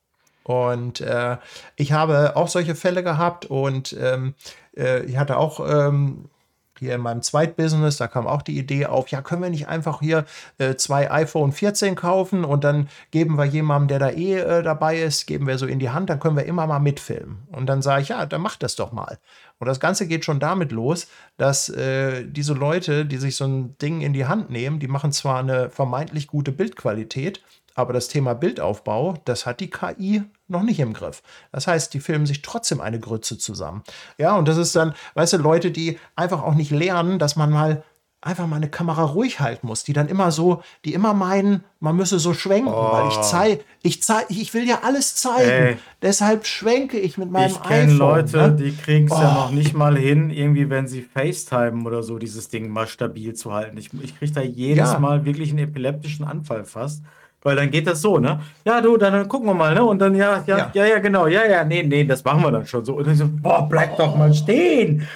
[0.46, 1.38] Und äh,
[1.76, 4.36] ich habe auch solche Fälle gehabt und ähm,
[4.78, 6.30] äh, ich hatte auch ähm,
[6.78, 10.02] hier in meinem Zweitbusiness, da kam auch die Idee auf, ja, können wir nicht einfach
[10.02, 10.26] hier
[10.60, 15.00] äh, zwei iPhone 14 kaufen und dann geben wir jemandem, der da eh äh, dabei
[15.00, 17.48] ist, geben wir so in die Hand, dann können wir immer mal mitfilmen.
[17.52, 19.18] Und dann sage ich, ja, dann mach das doch mal.
[19.58, 23.78] Und das Ganze geht schon damit los, dass äh, diese Leute, die sich so ein
[23.80, 27.41] Ding in die Hand nehmen, die machen zwar eine vermeintlich gute Bildqualität,
[27.74, 31.22] aber das Thema Bildaufbau, das hat die KI noch nicht im Griff.
[31.52, 33.84] Das heißt, die filmen sich trotzdem eine Grütze zusammen.
[34.18, 37.52] Ja, und das ist dann, weißt du, Leute, die einfach auch nicht lernen, dass man
[37.52, 37.84] mal
[38.26, 41.96] einfach mal eine Kamera ruhig halten muss, die dann immer so, die immer meinen, man
[41.96, 42.91] müsse so schwenken, oh.
[42.91, 43.22] weil ich oh.
[43.22, 45.50] zeige, ich zeige, ich will ja alles zeigen.
[45.50, 45.78] Ey.
[46.02, 47.89] Deshalb schwenke ich mit meinem ich iPhone.
[47.89, 48.56] Ich Leute, ne?
[48.56, 49.22] die kriegen es oh.
[49.22, 53.36] ja noch nicht mal hin, irgendwie, wenn sie FaceTime oder so, dieses Ding mal stabil
[53.36, 53.78] zu halten.
[53.78, 55.00] Ich, ich kriege da jedes ja.
[55.00, 57.04] Mal wirklich einen epileptischen Anfall fast.
[57.46, 58.39] Weil dann geht das so, ne?
[58.66, 59.86] Ja, du, dann gucken wir mal, ne?
[59.86, 62.50] Und dann, ja, ja, ja, ja, ja genau, ja, ja, nee, nee, das machen wir
[62.50, 62.96] dann schon so.
[62.96, 65.08] Und dann so, boah, bleib doch mal stehen.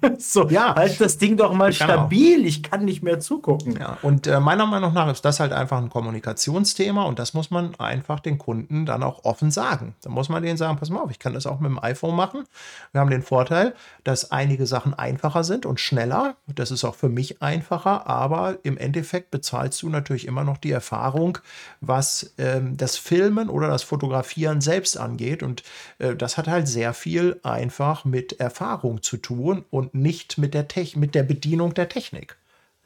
[0.18, 0.74] so, ja.
[0.74, 2.46] halt das Ding doch mal stabil.
[2.46, 3.76] Ich kann nicht mehr zugucken.
[3.78, 7.50] Ja, und äh, meiner Meinung nach ist das halt einfach ein Kommunikationsthema und das muss
[7.50, 9.94] man einfach den Kunden dann auch offen sagen.
[10.02, 12.16] Da muss man denen sagen, pass mal auf, ich kann das auch mit dem iPhone
[12.16, 12.44] machen.
[12.92, 13.74] Wir haben den Vorteil,
[14.04, 16.36] dass einige Sachen einfacher sind und schneller.
[16.46, 20.72] Das ist auch für mich einfacher, aber im Endeffekt bezahlst du natürlich immer noch die
[20.72, 21.38] Erfahrung,
[21.80, 25.42] was ähm, das Filmen oder das Fotografieren selbst angeht.
[25.42, 25.62] Und
[25.98, 30.68] äh, das hat halt sehr viel einfach mit Erfahrung zu tun und nicht mit der,
[30.68, 32.36] Tech mit der Bedienung der Technik.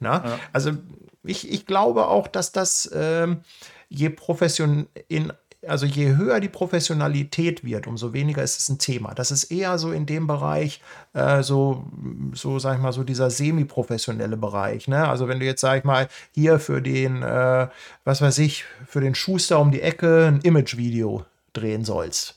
[0.00, 0.38] Ja.
[0.52, 0.72] Also
[1.22, 3.40] ich, ich glaube auch, dass das ähm,
[3.88, 5.32] je profession in
[5.66, 9.14] also je höher die Professionalität wird, umso weniger ist es ein Thema.
[9.14, 10.82] Das ist eher so in dem Bereich,
[11.14, 11.84] äh, so,
[12.34, 14.88] so sag ich mal, so dieser semi-professionelle Bereich.
[14.88, 15.08] Ne?
[15.08, 17.68] Also wenn du jetzt, sag ich mal, hier für den, äh,
[18.04, 22.33] was weiß ich, für den Schuster um die Ecke ein Image-Video drehen sollst.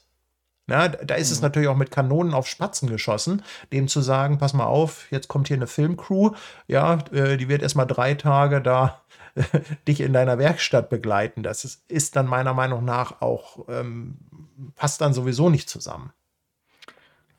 [0.70, 1.44] Ja, da ist es mhm.
[1.44, 5.48] natürlich auch mit Kanonen auf Spatzen geschossen, dem zu sagen, pass mal auf, jetzt kommt
[5.48, 6.32] hier eine Filmcrew,
[6.68, 9.02] ja, äh, die wird erstmal drei Tage da
[9.88, 11.42] dich in deiner Werkstatt begleiten.
[11.44, 14.18] Das ist, ist dann meiner Meinung nach auch, ähm,
[14.76, 16.12] passt dann sowieso nicht zusammen.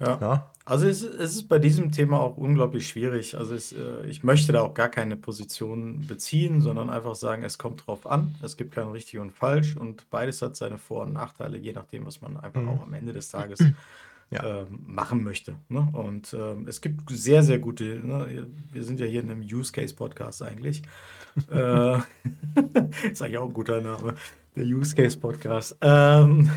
[0.00, 0.18] Ja.
[0.20, 0.50] ja.
[0.68, 3.38] Also es, es, ist bei diesem Thema auch unglaublich schwierig.
[3.38, 7.56] Also es, äh, ich möchte da auch gar keine Position beziehen, sondern einfach sagen, es
[7.56, 8.34] kommt drauf an.
[8.42, 12.04] Es gibt kein richtig und falsch und beides hat seine Vor- und Nachteile, je nachdem,
[12.04, 12.68] was man einfach mhm.
[12.68, 13.60] auch am Ende des Tages
[14.30, 14.60] ja.
[14.60, 15.54] äh, machen möchte.
[15.70, 15.88] Ne?
[15.90, 18.46] Und äh, es gibt sehr, sehr gute, ne?
[18.70, 20.82] wir sind ja hier in einem Use Case Podcast eigentlich.
[21.50, 21.96] äh,
[23.10, 24.16] ist eigentlich auch ein guter Name,
[24.54, 25.78] der Use Case Podcast.
[25.80, 26.50] Ähm,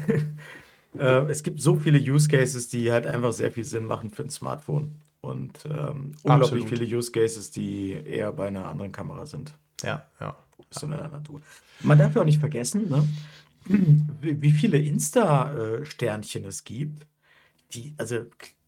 [0.98, 4.24] äh, es gibt so viele Use Cases, die halt einfach sehr viel Sinn machen für
[4.24, 4.96] ein Smartphone.
[5.22, 9.54] Und ähm, unglaublich viele Use Cases, die eher bei einer anderen Kamera sind.
[9.84, 10.36] Ja, ja.
[10.72, 11.42] So eine Natur.
[11.82, 13.08] Man darf ja auch nicht vergessen, ne?
[14.22, 17.06] wie viele Insta-Sternchen es gibt,
[17.74, 18.26] die, also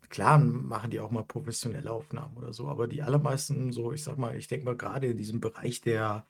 [0.09, 4.17] klar machen die auch mal professionelle Aufnahmen oder so, aber die allermeisten so, ich sag
[4.17, 6.25] mal, ich denke mal gerade in diesem Bereich der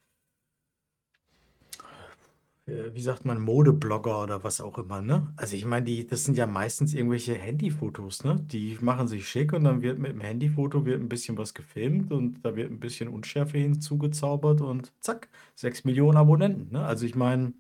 [2.66, 5.34] äh, wie sagt man, Modeblogger oder was auch immer, ne?
[5.38, 8.38] Also ich meine, die, das sind ja meistens irgendwelche Handyfotos, ne?
[8.42, 12.12] Die machen sich schick und dann wird mit dem Handyfoto wird ein bisschen was gefilmt
[12.12, 16.86] und da wird ein bisschen Unschärfe hinzugezaubert und zack, 6 Millionen Abonnenten, ne?
[16.86, 17.54] Also ich meine,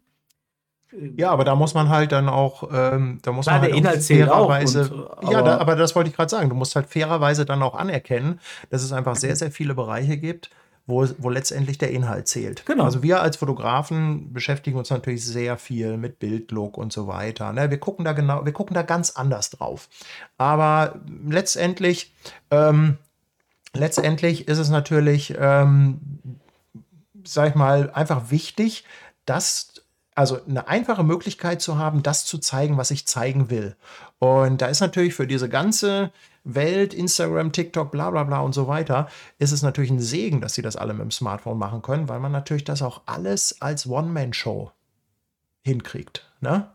[0.91, 3.71] äh, Ja, aber da muss man halt dann auch, ähm, da muss klar, man halt
[3.71, 6.87] der Inhalt fairerweise, Und, ja, da, aber das wollte ich gerade sagen, du musst halt
[6.87, 8.39] fairerweise dann auch anerkennen,
[8.69, 10.49] dass es einfach sehr, sehr viele Bereiche gibt,
[10.85, 12.65] wo, wo letztendlich der Inhalt zählt.
[12.65, 12.83] Genau.
[12.83, 17.53] Also wir als Fotografen beschäftigen uns natürlich sehr viel mit Bildlook und so weiter.
[17.53, 17.69] Ne?
[17.69, 19.87] Wir gucken da genau, wir gucken da ganz anders drauf.
[20.37, 22.13] Aber letztendlich,
[22.51, 22.97] ähm,
[23.73, 26.01] letztendlich ist es natürlich, ähm,
[27.23, 28.83] sag ich mal, einfach wichtig,
[29.25, 29.82] dass
[30.15, 33.75] also eine einfache Möglichkeit zu haben, das zu zeigen, was ich zeigen will.
[34.19, 36.11] Und da ist natürlich für diese ganze
[36.43, 39.07] Welt, Instagram, TikTok, bla bla bla und so weiter,
[39.39, 42.19] ist es natürlich ein Segen, dass sie das alle mit dem Smartphone machen können, weil
[42.19, 44.71] man natürlich das auch alles als One-Man-Show
[45.63, 46.29] hinkriegt.
[46.41, 46.69] Ne?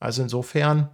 [0.00, 0.90] Also insofern,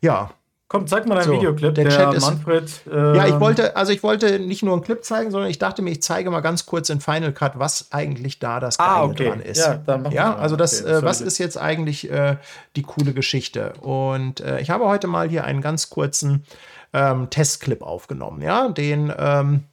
[0.00, 0.32] ja,
[0.68, 1.74] Komm, zeig mal deinen So, Videoclip.
[1.76, 2.70] der Der, Chat ist- Manfred.
[2.90, 5.80] Ja, ich ähm, wollte, also ich wollte nicht nur einen Clip zeigen, sondern ich dachte
[5.80, 9.04] mir, ich zeige mal ganz kurz in Final Cut, was eigentlich da das Geile Ah,
[9.04, 9.28] okay.
[9.28, 9.58] dran ist.
[9.58, 12.36] Ja, dann Ja, das also das, Okay, äh, soll was ist jetzt eigentlich äh,
[12.74, 13.74] die coole Geschichte?
[13.80, 16.44] Und äh, ich habe heute mal hier einen ganz kurzen
[16.92, 18.42] ähm, Testclip aufgenommen.
[18.42, 19.64] Ja, den, ähm,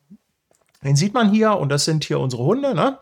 [0.83, 2.99] den sieht man hier und das sind hier unsere Hunde, ne?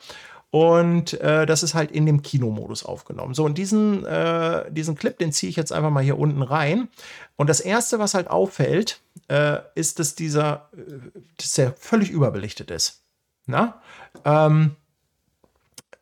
[0.52, 3.34] Und äh, das ist halt in dem Kinomodus aufgenommen.
[3.34, 6.90] So, und diesen, äh, diesen Clip, den ziehe ich jetzt einfach mal hier unten rein.
[7.38, 9.00] Und das Erste, was halt auffällt,
[9.30, 13.02] äh, ist, dass dieser, äh, dass der völlig überbelichtet ist.
[13.46, 13.82] Na?
[14.26, 14.76] Ähm,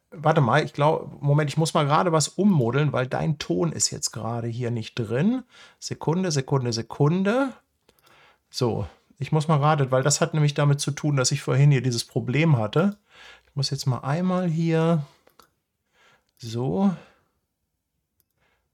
[0.09, 3.91] warte mal, ich glaube, Moment, ich muss mal gerade was ummodeln, weil dein Ton ist
[3.91, 5.43] jetzt gerade hier nicht drin.
[5.77, 7.53] Sekunde, Sekunde, Sekunde.
[8.49, 8.87] So,
[9.19, 11.83] ich muss mal gerade, weil das hat nämlich damit zu tun, dass ich vorhin hier
[11.83, 12.97] dieses Problem hatte.
[13.59, 15.05] Muss jetzt mal einmal hier
[16.37, 16.95] so.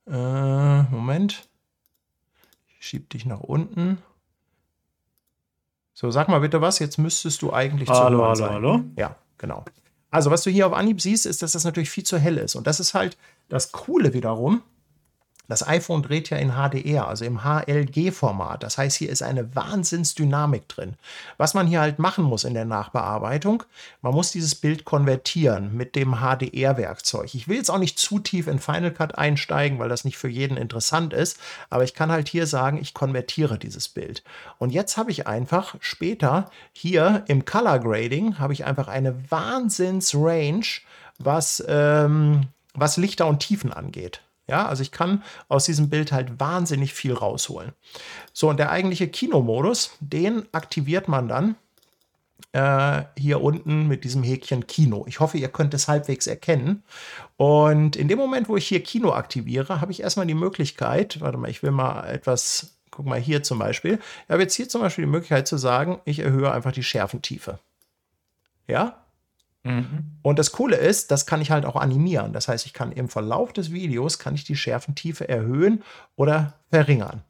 [0.06, 1.50] Äh, Moment.
[2.80, 3.98] Ich schieb dich nach unten.
[5.96, 6.78] So, sag mal bitte was.
[6.78, 8.52] Jetzt müsstest du eigentlich zu hallo, sein.
[8.52, 8.82] hallo.
[8.96, 9.66] Ja, genau.
[10.12, 12.54] Also, was du hier auf Anhieb siehst, ist, dass das natürlich viel zu hell ist.
[12.54, 13.18] Und das ist halt
[13.50, 14.62] das Coole wiederum.
[15.48, 18.64] Das iPhone dreht ja in HDR, also im HLG-Format.
[18.64, 20.94] Das heißt, hier ist eine Wahnsinnsdynamik drin.
[21.38, 23.64] Was man hier halt machen muss in der Nachbearbeitung,
[24.02, 27.34] man muss dieses Bild konvertieren mit dem HDR-Werkzeug.
[27.36, 30.30] Ich will jetzt auch nicht zu tief in Final Cut einsteigen, weil das nicht für
[30.30, 31.40] jeden interessant ist,
[31.70, 34.24] aber ich kann halt hier sagen, ich konvertiere dieses Bild.
[34.58, 40.66] Und jetzt habe ich einfach später hier im Color Grading habe ich einfach eine Wahnsinns-Range,
[41.20, 44.22] was, ähm, was Lichter und Tiefen angeht.
[44.48, 47.74] Ja, also ich kann aus diesem Bild halt wahnsinnig viel rausholen.
[48.32, 51.56] So, und der eigentliche Kinomodus, den aktiviert man dann
[52.52, 55.06] äh, hier unten mit diesem Häkchen Kino.
[55.08, 56.84] Ich hoffe, ihr könnt es halbwegs erkennen.
[57.38, 61.38] Und in dem Moment, wo ich hier Kino aktiviere, habe ich erstmal die Möglichkeit, warte
[61.38, 64.00] mal, ich will mal etwas, guck mal hier zum Beispiel.
[64.26, 67.60] Ich habe jetzt hier zum Beispiel die Möglichkeit zu sagen, ich erhöhe einfach die Schärfentiefe.
[68.68, 69.05] Ja,
[69.66, 70.20] Mhm.
[70.22, 72.34] und das Coole ist, das kann ich halt auch animieren.
[72.34, 75.84] Das heißt, ich kann im Verlauf des Videos kann ich die Schärfentiefe erhöhen
[76.16, 77.24] oder verringern.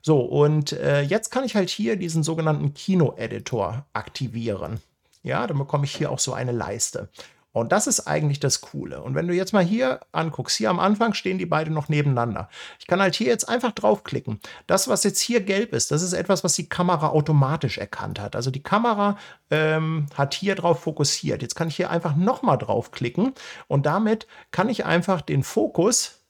[0.00, 4.80] So, und äh, jetzt kann ich halt hier diesen sogenannten Kino-Editor aktivieren.
[5.22, 7.10] Ja, dann bekomme ich hier auch so eine Leiste.
[7.52, 9.02] Und das ist eigentlich das Coole.
[9.02, 12.48] Und wenn du jetzt mal hier anguckst, hier am Anfang stehen die beiden noch nebeneinander.
[12.78, 14.40] Ich kann halt hier jetzt einfach draufklicken.
[14.66, 18.36] Das, was jetzt hier gelb ist, das ist etwas, was die Kamera automatisch erkannt hat.
[18.36, 19.18] Also die Kamera
[19.50, 21.42] ähm, hat hier drauf fokussiert.
[21.42, 23.34] Jetzt kann ich hier einfach nochmal draufklicken
[23.68, 26.20] und damit kann ich einfach den Fokus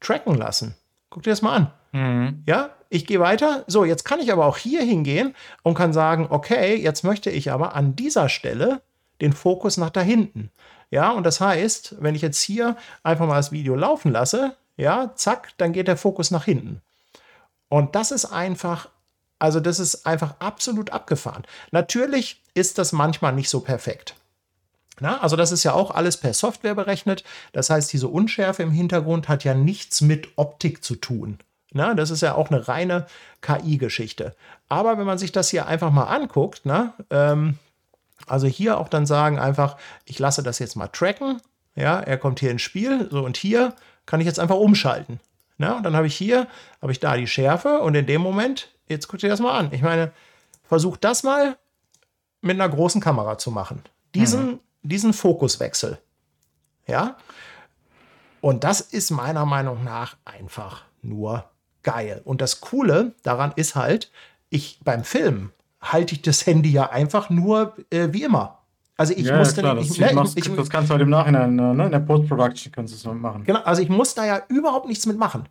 [0.00, 0.74] tracken lassen.
[1.08, 1.72] Guck dir das mal an.
[1.92, 2.42] Mhm.
[2.46, 3.64] Ja, ich gehe weiter.
[3.66, 7.50] So, jetzt kann ich aber auch hier hingehen und kann sagen, okay, jetzt möchte ich
[7.50, 8.82] aber an dieser Stelle
[9.20, 10.50] den Fokus nach da hinten.
[10.90, 15.12] Ja, und das heißt, wenn ich jetzt hier einfach mal das Video laufen lasse, ja,
[15.14, 16.82] zack, dann geht der Fokus nach hinten.
[17.68, 18.88] Und das ist einfach,
[19.38, 21.44] also das ist einfach absolut abgefahren.
[21.72, 24.14] Natürlich ist das manchmal nicht so perfekt.
[25.00, 27.22] Na, also das ist ja auch alles per Software berechnet.
[27.52, 31.38] Das heißt, diese Unschärfe im Hintergrund hat ja nichts mit Optik zu tun.
[31.72, 33.06] Na, das ist ja auch eine reine
[33.42, 34.34] KI-Geschichte.
[34.68, 37.58] Aber wenn man sich das hier einfach mal anguckt, na, ähm,
[38.26, 41.40] also hier auch dann sagen einfach, ich lasse das jetzt mal tracken.
[41.74, 43.08] Ja, er kommt hier ins Spiel.
[43.10, 43.74] So, und hier
[44.06, 45.20] kann ich jetzt einfach umschalten.
[45.58, 46.48] Na, und dann habe ich hier,
[46.82, 49.72] habe ich da die Schärfe und in dem Moment, jetzt guckt ihr das mal an.
[49.72, 50.12] Ich meine,
[50.64, 51.56] versucht das mal
[52.42, 53.82] mit einer großen Kamera zu machen.
[54.14, 55.98] Diesen, diesen Fokuswechsel.
[56.86, 57.16] Ja.
[58.40, 61.44] Und das ist meiner Meinung nach einfach nur
[61.82, 62.20] geil.
[62.24, 64.10] Und das Coole daran ist halt,
[64.50, 65.52] ich beim Filmen
[65.92, 68.58] halte ich das Handy ja einfach nur äh, wie immer.
[68.96, 71.10] Also ich ja, musste klar, nicht, das, ne, machst, ich, das kannst du halt im
[71.10, 73.44] Nachhinein, äh, ne, in der Post-Production kannst du es machen.
[73.44, 75.48] Genau, also ich muss da ja überhaupt nichts mitmachen.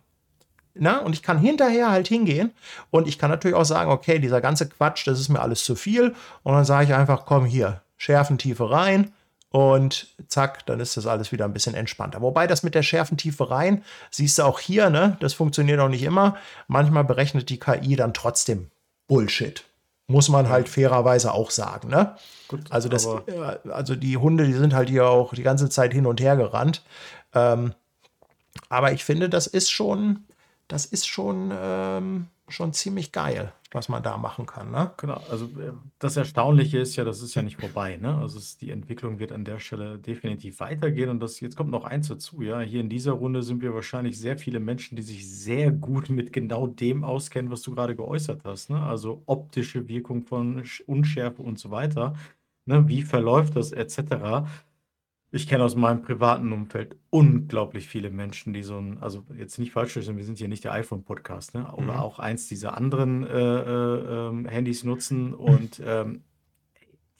[0.78, 2.52] Na, und ich kann hinterher halt hingehen
[2.90, 5.74] und ich kann natürlich auch sagen, okay, dieser ganze Quatsch, das ist mir alles zu
[5.74, 6.14] viel.
[6.42, 9.12] Und dann sage ich einfach, komm hier, Schärfentiefe rein
[9.48, 12.20] und zack, dann ist das alles wieder ein bisschen entspannter.
[12.20, 16.02] Wobei das mit der Schärfentiefe rein, siehst du auch hier, ne, das funktioniert auch nicht
[16.02, 16.36] immer.
[16.68, 18.70] Manchmal berechnet die KI dann trotzdem
[19.06, 19.64] Bullshit.
[20.08, 22.16] Muss man halt fairerweise auch sagen, ne?
[22.46, 23.08] Gut, Also, das,
[23.68, 26.84] also die Hunde, die sind halt hier auch die ganze Zeit hin und her gerannt.
[27.34, 27.74] Ähm,
[28.68, 30.24] aber ich finde, das ist schon,
[30.68, 34.70] das ist schon, ähm, schon ziemlich geil, was man da machen kann.
[34.70, 34.92] Ne?
[34.98, 38.16] Genau, also äh, das Erstaunliche ist ja, das ist ja nicht vorbei, ne?
[38.18, 41.84] Also es, die Entwicklung wird an der Stelle definitiv weitergehen und das jetzt kommt noch
[41.84, 42.60] eins dazu, ja.
[42.60, 46.32] Hier in dieser Runde sind wir wahrscheinlich sehr viele Menschen, die sich sehr gut mit
[46.32, 48.80] genau dem auskennen, was du gerade geäußert hast, ne?
[48.82, 52.14] Also optische Wirkung von Sch- Unschärfe und so weiter,
[52.66, 52.88] ne?
[52.88, 54.46] Wie verläuft das etc.
[55.32, 59.72] Ich kenne aus meinem privaten Umfeld unglaublich viele Menschen, die so ein, also jetzt nicht
[59.72, 61.70] falsch verstehen, wir sind hier nicht der iPhone-Podcast, ne?
[61.72, 61.98] Oder Mhm.
[62.00, 66.22] auch eins dieser anderen äh, äh, ähm, Handys nutzen und ähm,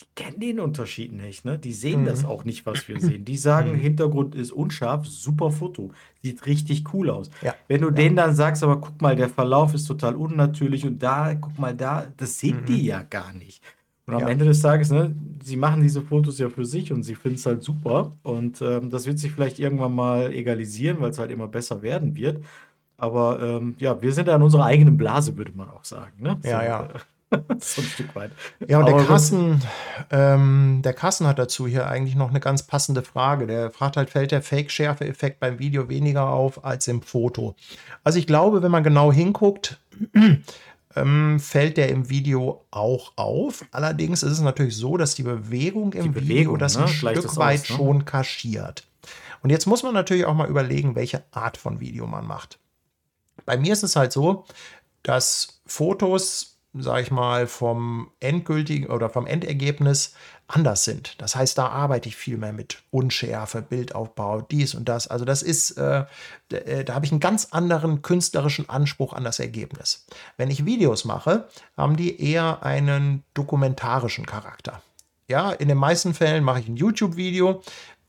[0.00, 1.58] die kennen den Unterschied nicht, ne?
[1.58, 2.28] Die sehen das Mhm.
[2.28, 3.24] auch nicht, was wir sehen.
[3.24, 3.76] Die sagen, Mhm.
[3.76, 5.92] Hintergrund ist unscharf, super Foto,
[6.22, 7.30] sieht richtig cool aus.
[7.42, 7.92] Ja, Wenn du ja.
[7.94, 11.74] denen dann sagst, aber guck mal, der Verlauf ist total unnatürlich und da, guck mal
[11.74, 12.86] da, das sehen die Mhm.
[12.88, 13.62] ja gar nicht.
[14.06, 14.28] Und am Ja.
[14.28, 17.46] Ende des Tages, ne, sie machen diese Fotos ja für sich und sie finden es
[17.46, 18.12] halt super.
[18.22, 22.14] Und ähm, das wird sich vielleicht irgendwann mal egalisieren, weil es halt immer besser werden
[22.16, 22.44] wird.
[22.98, 26.12] Aber ähm, ja, wir sind ja in unserer eigenen Blase, würde man auch sagen.
[26.18, 26.38] Ne?
[26.44, 26.82] Ja, so, ja.
[26.84, 28.30] äh, so ein Stück weit.
[28.68, 29.04] Ja, und der Aber.
[29.04, 29.60] Kassen,
[30.10, 33.48] ähm, der Kassen hat dazu hier eigentlich noch eine ganz passende Frage.
[33.48, 37.56] Der fragt halt, fällt der Fake-Schärfe-Effekt beim Video weniger auf als im Foto?
[38.04, 39.78] Also ich glaube, wenn man genau hinguckt,
[40.96, 43.64] ähm, fällt der im Video auch auf.
[43.70, 46.88] Allerdings ist es natürlich so, dass die Bewegung im Die Video Bewegung, das ne, ein
[46.88, 47.76] Stück das weit aus, ne?
[47.76, 48.84] schon kaschiert.
[49.42, 52.58] Und jetzt muss man natürlich auch mal überlegen, welche Art von Video man macht.
[53.44, 54.44] Bei mir ist es halt so,
[55.02, 60.14] dass Fotos, sag ich mal, vom endgültigen oder vom Endergebnis
[60.48, 61.20] anders sind.
[61.20, 65.08] Das heißt, da arbeite ich viel mehr mit Unschärfe, Bildaufbau, dies und das.
[65.08, 66.04] Also das ist, äh,
[66.50, 70.06] äh, da habe ich einen ganz anderen künstlerischen Anspruch an das Ergebnis.
[70.36, 74.82] Wenn ich Videos mache, haben die eher einen dokumentarischen Charakter.
[75.28, 77.62] Ja, in den meisten Fällen mache ich ein YouTube-Video.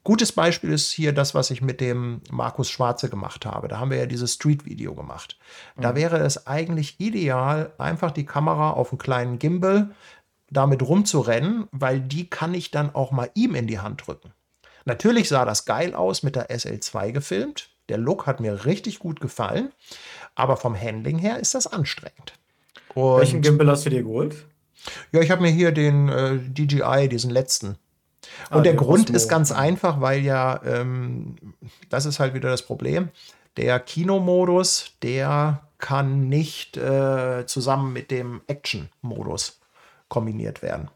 [0.07, 3.67] Gutes Beispiel ist hier das, was ich mit dem Markus Schwarze gemacht habe.
[3.67, 5.37] Da haben wir ja dieses Street-Video gemacht.
[5.75, 9.91] Da wäre es eigentlich ideal, einfach die Kamera auf einen kleinen Gimbal
[10.49, 14.31] damit rumzurennen, weil die kann ich dann auch mal ihm in die Hand drücken.
[14.85, 17.69] Natürlich sah das geil aus mit der SL2 gefilmt.
[17.89, 19.71] Der Look hat mir richtig gut gefallen,
[20.35, 22.33] aber vom Handling her ist das anstrengend.
[22.93, 24.35] Und Welchen Gimbal hast du dir geholt?
[25.11, 27.77] ja, ich habe mir hier den äh, DJI, diesen letzten.
[28.49, 29.15] Und Ah, der Grund Osmo.
[29.15, 31.35] ist ganz einfach, weil ja, ähm,
[31.89, 33.09] das ist halt wieder das Problem.
[33.57, 39.56] Der Kinomodus, der kann nicht äh, zusammen mit dem Action-Modus
[40.09, 40.89] kombiniert werden.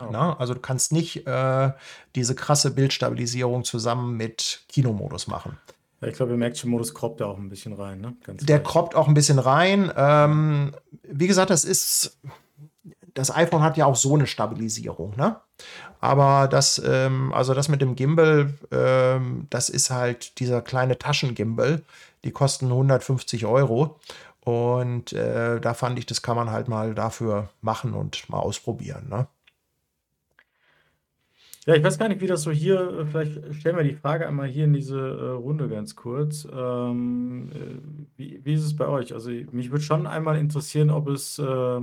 [0.00, 0.08] Oh.
[0.10, 1.72] Na, also du kannst nicht äh,
[2.14, 5.58] diese krasse Bildstabilisierung zusammen mit Kinomodus machen.
[6.00, 8.16] Ja, ich glaube, im Action-Modus croppt er auch ein bisschen rein, ne?
[8.24, 9.92] Ganz Der kroppt auch ein bisschen rein.
[9.96, 10.74] Ähm,
[11.04, 12.18] wie gesagt, das ist.
[13.14, 15.36] Das iPhone hat ja auch so eine Stabilisierung, ne?
[16.00, 21.82] Aber das, ähm, also das mit dem Gimbal, ähm, das ist halt dieser kleine Taschengimbal.
[22.24, 24.00] Die kosten 150 Euro.
[24.44, 29.08] Und äh, da fand ich, das kann man halt mal dafür machen und mal ausprobieren,
[29.08, 29.28] ne?
[31.64, 34.26] Ja, ich weiß gar nicht, wie das so hier, äh, vielleicht stellen wir die Frage
[34.26, 36.44] einmal hier in diese äh, Runde ganz kurz.
[36.52, 37.78] Ähm, äh,
[38.16, 39.14] wie, wie ist es bei euch?
[39.14, 41.80] Also mich würde schon einmal interessieren, ob es äh,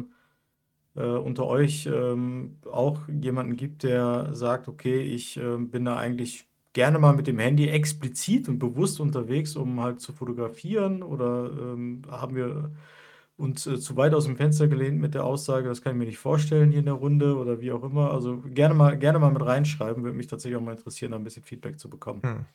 [0.95, 7.00] äh, unter euch ähm, auch jemanden gibt, der sagt, okay, ich bin da eigentlich gerne
[7.00, 12.36] mal mit dem Handy explizit und bewusst unterwegs, um halt zu fotografieren oder ähm, haben
[12.36, 12.72] wir
[13.40, 16.06] uns äh, zu weit aus dem Fenster gelehnt mit der Aussage, das kann ich mir
[16.06, 18.12] nicht vorstellen hier in der Runde oder wie auch immer.
[18.12, 21.24] Also gerne mal, gerne mal mit reinschreiben, würde mich tatsächlich auch mal interessieren, da ein
[21.24, 22.22] bisschen Feedback zu bekommen.
[22.22, 22.46] Hm.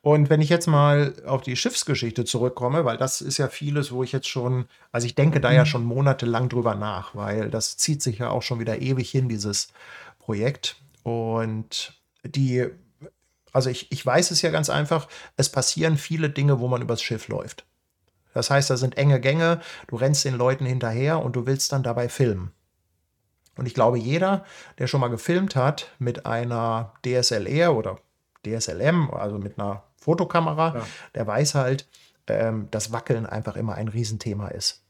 [0.00, 4.02] Und wenn ich jetzt mal auf die Schiffsgeschichte zurückkomme, weil das ist ja vieles, wo
[4.02, 8.02] ich jetzt schon, also ich denke da ja schon monatelang drüber nach, weil das zieht
[8.02, 9.72] sich ja auch schon wieder ewig hin, dieses
[10.18, 10.76] Projekt.
[11.04, 12.66] Und die,
[13.54, 17.00] also ich, ich weiß es ja ganz einfach, es passieren viele Dinge, wo man übers
[17.02, 17.64] Schiff läuft.
[18.34, 21.82] Das heißt, da sind enge Gänge, du rennst den Leuten hinterher und du willst dann
[21.84, 22.50] dabei filmen.
[23.56, 24.44] Und ich glaube, jeder,
[24.78, 28.00] der schon mal gefilmt hat mit einer DSLR oder
[28.44, 30.86] DSLM, also mit einer Fotokamera, Ja.
[31.14, 31.88] der weiß halt,
[32.26, 34.82] ähm, dass Wackeln einfach immer ein Riesenthema ist.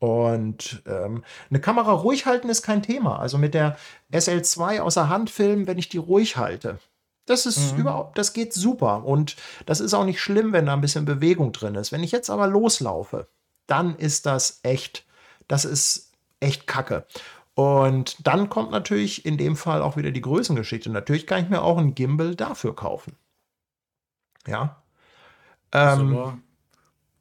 [0.00, 3.20] Und ähm, eine Kamera ruhig halten ist kein Thema.
[3.20, 3.76] Also mit der
[4.12, 6.80] SL2 außer Hand filmen, wenn ich die ruhig halte.
[7.26, 7.80] Das ist Mhm.
[7.80, 9.04] überhaupt, das geht super.
[9.04, 9.36] Und
[9.66, 11.92] das ist auch nicht schlimm, wenn da ein bisschen Bewegung drin ist.
[11.92, 13.28] Wenn ich jetzt aber loslaufe,
[13.66, 15.06] dann ist das echt,
[15.48, 17.06] das ist echt kacke.
[17.54, 20.90] Und dann kommt natürlich in dem Fall auch wieder die Größengeschichte.
[20.90, 23.14] Natürlich kann ich mir auch einen Gimbal dafür kaufen.
[24.46, 24.82] Ja.
[25.70, 26.38] Ist Ähm, aber-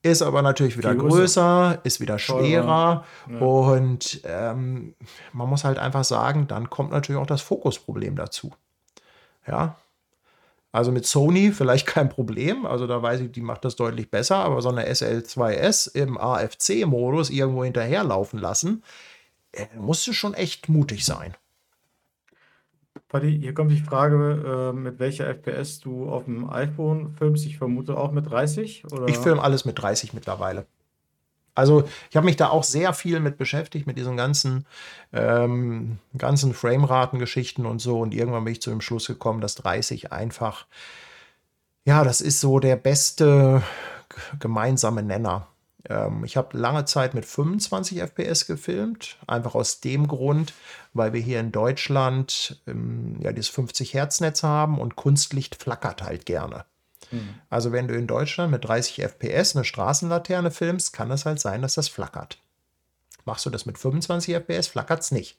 [0.01, 1.79] ist aber natürlich wieder größer.
[1.83, 3.37] ist wieder schwerer Ja.
[3.39, 4.95] und ähm,
[5.31, 8.51] man muss halt einfach sagen, dann kommt natürlich auch das Fokusproblem dazu.
[9.45, 9.75] Ja.
[10.72, 14.38] Also mit Sony vielleicht kein Problem, also da weiß ich, die macht das deutlich besser,
[14.38, 18.84] aber so eine SL2S im AFC-Modus irgendwo hinterherlaufen lassen,
[19.52, 21.35] äh, musst du schon echt mutig sein.
[23.10, 27.45] Paddy, hier kommt die Frage, äh, mit welcher FPS du auf dem iPhone filmst.
[27.45, 29.10] Ich vermute auch mit 30 oder?
[29.10, 30.65] Ich filme alles mit 30 mittlerweile.
[31.55, 34.65] Also ich habe mich da auch sehr viel mit beschäftigt, mit diesen ganzen,
[35.13, 37.99] ähm, ganzen Frameraten-Geschichten und so.
[37.99, 40.65] Und irgendwann bin ich zu dem Schluss gekommen, dass 30 einfach,
[41.85, 43.61] ja, das ist so der beste
[44.39, 45.47] gemeinsame Nenner.
[45.89, 50.53] Ähm, ich habe lange Zeit mit 25 FPS gefilmt, einfach aus dem Grund,
[50.93, 56.03] weil wir hier in Deutschland ähm, ja dieses 50 Hertz Netz haben und Kunstlicht flackert
[56.03, 56.65] halt gerne.
[57.11, 57.35] Mhm.
[57.49, 61.61] Also wenn du in Deutschland mit 30 FPS eine Straßenlaterne filmst, kann es halt sein,
[61.61, 62.39] dass das flackert.
[63.25, 65.38] Machst du das mit 25 FPS, flackert es nicht.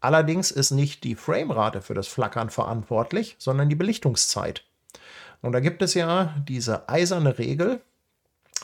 [0.00, 4.64] Allerdings ist nicht die Framerate für das Flackern verantwortlich, sondern die Belichtungszeit.
[5.40, 7.80] Und da gibt es ja diese eiserne Regel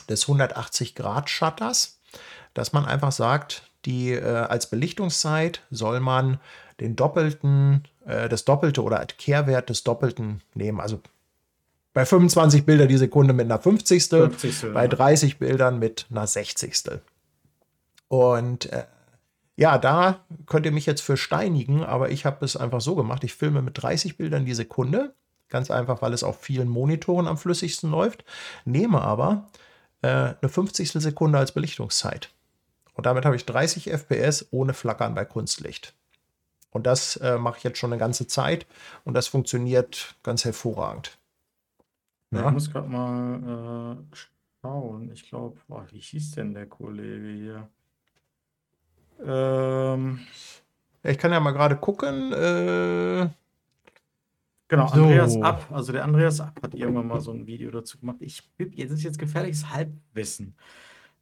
[0.09, 1.99] des 180-Grad-Shutters,
[2.53, 6.39] dass man einfach sagt, die äh, als Belichtungszeit soll man
[6.79, 10.79] den doppelten, äh, das Doppelte oder Kehrwert des Doppelten nehmen.
[10.79, 11.01] Also
[11.99, 14.07] bei 25 Bilder die Sekunde mit einer 50.
[14.07, 14.73] 50.
[14.73, 16.73] bei 30 Bildern mit einer 60.
[18.07, 18.85] Und äh,
[19.57, 23.25] ja, da könnt ihr mich jetzt für steinigen, aber ich habe es einfach so gemacht.
[23.25, 25.13] Ich filme mit 30 Bildern die Sekunde.
[25.49, 28.23] Ganz einfach, weil es auf vielen Monitoren am flüssigsten läuft.
[28.63, 29.49] Nehme aber
[30.01, 30.93] äh, eine 50.
[30.93, 32.29] Sekunde als Belichtungszeit.
[32.93, 35.93] Und damit habe ich 30 FPS ohne Flackern bei Kunstlicht.
[36.71, 38.67] Und das äh, mache ich jetzt schon eine ganze Zeit
[39.03, 41.18] und das funktioniert ganz hervorragend.
[42.31, 42.47] Ja.
[42.47, 44.15] Ich muss gerade mal äh,
[44.61, 45.11] schauen.
[45.11, 45.57] Ich glaube,
[45.91, 47.69] wie hieß denn der Kollege hier?
[49.25, 50.19] Ähm,
[51.03, 52.31] ich kann ja mal gerade gucken.
[52.31, 53.29] Äh,
[54.67, 55.03] genau, so.
[55.03, 55.65] Andreas Ab.
[55.71, 58.17] Also der Andreas Ab hat irgendwann mal so ein Video dazu gemacht.
[58.19, 60.55] Ich, jetzt ist jetzt gefährliches Halbwissen.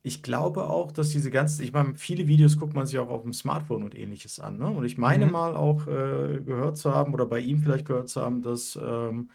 [0.03, 3.23] Ich glaube auch, dass diese ganzen, ich meine, viele Videos guckt man sich auch auf
[3.23, 4.57] dem Smartphone und ähnliches an.
[4.57, 4.67] Ne?
[4.67, 5.31] Und ich meine mhm.
[5.31, 9.29] mal auch äh, gehört zu haben oder bei ihm vielleicht gehört zu haben, dass ähm,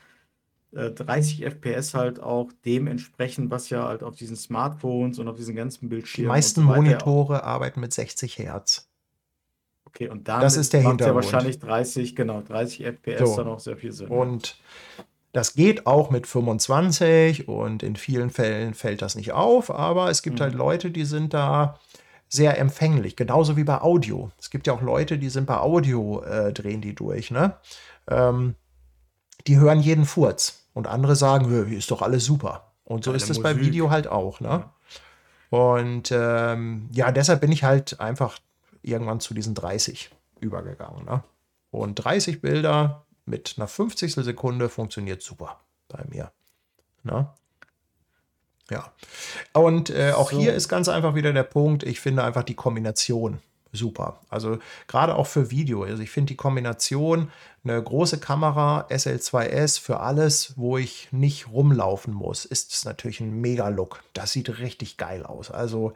[0.73, 5.55] 30 äh, FPS halt auch dementsprechend, was ja halt auf diesen Smartphones und auf diesen
[5.55, 6.27] ganzen Bildschirmen.
[6.27, 8.89] Die meisten so Monitore arbeiten mit 60 Hertz.
[9.85, 13.36] Okay, und damit das ist der macht ja wahrscheinlich 30, genau, 30 FPS so.
[13.36, 14.09] dann auch sehr viel Sinn.
[14.09, 14.57] Und
[15.32, 20.23] das geht auch mit 25 und in vielen Fällen fällt das nicht auf, aber es
[20.23, 20.59] gibt halt mhm.
[20.59, 21.78] halt Leute, die sind da
[22.28, 24.31] sehr empfänglich, genauso wie bei Audio.
[24.39, 27.57] Es gibt ja auch Leute, die sind bei Audio, äh, drehen die durch, ne?
[28.09, 28.55] Ähm,
[29.47, 30.61] die hören jeden Furz.
[30.74, 32.73] Und andere sagen, ist doch alles super.
[32.85, 34.40] Und so Geile ist es bei Video halt auch.
[34.40, 34.49] Ne?
[34.49, 34.73] Ja.
[35.51, 38.39] Und ähm, ja, deshalb bin ich halt einfach
[38.82, 41.05] irgendwann zu diesen 30 übergegangen.
[41.05, 41.23] Ne?
[41.70, 44.15] Und 30 Bilder mit einer 50.
[44.15, 46.32] Sekunde funktioniert super bei mir.
[47.03, 47.28] Ne?
[48.70, 48.93] Ja.
[49.53, 50.39] Und äh, auch so.
[50.39, 53.40] hier ist ganz einfach wieder der Punkt, ich finde einfach die Kombination
[53.73, 54.20] super.
[54.28, 55.82] Also gerade auch für Video.
[55.82, 57.31] Also ich finde die Kombination,
[57.65, 64.03] eine große Kamera, SL2S für alles, wo ich nicht rumlaufen muss, ist natürlich ein Mega-Look.
[64.12, 65.51] Das sieht richtig geil aus.
[65.51, 65.94] Also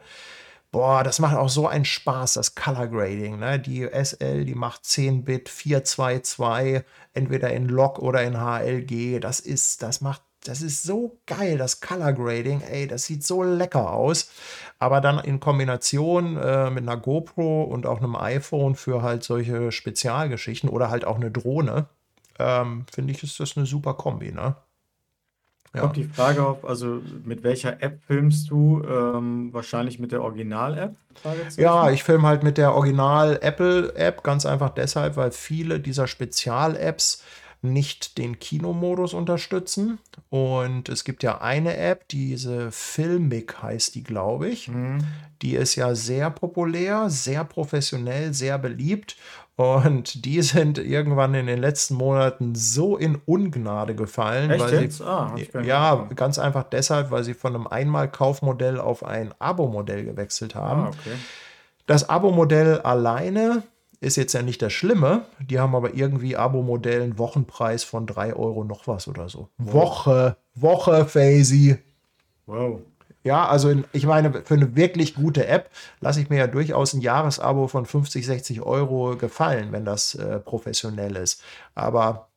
[0.71, 3.39] Boah, das macht auch so einen Spaß, das Color Grading.
[3.39, 3.57] Ne?
[3.57, 6.83] Die SL, die macht 10-Bit 422,
[7.13, 9.21] entweder in Log oder in HLG.
[9.21, 13.43] Das ist, das macht das ist so geil, das Color Grading, ey, das sieht so
[13.43, 14.31] lecker aus.
[14.79, 19.71] Aber dann in Kombination äh, mit einer GoPro und auch einem iPhone für halt solche
[19.71, 21.87] Spezialgeschichten oder halt auch eine Drohne,
[22.39, 24.55] ähm, finde ich, ist das eine super Kombi, ne?
[25.73, 25.81] Ja.
[25.81, 28.81] Kommt die Frage auf, also mit welcher App filmst du?
[28.83, 30.95] Ähm, wahrscheinlich mit der Original-App?
[31.57, 37.23] Ja, ich filme halt mit der Original-Apple-App, ganz einfach deshalb, weil viele dieser Spezial-Apps
[37.61, 39.99] nicht den Kinomodus unterstützen.
[40.29, 44.67] Und es gibt ja eine App, diese Filmic heißt die, glaube ich.
[44.67, 44.99] Mhm.
[45.41, 49.15] Die ist ja sehr populär, sehr professionell, sehr beliebt.
[49.55, 54.51] Und die sind irgendwann in den letzten Monaten so in Ungnade gefallen.
[54.51, 54.91] Echt weil?
[54.91, 60.55] Sie, ah, ja, ganz einfach deshalb, weil sie von einem Einmalkaufmodell auf ein Abo-Modell gewechselt
[60.55, 60.83] haben.
[60.83, 61.17] Ah, okay.
[61.87, 63.63] Das Abo-Modell alleine
[63.99, 65.25] ist jetzt ja nicht das Schlimme.
[65.39, 69.49] Die haben aber irgendwie Abo-Modell einen Wochenpreis von 3 Euro noch was oder so.
[69.57, 69.73] Wow.
[69.73, 71.77] Woche, Woche, Faisy.
[72.45, 72.81] Wow.
[73.23, 75.69] Ja, also in, ich meine, für eine wirklich gute App
[75.99, 80.39] lasse ich mir ja durchaus ein Jahresabo von 50, 60 Euro gefallen, wenn das äh,
[80.39, 81.41] professionell ist.
[81.75, 82.29] Aber,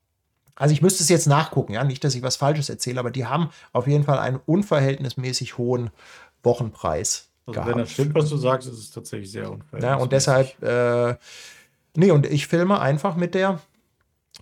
[0.57, 3.27] also ich müsste es jetzt nachgucken, ja, nicht, dass ich was Falsches erzähle, aber die
[3.27, 5.91] haben auf jeden Fall einen unverhältnismäßig hohen
[6.43, 7.30] Wochenpreis.
[7.51, 7.71] Also gehabt.
[7.71, 9.81] wenn das stimmt, was du sagst, ist es tatsächlich sehr unfair.
[9.81, 11.17] Ja, und deshalb, äh,
[11.97, 13.61] nee, und ich filme einfach mit der,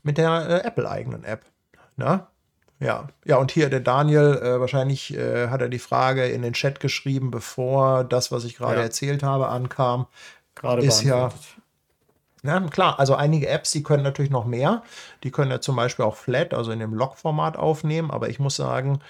[0.02, 1.44] mit der äh, Apple-eigenen App.
[1.96, 2.28] Na?
[2.80, 6.52] Ja, ja, und hier der Daniel, äh, wahrscheinlich äh, hat er die Frage in den
[6.52, 8.82] Chat geschrieben, bevor das, was ich gerade ja.
[8.82, 10.06] erzählt habe, ankam.
[10.54, 11.30] Gerade ist ja.
[12.44, 14.82] Ja, klar, also einige Apps, die können natürlich noch mehr.
[15.24, 18.12] Die können ja zum Beispiel auch Flat, also in dem Log-Format aufnehmen.
[18.12, 19.00] Aber ich muss sagen,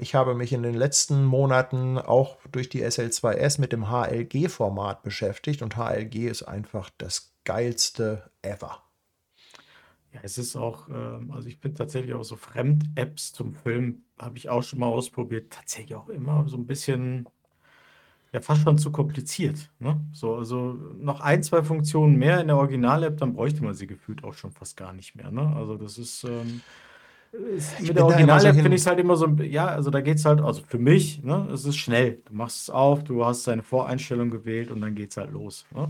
[0.00, 5.62] ich habe mich in den letzten Monaten auch durch die SL2S mit dem HLG-Format beschäftigt.
[5.62, 8.82] Und HLG ist einfach das geilste ever.
[10.12, 14.38] Ja, es ist auch, ähm, also ich bin tatsächlich auch so Fremd-Apps zum Film, habe
[14.38, 15.52] ich auch schon mal ausprobiert.
[15.52, 17.28] Tatsächlich auch immer so ein bisschen
[18.32, 19.70] ja fast schon zu kompliziert.
[19.78, 20.00] Ne?
[20.12, 24.24] So, also noch ein, zwei Funktionen mehr in der Original-App, dann bräuchte man sie gefühlt
[24.24, 25.30] auch schon fast gar nicht mehr.
[25.30, 25.54] Ne?
[25.56, 26.60] Also das ist, ähm,
[27.32, 30.18] ist mit der Original-App so finde ich es halt immer so, ja, also da geht
[30.18, 32.20] es halt, also für mich, ne, es ist schnell.
[32.26, 35.66] Du machst es auf, du hast deine Voreinstellung gewählt und dann geht es halt los.
[35.74, 35.88] Ne?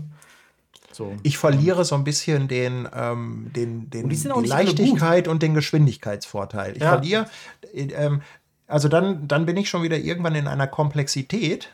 [0.91, 1.15] So.
[1.23, 6.75] Ich verliere so ein bisschen den, ähm, den, den die, Leichtigkeit und den Geschwindigkeitsvorteil.
[6.75, 6.89] Ich ja.
[6.89, 7.27] verliere,
[7.73, 8.21] äh, ähm,
[8.67, 11.69] also dann, dann bin ich schon wieder irgendwann in einer Komplexität,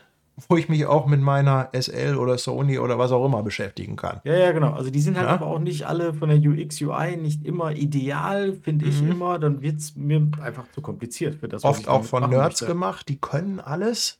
[0.48, 4.20] wo ich mich auch mit meiner SL oder Sony oder was auch immer beschäftigen kann.
[4.24, 4.72] Ja, ja, genau.
[4.72, 5.34] Also die sind halt ja?
[5.34, 9.12] aber auch nicht alle von der UX, UI nicht immer ideal, finde ich mhm.
[9.12, 9.38] immer.
[9.38, 11.64] Dann wird es mir einfach zu kompliziert für das.
[11.64, 12.66] Oft auch von Nerds möchte.
[12.66, 14.18] gemacht, die können alles.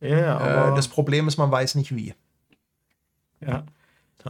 [0.00, 2.14] Ja, aber äh, das Problem ist, man weiß nicht wie.
[3.40, 3.64] Ja.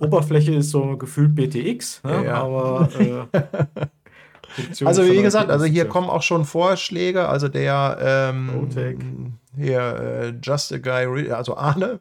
[0.01, 2.25] Oberfläche ist so gefühlt BTX, ne?
[2.25, 7.29] ja, aber äh, also wie gesagt, also hier kommen auch schon Vorschläge.
[7.29, 8.51] Also der ähm,
[9.57, 12.01] hier äh, Just a Guy, also Arne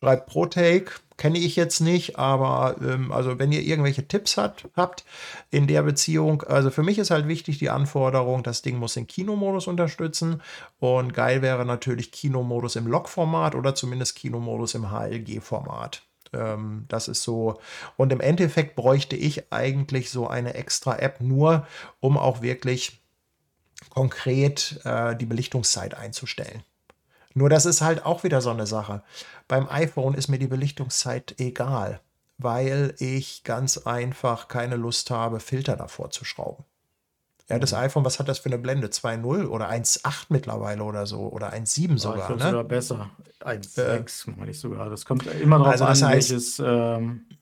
[0.00, 5.04] schreibt Protake, kenne ich jetzt nicht, aber ähm, also wenn ihr irgendwelche Tipps hat, habt
[5.50, 9.06] in der Beziehung, also für mich ist halt wichtig die Anforderung, das Ding muss den
[9.06, 10.40] Kinomodus unterstützen
[10.78, 16.02] und geil wäre natürlich Kinomodus im Log-Format oder zumindest Kinomodus im HLG-Format.
[16.32, 17.60] Ähm, das ist so.
[17.98, 21.66] Und im Endeffekt bräuchte ich eigentlich so eine extra App nur,
[22.00, 23.02] um auch wirklich
[23.90, 26.62] konkret äh, die Belichtungszeit einzustellen.
[27.34, 29.02] Nur das ist halt auch wieder so eine Sache.
[29.46, 32.00] Beim iPhone ist mir die Belichtungszeit egal,
[32.38, 36.64] weil ich ganz einfach keine Lust habe, Filter davor zu schrauben.
[37.50, 38.86] Ja, das iPhone, was hat das für eine Blende?
[38.86, 41.28] 2.0 oder 1.8 mittlerweile oder so?
[41.28, 42.42] Oder 1.7 sogar, ne?
[42.44, 43.10] sogar besser.
[43.40, 44.88] 1.6 äh, meine ich sogar.
[44.88, 47.34] Das kommt immer darauf also an, heißt, welches, ähm, äh,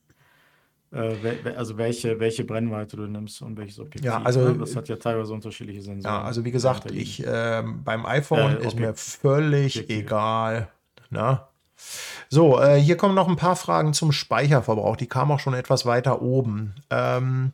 [0.90, 4.04] also welche, welche Brennweite du nimmst und welches Objektiv.
[4.04, 4.58] Ja, also, ne?
[4.58, 6.14] Das hat ja teilweise unterschiedliche Sensoren.
[6.14, 10.06] Ja, also wie gesagt, ich, äh, beim iPhone äh, ist mir völlig Objektiv.
[10.06, 10.68] egal.
[11.10, 11.40] Ne?
[12.28, 14.96] So, äh, hier kommen noch ein paar Fragen zum Speicherverbrauch.
[14.96, 16.74] Die kamen auch schon etwas weiter oben.
[16.90, 17.52] Ähm,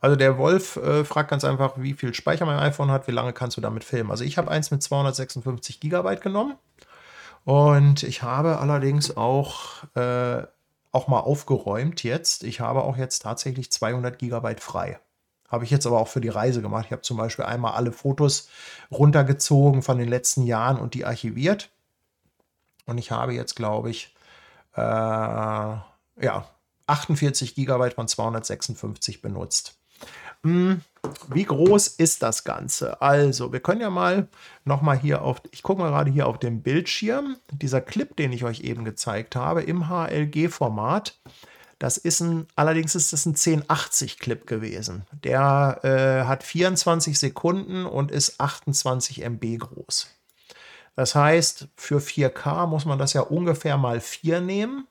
[0.00, 3.32] also der Wolf äh, fragt ganz einfach, wie viel Speicher mein iPhone hat, wie lange
[3.32, 4.10] kannst du damit filmen.
[4.10, 6.54] Also ich habe eins mit 256 Gigabyte genommen
[7.44, 10.42] und ich habe allerdings auch, äh,
[10.98, 12.42] auch mal aufgeräumt jetzt.
[12.42, 14.98] Ich habe auch jetzt tatsächlich 200 Gigabyte frei.
[15.48, 16.86] Habe ich jetzt aber auch für die Reise gemacht.
[16.86, 18.48] Ich habe zum Beispiel einmal alle Fotos
[18.90, 21.70] runtergezogen von den letzten Jahren und die archiviert.
[22.84, 24.12] Und ich habe jetzt, glaube ich,
[24.74, 26.48] äh, ja,
[26.88, 29.78] 48 Gigabyte von 256 benutzt.
[30.42, 30.80] Hm,
[31.32, 33.00] wie groß ist das Ganze?
[33.00, 34.28] Also, wir können ja mal
[34.64, 38.44] nochmal hier auf, ich gucke mal gerade hier auf dem Bildschirm, dieser Clip, den ich
[38.44, 41.18] euch eben gezeigt habe, im HLG-Format.
[41.78, 45.04] Das ist ein, allerdings ist das ein 1080-Clip gewesen.
[45.12, 50.08] Der äh, hat 24 Sekunden und ist 28 MB groß.
[50.96, 54.88] Das heißt, für 4K muss man das ja ungefähr mal 4 nehmen,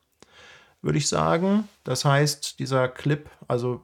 [0.82, 1.68] würde ich sagen.
[1.84, 3.84] Das heißt, dieser Clip, also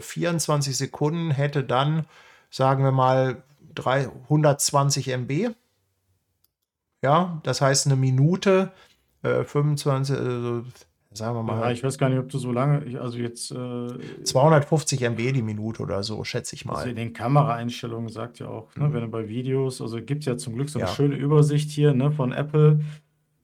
[0.00, 2.06] 24 äh, Sekunden hätte dann,
[2.50, 3.42] sagen wir mal,
[3.74, 5.54] 320 MB.
[7.02, 8.72] Ja, das heißt eine Minute,
[9.22, 10.64] äh, 25, also,
[11.12, 11.60] sagen wir mal.
[11.60, 13.50] Ja, ich weiß gar nicht, ob du so lange, also jetzt.
[13.52, 16.76] Äh, 250 MB die Minute oder so, schätze ich mal.
[16.76, 18.92] Also in den Kameraeinstellungen sagt ja auch, ne, mhm.
[18.92, 20.94] wenn du bei Videos, also gibt es ja zum Glück so eine ja.
[20.94, 22.80] schöne Übersicht hier ne, von Apple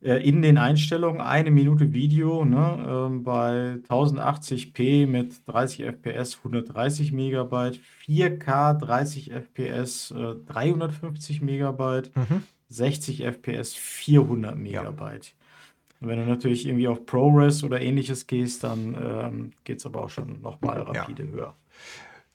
[0.06, 7.12] äh, in den Einstellungen eine Minute Video ne, äh, bei 1080p mit 30 FPS 130
[7.12, 12.44] Megabyte, 4K 30 FPS äh, 350 Megabyte, mhm.
[12.68, 15.26] 60 FPS 400 Megabyte.
[15.26, 16.08] Ja.
[16.08, 20.10] Wenn du natürlich irgendwie auf ProRes oder ähnliches gehst, dann ähm, geht es aber auch
[20.10, 21.30] schon nochmal rapide ja.
[21.30, 21.54] höher.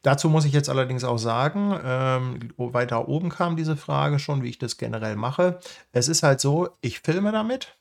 [0.03, 4.49] Dazu muss ich jetzt allerdings auch sagen, ähm, weiter oben kam diese Frage schon, wie
[4.49, 5.60] ich das generell mache.
[5.91, 7.78] Es ist halt so, ich filme damit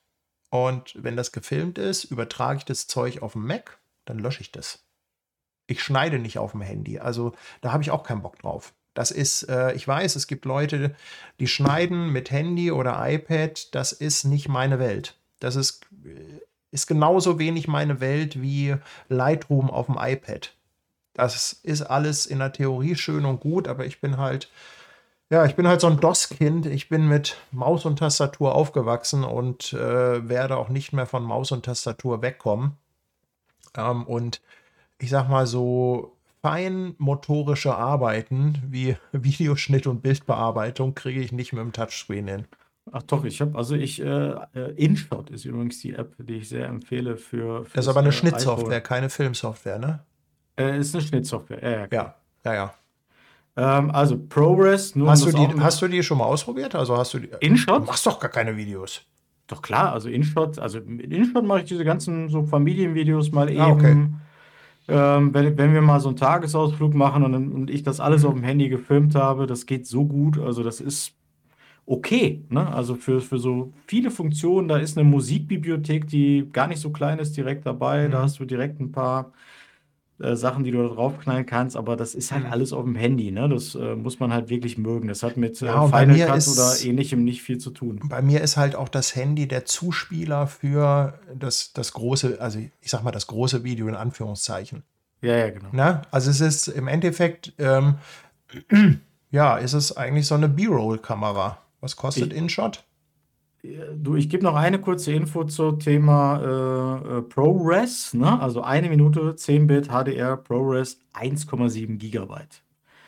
[0.51, 4.53] und wenn das gefilmt ist, übertrage ich das Zeug auf dem Mac, dann lösche ich
[4.53, 4.85] das.
[5.67, 7.33] Ich schneide nicht auf dem Handy, also
[7.63, 8.75] da habe ich auch keinen Bock drauf.
[8.95, 10.97] Das ist, äh, ich weiß, es gibt Leute,
[11.39, 15.17] die schneiden mit Handy oder iPad, das ist nicht meine Welt.
[15.39, 16.41] Das ist, äh,
[16.73, 18.77] ist genauso wenig meine Welt wie
[19.09, 20.55] Lightroom auf dem iPad.
[21.23, 24.51] Das ist alles in der Theorie schön und gut, aber ich bin halt,
[25.31, 26.67] ja, ich bin halt so ein DOS-Kind.
[26.67, 31.53] Ich bin mit Maus und Tastatur aufgewachsen und äh, werde auch nicht mehr von Maus
[31.53, 32.73] und Tastatur wegkommen.
[33.77, 34.41] Ähm, und
[34.99, 41.73] ich sag mal so, feinmotorische Arbeiten wie Videoschnitt und Bildbearbeitung kriege ich nicht mit dem
[41.73, 42.45] Touchscreen hin.
[42.93, 46.49] Ach doch, ich habe, also ich, äh, äh, InShot ist übrigens die App, die ich
[46.49, 48.83] sehr empfehle für, Das ist aber eine äh, Schnittsoftware, iPhone.
[48.83, 50.01] keine Filmsoftware, ne?
[50.61, 51.89] Äh, ist eine Schnittsoftware, ja, ja.
[51.93, 52.15] Ja,
[52.45, 52.75] ja, ja.
[53.57, 56.75] Ähm, also ProRes, nur um Hast du, die, mit- hast du die schon mal ausprobiert?
[56.75, 57.29] Also hast du die.
[57.29, 57.87] Du InShot?
[57.87, 59.03] machst doch gar keine Videos.
[59.49, 63.61] Doch klar, also InShot, also mit InShot mache ich diese ganzen so Familienvideos mal eben.
[63.61, 63.97] Ah, okay.
[64.89, 68.35] Ähm, wenn, wenn wir mal so einen Tagesausflug machen und, und ich das alles auf
[68.35, 70.39] dem Handy gefilmt habe, das geht so gut.
[70.39, 71.13] Also das ist
[71.87, 72.45] okay.
[72.51, 72.67] Ne?
[72.73, 77.19] Also für, für so viele Funktionen, da ist eine Musikbibliothek, die gar nicht so klein
[77.19, 78.09] ist, direkt dabei.
[78.09, 78.23] Da Mhm.
[78.23, 79.33] hast du direkt ein paar
[80.21, 82.53] äh, Sachen, die du da draufknallen kannst, aber das ist halt Mhm.
[82.53, 83.31] alles auf dem Handy.
[83.31, 83.49] Ne?
[83.49, 85.09] Das äh, muss man halt wirklich mögen.
[85.09, 88.01] Das hat mit äh, Ja, Final Cut ist- oder ähnlichem nicht viel zu tun.
[88.09, 92.91] Bei mir ist halt auch das Handy der Zuspieler für das, das große, also ich
[92.91, 94.83] sag mal das große Video in Anführungszeichen.
[95.23, 95.69] Ja, ja, genau.
[95.73, 96.03] Ne?
[96.11, 97.97] Also es ist im Endeffekt, ähm,
[99.31, 101.59] ja, ist es eigentlich so eine B-Roll-Kamera.
[101.81, 102.85] Was kostet InShot?
[103.95, 108.41] Du, ich gebe noch eine kurze Info zum Thema äh, äh, ProRes, ne?
[108.41, 112.63] Also eine Minute, 10-Bit HDR ProRes 1,7 Gigabyte.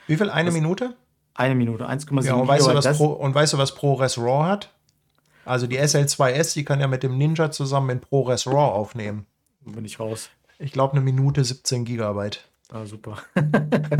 [0.07, 0.29] Wie viel?
[0.29, 0.95] Eine Das- Minute?
[1.35, 2.77] Eine Minute, 1,7 Ja, und weißt, du, Gigabyte.
[2.77, 4.71] was Das, Pro, und weißt du, was ProRes RAW hat?
[5.47, 9.25] Also die SL2S, die kann ja mit dem Ninja zusammen in ProRes RAW aufnehmen.
[9.65, 10.29] bin ich raus.
[10.59, 12.47] Ich glaube, eine Minute 17 Gigabyte.
[12.75, 13.19] Ah, super.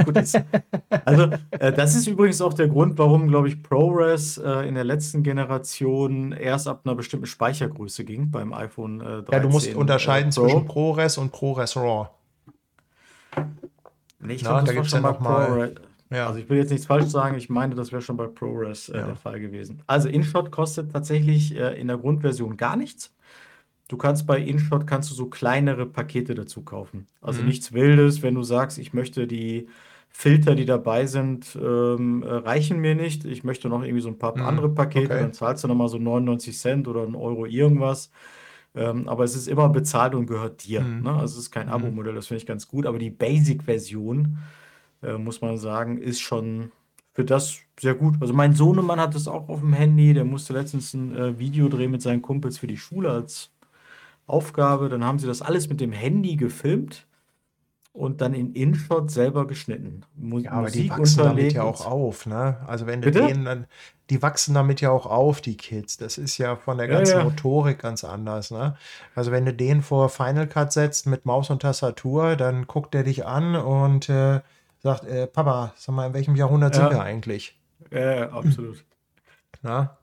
[0.07, 0.41] Gut, ist,
[1.05, 4.85] also, äh, das ist übrigens auch der Grund, warum, glaube ich, ProRes äh, in der
[4.85, 9.27] letzten Generation erst ab einer bestimmten Speichergröße ging beim iPhone äh, 13.
[9.33, 10.41] Ja, du musst äh, unterscheiden Pro.
[10.47, 12.09] zwischen ProRes und ProRes RAW.
[14.21, 15.71] Nee, ich glaube, da gibt's schon ja bei noch mal- ProRes.
[16.11, 16.27] Ja.
[16.27, 18.99] Also ich will jetzt nichts falsch sagen, ich meine, das wäre schon bei ProRes äh,
[18.99, 19.07] Ja.
[19.07, 19.83] der Fall gewesen.
[19.87, 23.15] Also InShot kostet tatsächlich äh, in der Grundversion gar nichts.
[23.89, 27.07] Du kannst bei InShot kannst du so kleinere Pakete dazu kaufen.
[27.21, 27.49] Also Mhm.
[27.49, 29.69] nichts Wildes, wenn du sagst, ich möchte die
[30.11, 33.25] Filter, die dabei sind, ähm, äh, reichen mir nicht.
[33.25, 34.43] Ich möchte noch irgendwie so ein paar Mhm.
[34.43, 35.21] andere Pakete, Okay.
[35.21, 38.11] dann zahlst du nochmal so 99 Cent oder einen Euro irgendwas.
[38.75, 40.81] Ähm, aber es ist immer bezahlt und gehört dir.
[40.83, 41.03] Mhm.
[41.05, 41.13] Ne?
[41.13, 41.73] Also es ist kein Mhm.
[41.75, 42.87] Abo-Modell, das finde ich ganz gut.
[42.87, 44.39] Aber die Basic-Version,
[45.03, 46.73] äh, muss man sagen, ist schon
[47.15, 48.17] für das sehr gut.
[48.23, 50.15] Also mein Sohnemann hat das auch auf dem Handy.
[50.15, 53.52] Der musste letztens ein äh, Video drehen mit seinen Kumpels für die Schule als
[54.27, 54.89] Aufgabe.
[54.89, 57.07] Dann haben sie das alles mit dem Handy gefilmt
[57.93, 60.05] und dann in InShot selber geschnitten.
[60.15, 62.59] Mu Ja, aber die wachsen damit ja auch auf, ne?
[62.67, 63.67] Also wenn du denen dann,
[64.11, 65.97] die wachsen damit ja auch auf, die Kids.
[65.99, 67.25] Das ist ja von der Ja, ganzen ja.
[67.25, 68.77] Motorik ganz anders, ne?
[69.15, 73.03] Also wenn du den vor Final Cut setzt mit Maus und Tastatur, dann guckt er
[73.05, 74.41] dich an und äh,
[74.79, 76.81] sagt, äh, Papa, sag mal, in welchem Jahrhundert Ja.
[76.81, 77.59] sind wir eigentlich?
[77.91, 78.85] Ja, ja, absolut.
[79.63, 79.99] Na?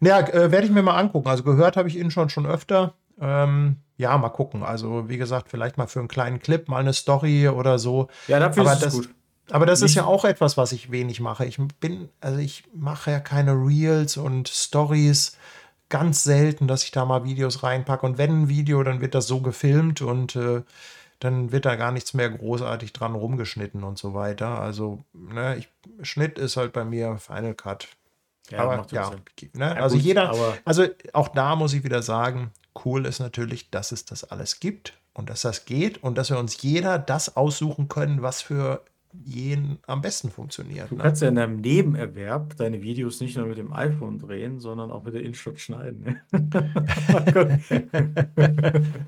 [0.00, 1.28] Ja, äh, werde ich mir mal angucken.
[1.28, 2.94] Also gehört habe ich ihn schon schon öfter.
[3.20, 4.62] Ähm, ja, mal gucken.
[4.62, 8.08] Also wie gesagt, vielleicht mal für einen kleinen Clip, mal eine Story oder so.
[8.28, 9.10] Ja, dafür Aber ist das- gut.
[9.52, 11.44] Aber das ist Nicht- ja auch etwas, was ich wenig mache.
[11.44, 15.36] Ich bin, also ich mache ja keine Reels und Stories.
[15.88, 18.06] Ganz selten, dass ich da mal Videos reinpacke.
[18.06, 20.62] Und wenn ein Video, dann wird das so gefilmt und äh,
[21.18, 24.60] dann wird da gar nichts mehr großartig dran rumgeschnitten und so weiter.
[24.60, 25.68] Also, ne, ich,
[26.02, 27.88] Schnitt ist halt bei mir Final Cut.
[28.50, 29.20] Ja, aber macht ja, ne,
[29.58, 30.32] Ja, also gut, jeder,
[30.64, 32.52] also auch da muss ich wieder sagen,
[32.84, 36.38] cool ist natürlich, dass es das alles gibt und dass das geht und dass wir
[36.38, 40.90] uns jeder das aussuchen können, was für jeden am besten funktioniert.
[40.90, 41.02] Du Ne?
[41.02, 45.02] kannst ja in deinem Nebenerwerb deine Videos nicht nur mit dem iPhone drehen, sondern auch
[45.02, 46.04] mit der InShot schneiden.
[46.04, 46.20] ne?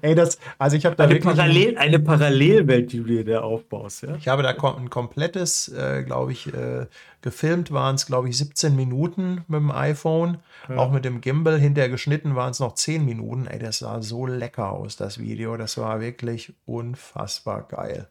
[0.02, 3.40] Ey, das, also ich habe da eine, wirklich, Parallel, eine Parallelwelt, die du dir da
[3.40, 4.02] aufbaust.
[4.02, 4.16] Ja?
[4.16, 6.86] ich habe da kom- ein komplettes, äh, glaube ich, äh,
[7.20, 10.38] gefilmt waren es, glaube ich, 17 Minuten mit dem iPhone,
[10.68, 10.76] Ja.
[10.76, 11.58] auch mit dem Gimbal.
[11.58, 13.46] Hinterher geschnitten waren es noch 10 Minuten.
[13.46, 15.56] Ey, das sah so lecker aus, das Video.
[15.56, 18.08] Das war wirklich unfassbar geil.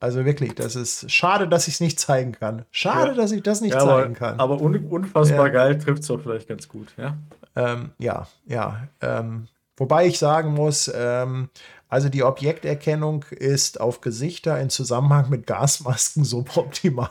[0.00, 2.64] Also wirklich, das ist schade, dass ich es nicht zeigen kann.
[2.70, 3.14] Schade, Ja.
[3.16, 4.38] dass ich das nicht Ja, zeigen aber, kann.
[4.40, 5.52] aber un, unfassbar Ja.
[5.52, 6.92] geil trifft es doch vielleicht ganz gut.
[6.96, 7.16] Ja?
[7.56, 8.86] Ähm, ja, ja.
[9.00, 11.48] Ähm, wobei ich sagen muss, ähm,
[11.88, 17.10] also die Objekterkennung ist auf Gesichter in Zusammenhang mit Gasmasken suboptimal.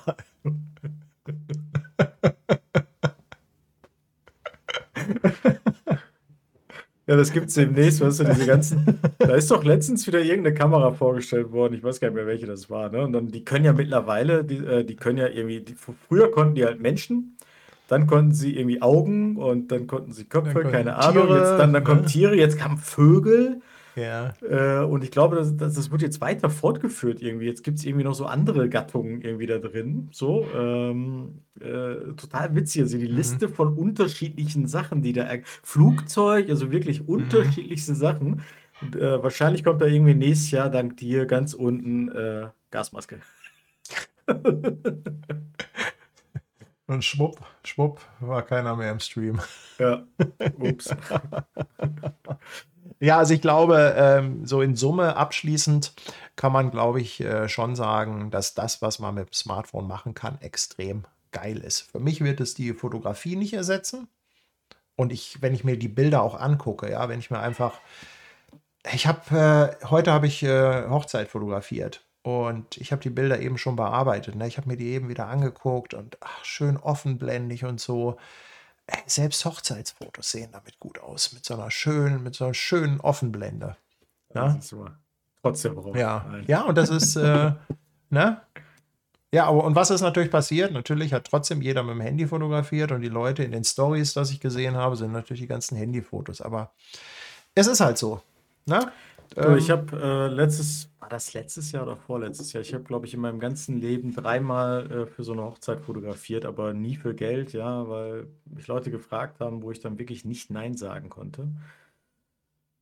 [7.07, 8.99] Ja, das gibt es demnächst, weißt du, diese ganzen.
[9.17, 12.45] Da ist doch letztens wieder irgendeine Kamera vorgestellt worden, ich weiß gar nicht mehr, welche
[12.45, 12.89] das war.
[12.89, 13.01] Ne?
[13.01, 15.75] Und dann, die können ja mittlerweile, die, äh, die können ja irgendwie, die,
[16.07, 17.37] früher konnten die halt Menschen,
[17.87, 21.29] dann konnten sie irgendwie Augen und dann konnten sie Köpfe, Dann keine Ahnung.
[21.29, 22.07] Jetzt, dann, dann kommen ne?
[22.07, 23.61] Tiere, jetzt kamen Vögel.
[23.97, 24.33] Ja.
[24.47, 27.47] Äh, und ich glaube, das, das, das wird jetzt weiter fortgeführt irgendwie.
[27.47, 30.09] Jetzt gibt es irgendwie noch so andere Gattungen irgendwie da drin.
[30.11, 32.83] So, ähm, äh, total witzig.
[32.83, 35.27] Also die Liste von unterschiedlichen Sachen, die da.
[35.63, 38.43] Flugzeug, also wirklich unterschiedlichste Sachen.
[38.81, 43.19] Und, äh, wahrscheinlich kommt da irgendwie nächstes Jahr dank dir ganz unten äh, Gasmaske.
[46.89, 49.41] Und schwupp, schwupp, war keiner mehr im Stream.
[49.77, 50.05] Ja,
[50.57, 50.89] ups.
[52.99, 55.93] Ja, also ich glaube, ähm, so in Summe abschließend
[56.35, 60.13] kann man, glaube ich, äh, schon sagen, dass das, was man mit dem Smartphone machen
[60.15, 61.81] kann, extrem geil ist.
[61.81, 64.07] Für mich wird es die Fotografie nicht ersetzen.
[64.95, 67.79] Und ich, wenn ich mir die Bilder auch angucke, ja, wenn ich mir einfach,
[68.93, 73.59] ich habe, äh, heute habe ich äh, Hochzeit fotografiert und ich habe die Bilder eben
[73.59, 74.35] schon bearbeitet.
[74.35, 74.47] Ne?
[74.47, 78.17] Ich habe mir die eben wieder angeguckt und ach, schön offenblendig und so.
[79.05, 83.75] Selbst Hochzeitsfotos sehen damit gut aus, mit so einer schönen, mit so einer schönen Offenblende.
[84.61, 84.87] So.
[85.41, 85.95] Trotzdem warum?
[85.95, 86.45] ja, Nein.
[86.47, 87.51] ja und das ist, äh,
[88.09, 88.41] ne?
[89.31, 90.71] Ja, aber und was ist natürlich passiert?
[90.71, 94.31] Natürlich hat trotzdem jeder mit dem Handy fotografiert und die Leute in den Stories, das
[94.31, 96.41] ich gesehen habe, sind natürlich die ganzen Handyfotos.
[96.41, 96.71] Aber
[97.53, 98.21] es ist halt so.
[98.65, 98.91] Ne?
[99.35, 102.61] Du, ich habe äh, letztes, war das letztes Jahr oder vorletztes Jahr?
[102.61, 106.43] Ich habe, glaube ich, in meinem ganzen Leben dreimal äh, für so eine Hochzeit fotografiert,
[106.45, 110.49] aber nie für Geld, ja, weil mich Leute gefragt haben, wo ich dann wirklich nicht
[110.49, 111.49] Nein sagen konnte.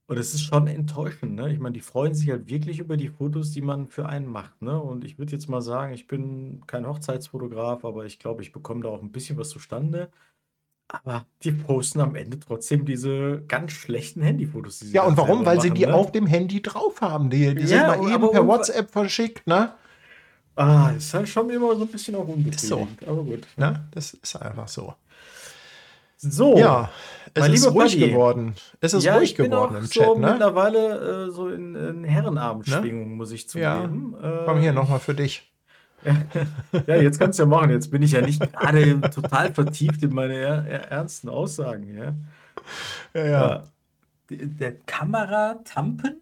[0.08, 1.52] Und es ist schon enttäuschend, ne?
[1.52, 4.62] Ich meine, die freuen sich halt wirklich über die Fotos, die man für einen macht,
[4.62, 4.80] ne?
[4.80, 8.82] Und ich würde jetzt mal sagen, ich bin kein Hochzeitsfotograf, aber ich glaube, ich bekomme
[8.84, 10.12] da auch ein bisschen was zustande.
[10.88, 15.46] Aber die posten am Ende trotzdem diese ganz schlechten Handyfotos, die sie ja, und warum?
[15.46, 15.94] Weil sie machen, die ne?
[15.94, 17.30] auf dem Handy drauf haben.
[17.30, 19.74] Die, die sind Ja, mal aber- eben per WhatsApp verschickt, ne?
[20.56, 22.32] Ah, ist halt schon immer so ein bisschen auch so.
[22.34, 23.08] unbefriedigend.
[23.08, 23.48] Aber gut.
[23.58, 23.88] ne?
[23.92, 24.94] Das ist einfach so.
[26.18, 26.90] So, Ja,
[27.34, 28.10] es ist ruhig Paddy.
[28.12, 28.56] geworden.
[28.80, 30.28] Es ist ja, ruhig ich bin geworden auch im so Chat, ne?
[30.32, 33.82] mittlerweile äh, so in, in Herrenabendschwingung, muss ich Ja.
[33.82, 34.16] zugeben.
[34.24, 35.52] Äh, Komm hier nochmal für dich.
[36.88, 37.70] Ja, jetzt kannst du ja machen.
[37.72, 41.96] Jetzt bin ich ja nicht gerade total vertieft in meine er er ernsten Aussagen.
[41.96, 42.14] Ja.
[43.14, 43.64] Ja, Ja.
[44.30, 46.22] Der der Kameratampen?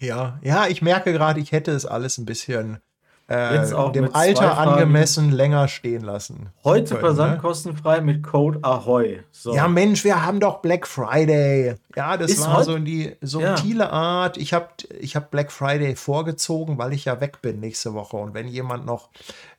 [0.00, 2.80] Ja, ja, ich merke gerade, ich hätte es alles ein bisschen
[3.28, 6.50] äh, dem Alter angemessen länger stehen lassen.
[6.64, 7.38] Heute können, Versand ne?
[7.40, 9.22] kostenfrei mit Code Ahoy.
[9.32, 9.54] So.
[9.54, 11.74] Ja, Mensch, wir haben doch Black Friday.
[11.96, 14.36] Ja, das Ist war so in die subtile Art.
[14.36, 14.68] Ich habe
[15.00, 18.18] ich hab Black Friday vorgezogen, weil ich ja weg bin nächste Woche.
[18.18, 19.08] Und wenn jemand noch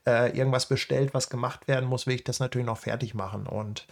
[0.05, 3.47] äh, irgendwas bestellt, was gemacht werden muss, will ich das natürlich noch fertig machen.
[3.47, 3.87] Und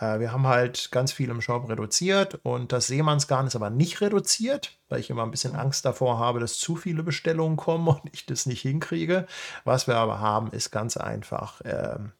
[0.00, 2.40] äh, wir haben halt ganz viel im Shop reduziert.
[2.42, 6.40] Und das Seemannsgarn ist aber nicht reduziert, weil ich immer ein bisschen Angst davor habe,
[6.40, 9.26] dass zu viele Bestellungen kommen und ich das nicht hinkriege.
[9.64, 11.60] Was wir aber haben, ist ganz einfach.
[11.66, 12.12] Ähm,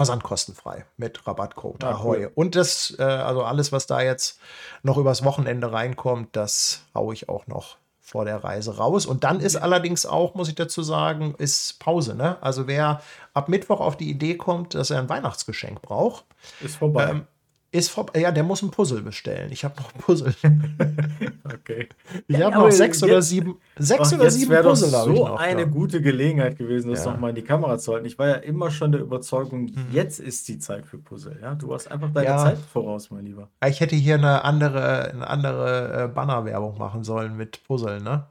[0.00, 2.18] Versandkostenfrei mit Rabattcode Ah, Ahoi.
[2.18, 2.32] cool.
[2.34, 4.38] Und das, äh, also alles, was da jetzt
[4.82, 9.06] noch übers Wochenende reinkommt, das haue ich auch noch vor der Reise raus.
[9.06, 12.14] Und dann ist allerdings auch, muss ich dazu sagen, ist Pause.
[12.16, 12.38] Ne?
[12.40, 13.02] Also wer
[13.34, 16.24] ab Mittwoch auf die Idee kommt, dass er ein Weihnachtsgeschenk braucht,
[16.60, 17.08] Ist vorbei.
[17.10, 17.26] ähm,
[17.72, 19.52] ist vor, ja, der muss ein Puzzle bestellen.
[19.52, 20.34] Ich habe noch ein Puzzle.
[21.44, 21.88] okay.
[22.26, 24.90] Ich Ja, habe noch sechs oder jetzt- sieben, sechs Ach, oder jetzt sieben wäre Puzzle
[24.92, 25.38] habe ich so noch.
[25.38, 25.66] eine ja.
[25.66, 27.12] gute Gelegenheit gewesen, das Ja.
[27.12, 28.06] noch mal in die Kamera zu halten.
[28.06, 29.86] Ich war ja immer schon der Überzeugung, Mhm.
[29.92, 31.38] jetzt ist die Zeit für Puzzle.
[31.40, 32.38] Ja, du hast einfach deine Ja.
[32.38, 33.48] Zeit voraus, mein Lieber.
[33.66, 38.24] Ich hätte hier eine andere, eine andere äh, Bannerwerbung machen sollen mit Puzzle, ne?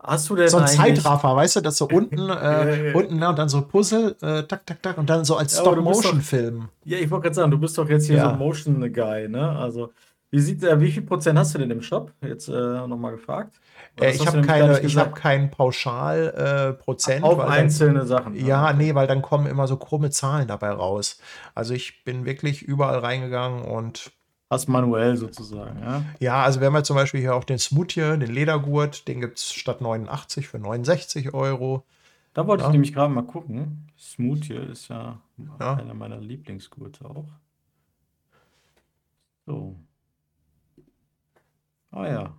[0.00, 2.94] Hast du denn so ein Zeitraffer, weißt du, das so unten, äh, ja.
[2.94, 5.62] unten, ne, und dann so Puzzle, äh, tak, tak, tak, und dann so als Ja,
[5.62, 6.68] Stop-Motion-Film.
[6.84, 8.24] Ja, ich wollte gerade sagen, du bist doch jetzt hier Ja.
[8.26, 9.50] so ein Motion Guy, ne?
[9.58, 9.90] Also,
[10.30, 12.12] wie sieht der, wie viel Prozent hast du denn im Shop?
[12.20, 13.56] Jetzt äh, nochmal gefragt.
[14.00, 15.14] Äh, ich habe keine, ich habe gesagt.
[15.16, 16.82] kein Pauschal äh.
[17.22, 18.36] Auf weil dann- einzelne Sachen.
[18.36, 18.74] Ja, Ah, okay.
[18.78, 21.18] nee, weil dann kommen immer so krumme Zahlen dabei raus.
[21.54, 24.12] Also ich bin wirklich überall reingegangen und
[24.50, 26.02] Hast manuell sozusagen, ja.
[26.20, 29.38] ja, also wir haben ja zum Beispiel hier auch den Smoothie, den Ledergurt, den gibt
[29.38, 31.84] es statt 89 für 69 Euro.
[32.32, 32.68] Da wollte Ja.
[32.68, 33.90] ich nämlich gerade mal gucken.
[33.98, 35.18] Smoothie ist ja,
[35.60, 35.74] Ja.
[35.74, 37.26] einer meiner Lieblingsgurte auch.
[39.46, 39.76] So.
[41.90, 42.34] Ah ja.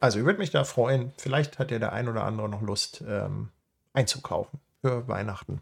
[0.00, 1.12] Also ich würde mich da freuen.
[1.18, 3.50] Vielleicht hat ja der ein oder andere noch Lust ähm,
[3.92, 5.60] einzukaufen für Weihnachten.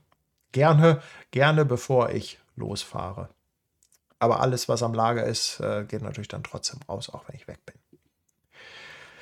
[0.52, 3.28] Gerne, gerne bevor ich losfahre.
[4.22, 7.48] Aber alles, was am Lager ist, äh, geht natürlich dann trotzdem raus, auch wenn ich
[7.48, 7.74] weg bin.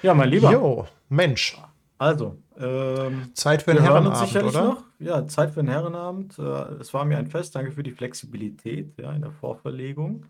[0.03, 0.53] Ja, mein Lieber.
[0.53, 1.59] Jo, Mensch,
[1.97, 4.65] Also, ähm, Zeit für einen uns Herrenabend, oder?
[4.65, 4.85] noch.
[4.99, 6.39] Ja, Zeit für einen Herrenabend.
[6.39, 6.43] Äh,
[6.83, 7.55] Es war mir ein Fest.
[7.55, 10.27] Danke für die Flexibilität ja, in der Vorverlegung.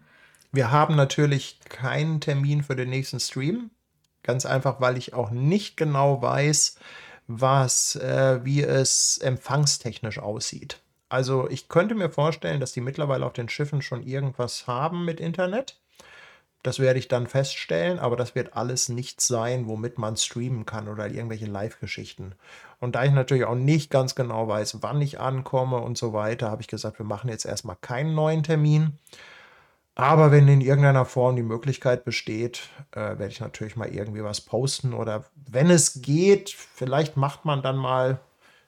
[0.53, 3.71] Wir haben natürlich keinen Termin für den nächsten Stream.
[4.23, 6.77] Ganz einfach, weil ich auch nicht genau weiß,
[7.27, 10.81] was, äh, wie es empfangstechnisch aussieht.
[11.11, 15.21] Also ich könnte mir vorstellen, dass die mittlerweile auf den Schiffen schon irgendwas haben mit
[15.21, 15.77] Internet.
[16.63, 20.89] Das werde ich dann feststellen, aber das wird alles nichts sein, womit man streamen kann
[20.89, 22.35] oder irgendwelche Live-Geschichten.
[22.79, 26.51] Und da ich natürlich auch nicht ganz genau weiß, wann ich ankomme und so weiter,
[26.51, 28.99] habe ich gesagt, wir machen jetzt erstmal keinen neuen Termin.
[29.97, 34.41] Aber wenn in irgendeiner Form die Möglichkeit besteht, äh, werde ich natürlich mal irgendwie was
[34.41, 34.93] posten.
[34.95, 38.21] Oder wenn es geht, vielleicht macht man dann mal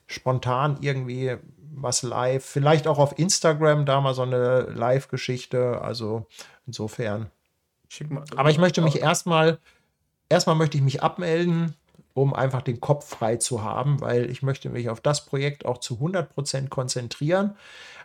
[0.06, 1.36] spontan irgendwie
[1.74, 2.44] was live.
[2.44, 5.80] Vielleicht auch auf Instagram da mal so eine Live-Geschichte.
[5.80, 6.26] Also
[6.66, 7.30] insofern.
[8.08, 9.58] Mal, Aber ich möchte mich erstmal,
[10.28, 11.74] erstmal möchte ich mich abmelden,
[12.14, 15.78] um einfach den Kopf frei zu haben, weil ich möchte mich auf das Projekt auch
[15.78, 17.56] zu 100% konzentrieren.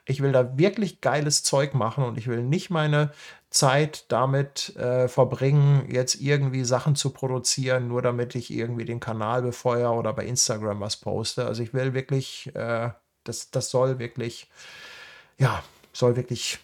[0.05, 3.11] Ich will da wirklich geiles Zeug machen und ich will nicht meine
[3.49, 9.41] Zeit damit äh, verbringen, jetzt irgendwie Sachen zu produzieren, nur damit ich irgendwie den Kanal
[9.41, 11.45] befeuere oder bei Instagram was poste.
[11.45, 12.89] Also ich will wirklich, äh,
[13.27, 14.49] das, das soll wirklich,
[15.37, 15.63] ja,
[15.93, 16.59] soll wirklich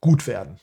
[0.00, 0.58] gut werden.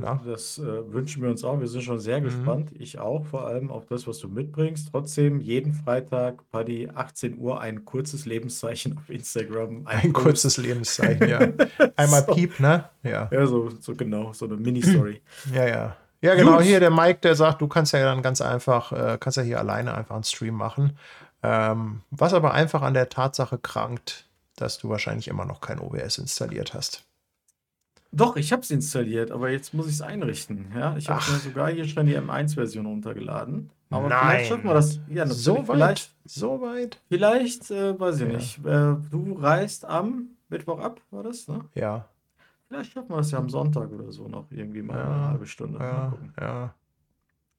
[0.00, 0.18] Ja.
[0.24, 1.60] Das äh, wünschen wir uns auch.
[1.60, 2.24] Wir sind schon sehr mhm.
[2.24, 2.70] gespannt.
[2.78, 4.88] Ich auch, vor allem auf das, was du mitbringst.
[4.90, 9.86] Trotzdem jeden Freitag, Paddy, 18 Uhr, ein kurzes Lebenszeichen auf Instagram.
[9.86, 11.38] Ein, ein kurzes Lebenszeichen, ja.
[11.96, 12.34] Einmal so.
[12.34, 12.88] Piep, ne?
[13.02, 13.28] Ja.
[13.30, 15.20] Ja, so, so genau, so eine Mini-Story.
[15.52, 15.96] ja, ja.
[16.22, 16.56] Ja, genau.
[16.56, 16.62] Gut.
[16.62, 19.58] Hier der Mike, der sagt, du kannst ja dann ganz einfach, äh, kannst ja hier
[19.58, 20.96] alleine einfach einen Stream machen.
[21.44, 24.24] Ähm, was aber einfach an der Tatsache krankt,
[24.56, 27.04] dass du wahrscheinlich immer noch kein OBS installiert hast.
[28.12, 30.72] Doch, ich habe es installiert, aber jetzt muss ich es einrichten.
[30.74, 33.70] Ja, ich habe mir sogar hier schon die M1-Version runtergeladen.
[33.90, 34.20] Aber Nein.
[34.20, 35.00] vielleicht schaffen wir das.
[35.08, 35.76] Ja, so weit?
[35.76, 37.00] Vielleicht, so weit?
[37.08, 38.28] Vielleicht, äh, weiß ich ja.
[38.28, 38.58] nicht.
[38.64, 41.46] Äh, du reist am Mittwoch ab, war das?
[41.46, 41.60] Ne?
[41.74, 42.08] Ja.
[42.68, 45.46] Vielleicht schaffen wir es ja am Sonntag oder so noch irgendwie mal ja, eine halbe
[45.46, 45.78] Stunde.
[45.78, 46.74] Ja, ja.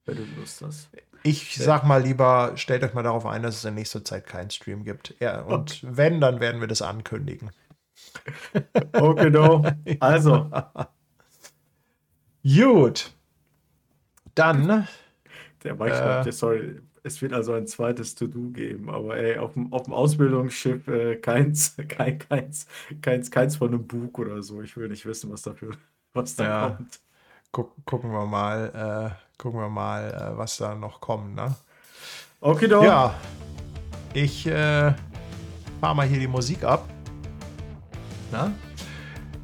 [0.06, 0.90] Wenn du Lust hast.
[1.26, 4.52] Ich sag mal lieber, stellt euch mal darauf ein, dass es in nächster Zeit keinen
[4.52, 5.16] Stream gibt.
[5.20, 5.88] Ja, und okay.
[5.90, 7.52] wenn, dann werden wir das ankündigen.
[8.94, 9.64] Okay, no.
[10.00, 10.50] Also.
[12.44, 13.12] Gut.
[14.36, 14.88] Dann.
[15.64, 19.74] Der Mike äh, sorry, es wird also ein zweites To-Do geben, aber ey, auf dem,
[19.74, 22.68] auf dem Ausbildungsschiff äh, keins, kein, keins,
[23.02, 24.62] keins, keins von einem Bug oder so.
[24.62, 25.76] Ich will nicht wissen, was dafür,
[26.14, 26.68] was da ja.
[26.70, 27.00] kommt.
[27.52, 31.56] Guck, gucken wir mal, äh, gucken wir mal, äh, was da noch kommt, ne?
[32.42, 32.84] Okay, doch.
[32.84, 33.14] Ja.
[34.14, 34.94] Ich äh,
[35.82, 36.88] fahre mal hier die Musik ab.
[38.32, 38.52] Na?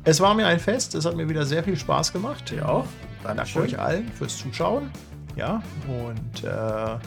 [0.03, 2.51] Es war mir ein Fest, es hat mir wieder sehr viel Spaß gemacht.
[2.51, 2.85] Ja, auch.
[3.23, 4.91] Danke euch allen fürs Zuschauen.
[5.35, 6.97] Ja, und äh,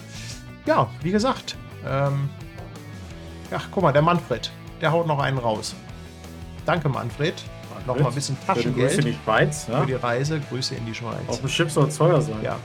[0.66, 1.56] ja, wie gesagt,
[1.86, 2.31] ähm,
[3.51, 4.51] ja, guck mal, der Manfred,
[4.81, 5.74] der haut noch einen raus.
[6.65, 7.35] Danke, Manfred.
[7.86, 7.97] Manfred.
[7.97, 8.89] Noch mal ein bisschen Taschengeld.
[8.89, 9.66] Grüße in die Schweiz.
[9.69, 9.81] Ja?
[9.81, 10.40] Für die Reise.
[10.40, 11.20] Grüße in die Schweiz.
[11.27, 12.43] Auf dem Schiff soll es teuer sein.
[12.43, 12.56] Ja.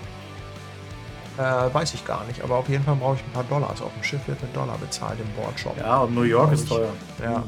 [1.37, 3.81] Äh, weiß ich gar nicht, aber auf jeden Fall brauche ich ein paar Dollars.
[3.81, 5.77] Auf dem Schiff wird mit Dollar bezahlt im Boardshop.
[5.77, 6.89] Ja, und New York ist teuer.
[7.21, 7.39] Ja.
[7.39, 7.43] Mhm.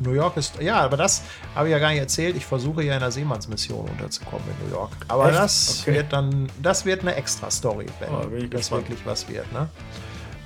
[0.00, 1.22] New York ist, ja, aber das
[1.54, 2.36] habe ich ja gar nicht erzählt.
[2.36, 4.90] Ich versuche ja in einer Seemannsmission unterzukommen in New York.
[5.08, 5.38] Aber Echt?
[5.38, 5.94] das okay.
[5.94, 8.88] wird dann, das wird eine extra Story, wenn oh, das gespannt.
[8.88, 9.52] wirklich was wird.
[9.52, 9.68] Ne?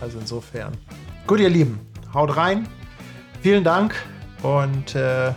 [0.01, 0.73] Also insofern.
[1.27, 1.81] Gut, ihr Lieben,
[2.15, 2.67] haut rein.
[3.43, 3.95] Vielen Dank
[4.43, 5.33] und äh,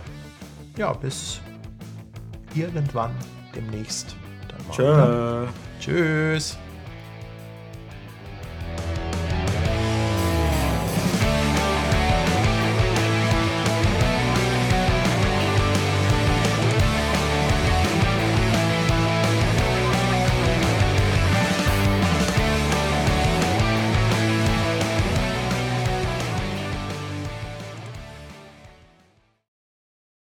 [0.78, 1.42] ja, bis
[2.54, 3.12] irgendwann
[3.56, 4.16] demnächst.
[4.48, 5.48] Dann Tschö.
[5.80, 6.58] Tschüss.